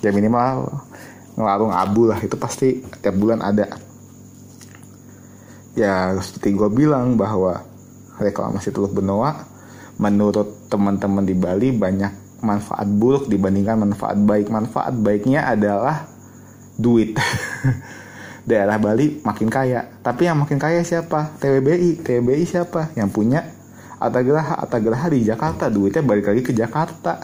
Ya 0.00 0.14
minimal 0.14 0.70
ngelarung 1.34 1.74
abu 1.74 2.06
lah 2.06 2.22
itu 2.22 2.38
pasti 2.38 2.80
tiap 3.02 3.18
bulan 3.18 3.42
ada. 3.42 3.66
Ya 5.74 6.14
seperti 6.22 6.54
gue 6.54 6.70
bilang 6.70 7.18
bahwa 7.18 7.66
reklamasi 8.22 8.70
Teluk 8.70 8.94
Benoa 8.94 9.42
menurut 9.98 10.70
teman-teman 10.70 11.26
di 11.26 11.34
Bali 11.34 11.74
banyak 11.74 12.44
manfaat 12.46 12.86
buruk 12.86 13.26
dibandingkan 13.26 13.90
manfaat 13.90 14.22
baik. 14.22 14.46
Manfaat 14.54 14.94
baiknya 14.94 15.50
adalah 15.50 16.11
duit. 16.82 17.14
Daerah 18.48 18.74
Bali 18.82 19.22
makin 19.22 19.46
kaya. 19.46 19.86
Tapi 20.02 20.26
yang 20.26 20.42
makin 20.42 20.58
kaya 20.58 20.82
siapa? 20.82 21.38
TWBI 21.38 22.02
TWBI 22.02 22.42
siapa? 22.42 22.90
Yang 22.98 23.08
punya 23.14 23.40
Atagraha 24.02 24.58
Atagraha 24.58 25.06
di 25.14 25.22
Jakarta. 25.22 25.70
Duitnya 25.70 26.02
balik 26.02 26.26
lagi 26.26 26.42
ke 26.42 26.50
Jakarta. 26.50 27.22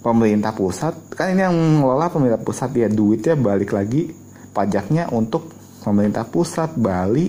Pemerintah 0.00 0.56
pusat. 0.56 0.96
Kan 1.12 1.36
ini 1.36 1.44
yang 1.44 1.52
mengelola 1.52 2.08
pemerintah 2.08 2.40
pusat 2.40 2.72
ya. 2.72 2.88
Duitnya 2.88 3.36
balik 3.36 3.76
lagi 3.76 4.08
pajaknya 4.56 5.12
untuk 5.12 5.52
pemerintah 5.84 6.24
pusat. 6.24 6.72
Bali 6.72 7.28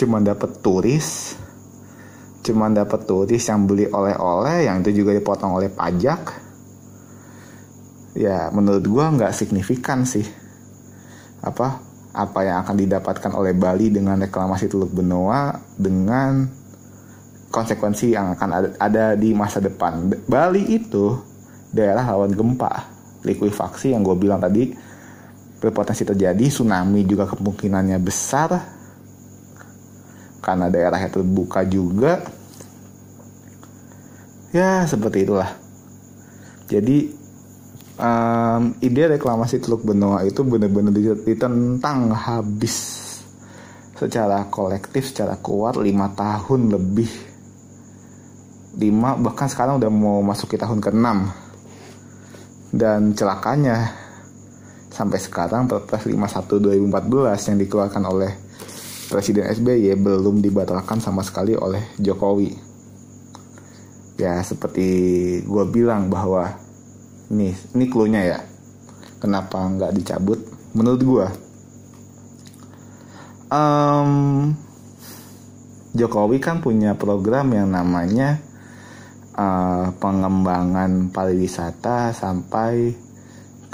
cuma 0.00 0.24
dapat 0.24 0.64
turis. 0.64 1.36
Cuma 2.40 2.72
dapat 2.72 3.04
turis 3.04 3.44
yang 3.44 3.68
beli 3.68 3.84
oleh-oleh 3.84 4.64
yang 4.64 4.80
itu 4.80 5.04
juga 5.04 5.12
dipotong 5.12 5.60
oleh 5.60 5.68
pajak 5.68 6.37
ya 8.18 8.50
menurut 8.50 8.82
gue 8.82 9.04
nggak 9.14 9.30
signifikan 9.30 10.02
sih 10.02 10.26
apa 11.38 11.78
apa 12.10 12.38
yang 12.42 12.66
akan 12.66 12.74
didapatkan 12.74 13.30
oleh 13.30 13.54
Bali 13.54 13.94
dengan 13.94 14.18
reklamasi 14.18 14.66
Teluk 14.66 14.90
Benoa 14.90 15.54
dengan 15.78 16.50
konsekuensi 17.54 18.10
yang 18.10 18.34
akan 18.34 18.50
ada, 18.50 18.68
ada 18.82 19.04
di 19.14 19.30
masa 19.30 19.62
depan. 19.62 20.10
Bali 20.26 20.66
itu 20.66 21.14
daerah 21.70 22.02
rawan 22.02 22.34
gempa, 22.34 22.90
likuifaksi 23.22 23.94
yang 23.94 24.02
gue 24.02 24.18
bilang 24.18 24.42
tadi 24.42 24.74
berpotensi 25.62 26.02
terjadi, 26.02 26.42
tsunami 26.50 27.06
juga 27.06 27.30
kemungkinannya 27.30 27.98
besar 28.02 28.50
karena 30.42 30.66
daerahnya 30.66 31.12
terbuka 31.12 31.62
juga. 31.62 32.18
Ya 34.50 34.82
seperti 34.88 35.28
itulah. 35.28 35.54
Jadi 36.66 37.17
um, 37.98 38.62
ide 38.80 39.18
reklamasi 39.18 39.58
Teluk 39.58 39.84
Benoa 39.84 40.22
itu 40.24 40.46
benar-benar 40.46 40.94
ditentang 40.94 42.14
habis 42.14 43.06
secara 43.98 44.46
kolektif, 44.46 45.10
secara 45.10 45.36
kuat 45.42 45.76
lima 45.76 46.14
tahun 46.14 46.70
lebih. 46.70 47.10
Lima 48.78 49.18
bahkan 49.18 49.50
sekarang 49.50 49.82
udah 49.82 49.90
mau 49.90 50.22
masuk 50.22 50.54
ke 50.54 50.56
tahun 50.56 50.78
ke-6 50.78 51.06
dan 52.78 53.10
celakanya 53.18 53.90
sampai 54.94 55.18
sekarang 55.18 55.66
Perpres 55.66 56.06
51 56.06 56.86
2014 56.86 57.48
yang 57.50 57.58
dikeluarkan 57.58 58.04
oleh 58.06 58.32
Presiden 59.08 59.48
SBY 59.48 59.96
belum 59.98 60.44
dibatalkan 60.44 61.00
sama 61.00 61.24
sekali 61.24 61.56
oleh 61.56 61.96
Jokowi. 61.96 62.52
Ya 64.20 64.36
seperti 64.44 64.86
gue 65.42 65.64
bilang 65.72 66.12
bahwa 66.12 66.67
Nih, 67.28 67.52
ini 67.76 67.84
clue-nya 67.92 68.22
ya. 68.24 68.38
Kenapa 69.20 69.60
nggak 69.68 69.92
dicabut? 70.00 70.40
Menurut 70.72 71.00
gua, 71.04 71.26
um, 73.52 74.52
Jokowi 75.92 76.38
kan 76.40 76.64
punya 76.64 76.96
program 76.96 77.52
yang 77.52 77.68
namanya 77.72 78.40
uh, 79.36 79.92
pengembangan 79.98 81.12
pariwisata 81.12 82.16
sampai 82.16 82.94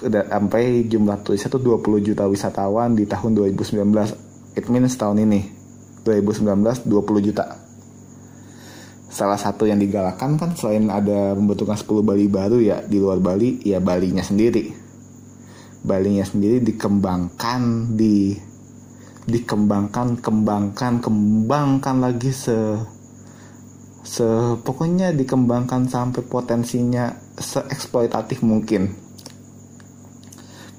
sampai 0.04 0.90
jumlah 0.90 1.22
turis 1.22 1.46
itu 1.46 1.56
20 1.56 2.06
juta 2.10 2.26
wisatawan 2.26 2.98
di 2.98 3.06
tahun 3.06 3.38
2019. 3.38 4.58
It 4.58 4.66
means 4.66 4.98
tahun 4.98 5.22
ini 5.22 5.40
2019 6.02 6.90
20 6.90 7.26
juta 7.30 7.63
salah 9.14 9.38
satu 9.38 9.70
yang 9.70 9.78
digalakan 9.78 10.34
kan 10.34 10.58
selain 10.58 10.90
ada 10.90 11.38
pembentukan 11.38 11.78
10 11.78 12.02
Bali 12.02 12.26
baru 12.26 12.58
ya 12.58 12.82
di 12.82 12.98
luar 12.98 13.22
Bali 13.22 13.62
ya 13.62 13.78
Balinya 13.78 14.26
sendiri. 14.26 14.74
Balinya 15.86 16.26
sendiri 16.26 16.58
dikembangkan 16.58 17.94
di 17.94 18.34
dikembangkan 19.24 20.18
kembangkan 20.18 20.98
kembangkan 20.98 21.96
lagi 22.02 22.34
se 22.34 22.58
se 24.02 24.26
pokoknya 24.60 25.14
dikembangkan 25.14 25.86
sampai 25.86 26.26
potensinya 26.26 27.14
seeksploitatif 27.38 28.42
mungkin. 28.42 28.98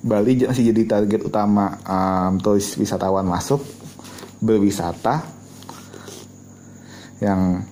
Bali 0.03 0.43
masih 0.43 0.75
jadi 0.75 0.83
target 0.83 1.23
utama 1.23 1.79
um, 1.87 2.37
turis 2.43 2.75
wisatawan 2.75 3.25
masuk 3.25 3.63
berwisata 4.43 5.23
yang 7.23 7.63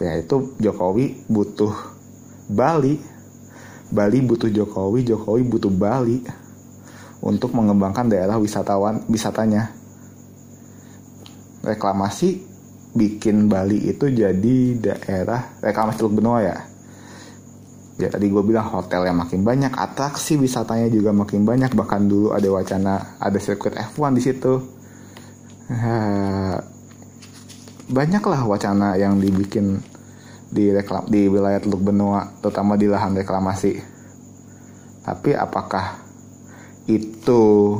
ya 0.00 0.20
itu 0.20 0.56
Jokowi 0.60 1.26
butuh 1.28 1.72
Bali. 2.48 3.00
Bali 3.92 4.18
butuh 4.24 4.48
Jokowi 4.48 5.04
Jokowi 5.04 5.42
butuh 5.44 5.68
Bali 5.68 6.24
untuk 7.20 7.52
mengembangkan 7.52 8.08
daerah 8.08 8.40
wisatawan 8.40 9.04
wisatanya. 9.06 9.70
Reklamasi 11.62 12.42
bikin 12.92 13.48
Bali 13.48 13.88
itu 13.88 14.08
jadi 14.08 14.56
daerah 14.80 15.60
reklamasi 15.60 15.96
Teluk 16.00 16.18
Benoa 16.18 16.40
ya. 16.42 16.56
Ya 18.00 18.08
tadi 18.08 18.32
gue 18.32 18.42
bilang 18.42 18.66
hotel 18.72 19.06
yang 19.06 19.20
makin 19.20 19.44
banyak 19.44 19.70
atraksi 19.76 20.40
wisatanya 20.40 20.88
juga 20.88 21.12
makin 21.12 21.44
banyak. 21.44 21.70
Bahkan 21.76 22.00
dulu 22.08 22.32
ada 22.34 22.48
wacana 22.50 23.20
ada 23.20 23.38
sirkuit 23.38 23.76
F1 23.76 24.16
di 24.16 24.22
situ 24.24 24.54
banyaklah 27.92 28.48
wacana 28.48 28.96
yang 28.96 29.20
dibikin 29.20 29.84
di 30.48 30.72
reklam 30.72 31.04
di 31.08 31.28
wilayah 31.28 31.60
Teluk 31.60 31.84
Benua 31.84 32.24
terutama 32.40 32.80
di 32.80 32.88
lahan 32.88 33.12
reklamasi. 33.12 33.76
Tapi 35.04 35.36
apakah 35.36 36.00
itu 36.88 37.76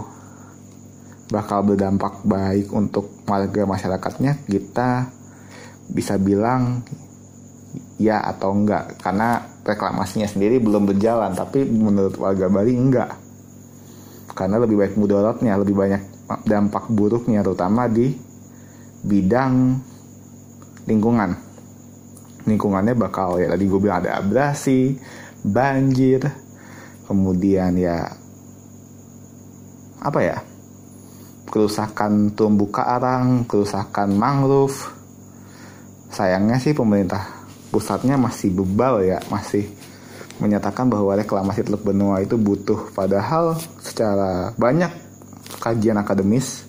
bakal 1.33 1.65
berdampak 1.65 2.21
baik 2.29 2.69
untuk 2.77 3.25
warga 3.25 3.65
masyarakatnya? 3.65 4.45
Kita 4.45 5.09
bisa 5.89 6.21
bilang 6.21 6.85
ya 7.97 8.21
atau 8.21 8.53
enggak 8.53 9.01
karena 9.01 9.41
reklamasinya 9.65 10.29
sendiri 10.29 10.61
belum 10.61 10.93
berjalan 10.93 11.33
tapi 11.33 11.65
menurut 11.65 12.17
warga 12.21 12.53
Bali 12.53 12.77
enggak. 12.77 13.17
Karena 14.33 14.61
lebih 14.61 14.81
baik 14.81 14.97
mudaratnya 14.97 15.57
lebih 15.61 15.77
banyak 15.77 16.03
dampak 16.49 16.89
buruknya 16.89 17.45
terutama 17.45 17.85
di 17.89 18.17
bidang 19.05 19.77
lingkungan 20.87 21.39
lingkungannya 22.43 22.99
bakal 22.99 23.39
ya 23.39 23.47
tadi 23.51 23.65
gue 23.71 23.81
bilang 23.81 24.03
ada 24.03 24.19
abrasi 24.19 24.99
banjir 25.47 26.27
kemudian 27.07 27.79
ya 27.79 28.03
apa 30.03 30.19
ya 30.19 30.39
kerusakan 31.53 32.33
terumbu 32.33 32.73
karang, 32.73 33.45
kerusakan 33.45 34.17
mangrove. 34.17 34.89
Sayangnya 36.09 36.57
sih 36.57 36.73
pemerintah 36.73 37.45
pusatnya 37.69 38.17
masih 38.17 38.57
bebal 38.57 39.05
ya, 39.05 39.21
masih 39.29 39.69
menyatakan 40.41 40.89
bahwa 40.89 41.13
reklamasi 41.13 41.69
Teluk 41.69 41.85
Benua 41.85 42.25
itu 42.25 42.41
butuh 42.41 42.89
padahal 42.97 43.61
secara 43.85 44.57
banyak 44.57 44.91
kajian 45.61 46.01
akademis 46.01 46.67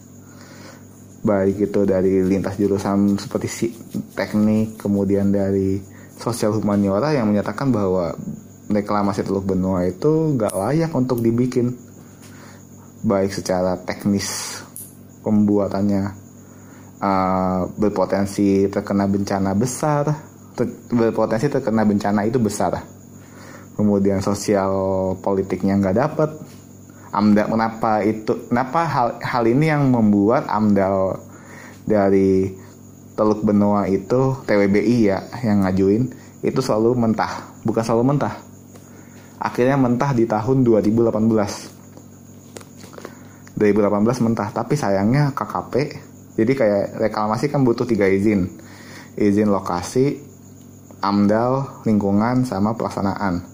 baik 1.23 1.71
itu 1.71 1.87
dari 1.87 2.19
lintas 2.19 2.59
jurusan 2.59 3.15
seperti 3.15 3.47
si, 3.47 3.67
teknik 4.11 4.75
kemudian 4.75 5.31
dari 5.31 5.79
sosial 6.19 6.53
humaniora 6.59 7.15
yang 7.15 7.31
menyatakan 7.31 7.71
bahwa 7.71 8.11
reklamasi 8.67 9.23
Teluk 9.23 9.47
Benua 9.47 9.87
itu 9.87 10.35
gak 10.35 10.51
layak 10.51 10.91
untuk 10.91 11.23
dibikin 11.23 11.73
baik 13.03 13.31
secara 13.31 13.79
teknis 13.79 14.59
pembuatannya 15.23 16.03
uh, 16.99 17.67
berpotensi 17.79 18.67
terkena 18.67 19.07
bencana 19.07 19.51
besar 19.55 20.11
ter, 20.55 20.69
berpotensi 20.93 21.49
terkena 21.49 21.83
bencana 21.83 22.23
itu 22.23 22.37
besar. 22.37 22.77
Kemudian 23.73 24.21
sosial 24.21 24.71
politiknya 25.19 25.81
nggak 25.81 25.97
dapet 25.97 26.29
amdal 27.13 27.53
kenapa 27.53 28.01
itu 28.01 28.49
kenapa 28.49 28.89
hal 28.89 29.07
hal 29.21 29.43
ini 29.45 29.69
yang 29.69 29.93
membuat 29.93 30.49
amdal 30.49 31.21
dari 31.85 32.49
Teluk 33.13 33.45
Benua 33.45 33.85
itu 33.85 34.41
TWBI 34.49 34.97
ya 35.05 35.21
yang 35.45 35.61
ngajuin 35.61 36.09
itu 36.41 36.59
selalu 36.59 36.97
mentah. 36.97 37.53
Bukan 37.61 37.85
selalu 37.85 38.17
mentah. 38.17 38.35
Akhirnya 39.37 39.77
mentah 39.77 40.11
di 40.17 40.25
tahun 40.25 40.65
2018 40.65 41.21
2018 43.53 44.25
mentah 44.25 44.49
tapi 44.49 44.73
sayangnya 44.73 45.29
KKP 45.37 45.73
jadi 46.33 46.51
kayak 46.57 46.85
reklamasi 46.97 47.53
kan 47.53 47.61
butuh 47.61 47.85
tiga 47.85 48.09
izin. 48.09 48.49
Izin 49.13 49.53
lokasi 49.53 50.17
amdal 51.05 51.85
lingkungan 51.85 52.49
sama 52.49 52.73
pelaksanaan. 52.73 53.45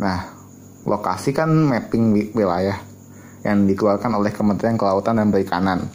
Nah 0.00 0.41
lokasi 0.82 1.30
kan 1.30 1.48
mapping 1.50 2.34
wilayah 2.34 2.78
yang 3.42 3.66
dikeluarkan 3.66 4.14
oleh 4.14 4.30
Kementerian 4.30 4.78
Kelautan 4.78 5.18
dan 5.18 5.30
Perikanan. 5.30 5.90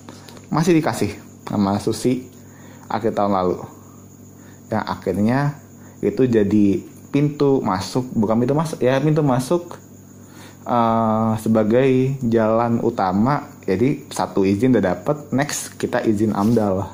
Masih 0.51 0.75
dikasih 0.75 1.15
sama 1.47 1.79
Susi 1.79 2.27
akhir 2.87 3.15
tahun 3.15 3.35
lalu. 3.35 3.63
Yang 4.67 4.85
akhirnya 4.87 5.39
itu 6.03 6.27
jadi 6.27 6.83
pintu 7.09 7.63
masuk, 7.63 8.11
bukan 8.15 8.43
pintu 8.43 8.55
masuk, 8.55 8.77
ya 8.83 8.99
pintu 8.99 9.23
masuk 9.23 9.79
uh, 10.67 11.39
sebagai 11.39 12.19
jalan 12.27 12.83
utama. 12.83 13.47
Jadi 13.63 14.07
satu 14.11 14.43
izin 14.47 14.75
udah 14.75 14.95
dapet, 14.95 15.17
next 15.35 15.75
kita 15.79 16.03
izin 16.03 16.35
AMDAL. 16.35 16.87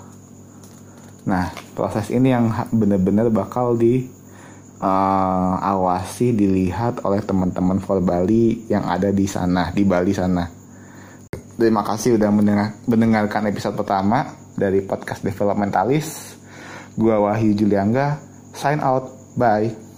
Nah, 1.23 1.53
proses 1.77 2.09
ini 2.09 2.33
yang 2.33 2.49
benar-benar 2.73 3.29
bakal 3.29 3.77
di 3.77 4.09
uh, 4.79 5.55
awasi 5.59 6.33
dilihat 6.33 7.03
oleh 7.05 7.21
teman-teman 7.21 7.77
Bali 8.01 8.65
yang 8.71 8.87
ada 8.89 9.13
di 9.13 9.27
sana 9.29 9.69
di 9.75 9.83
Bali 9.85 10.13
sana. 10.15 10.45
Terima 11.53 11.85
kasih 11.85 12.17
sudah 12.17 12.33
mendengar, 12.33 12.73
mendengarkan 12.89 13.45
episode 13.53 13.77
pertama 13.77 14.33
dari 14.57 14.81
podcast 14.81 15.21
Developmentalis. 15.21 16.37
Gua 16.97 17.21
Wahyu 17.21 17.53
Juliangga, 17.57 18.17
sign 18.53 18.81
out, 18.81 19.09
bye. 19.37 19.92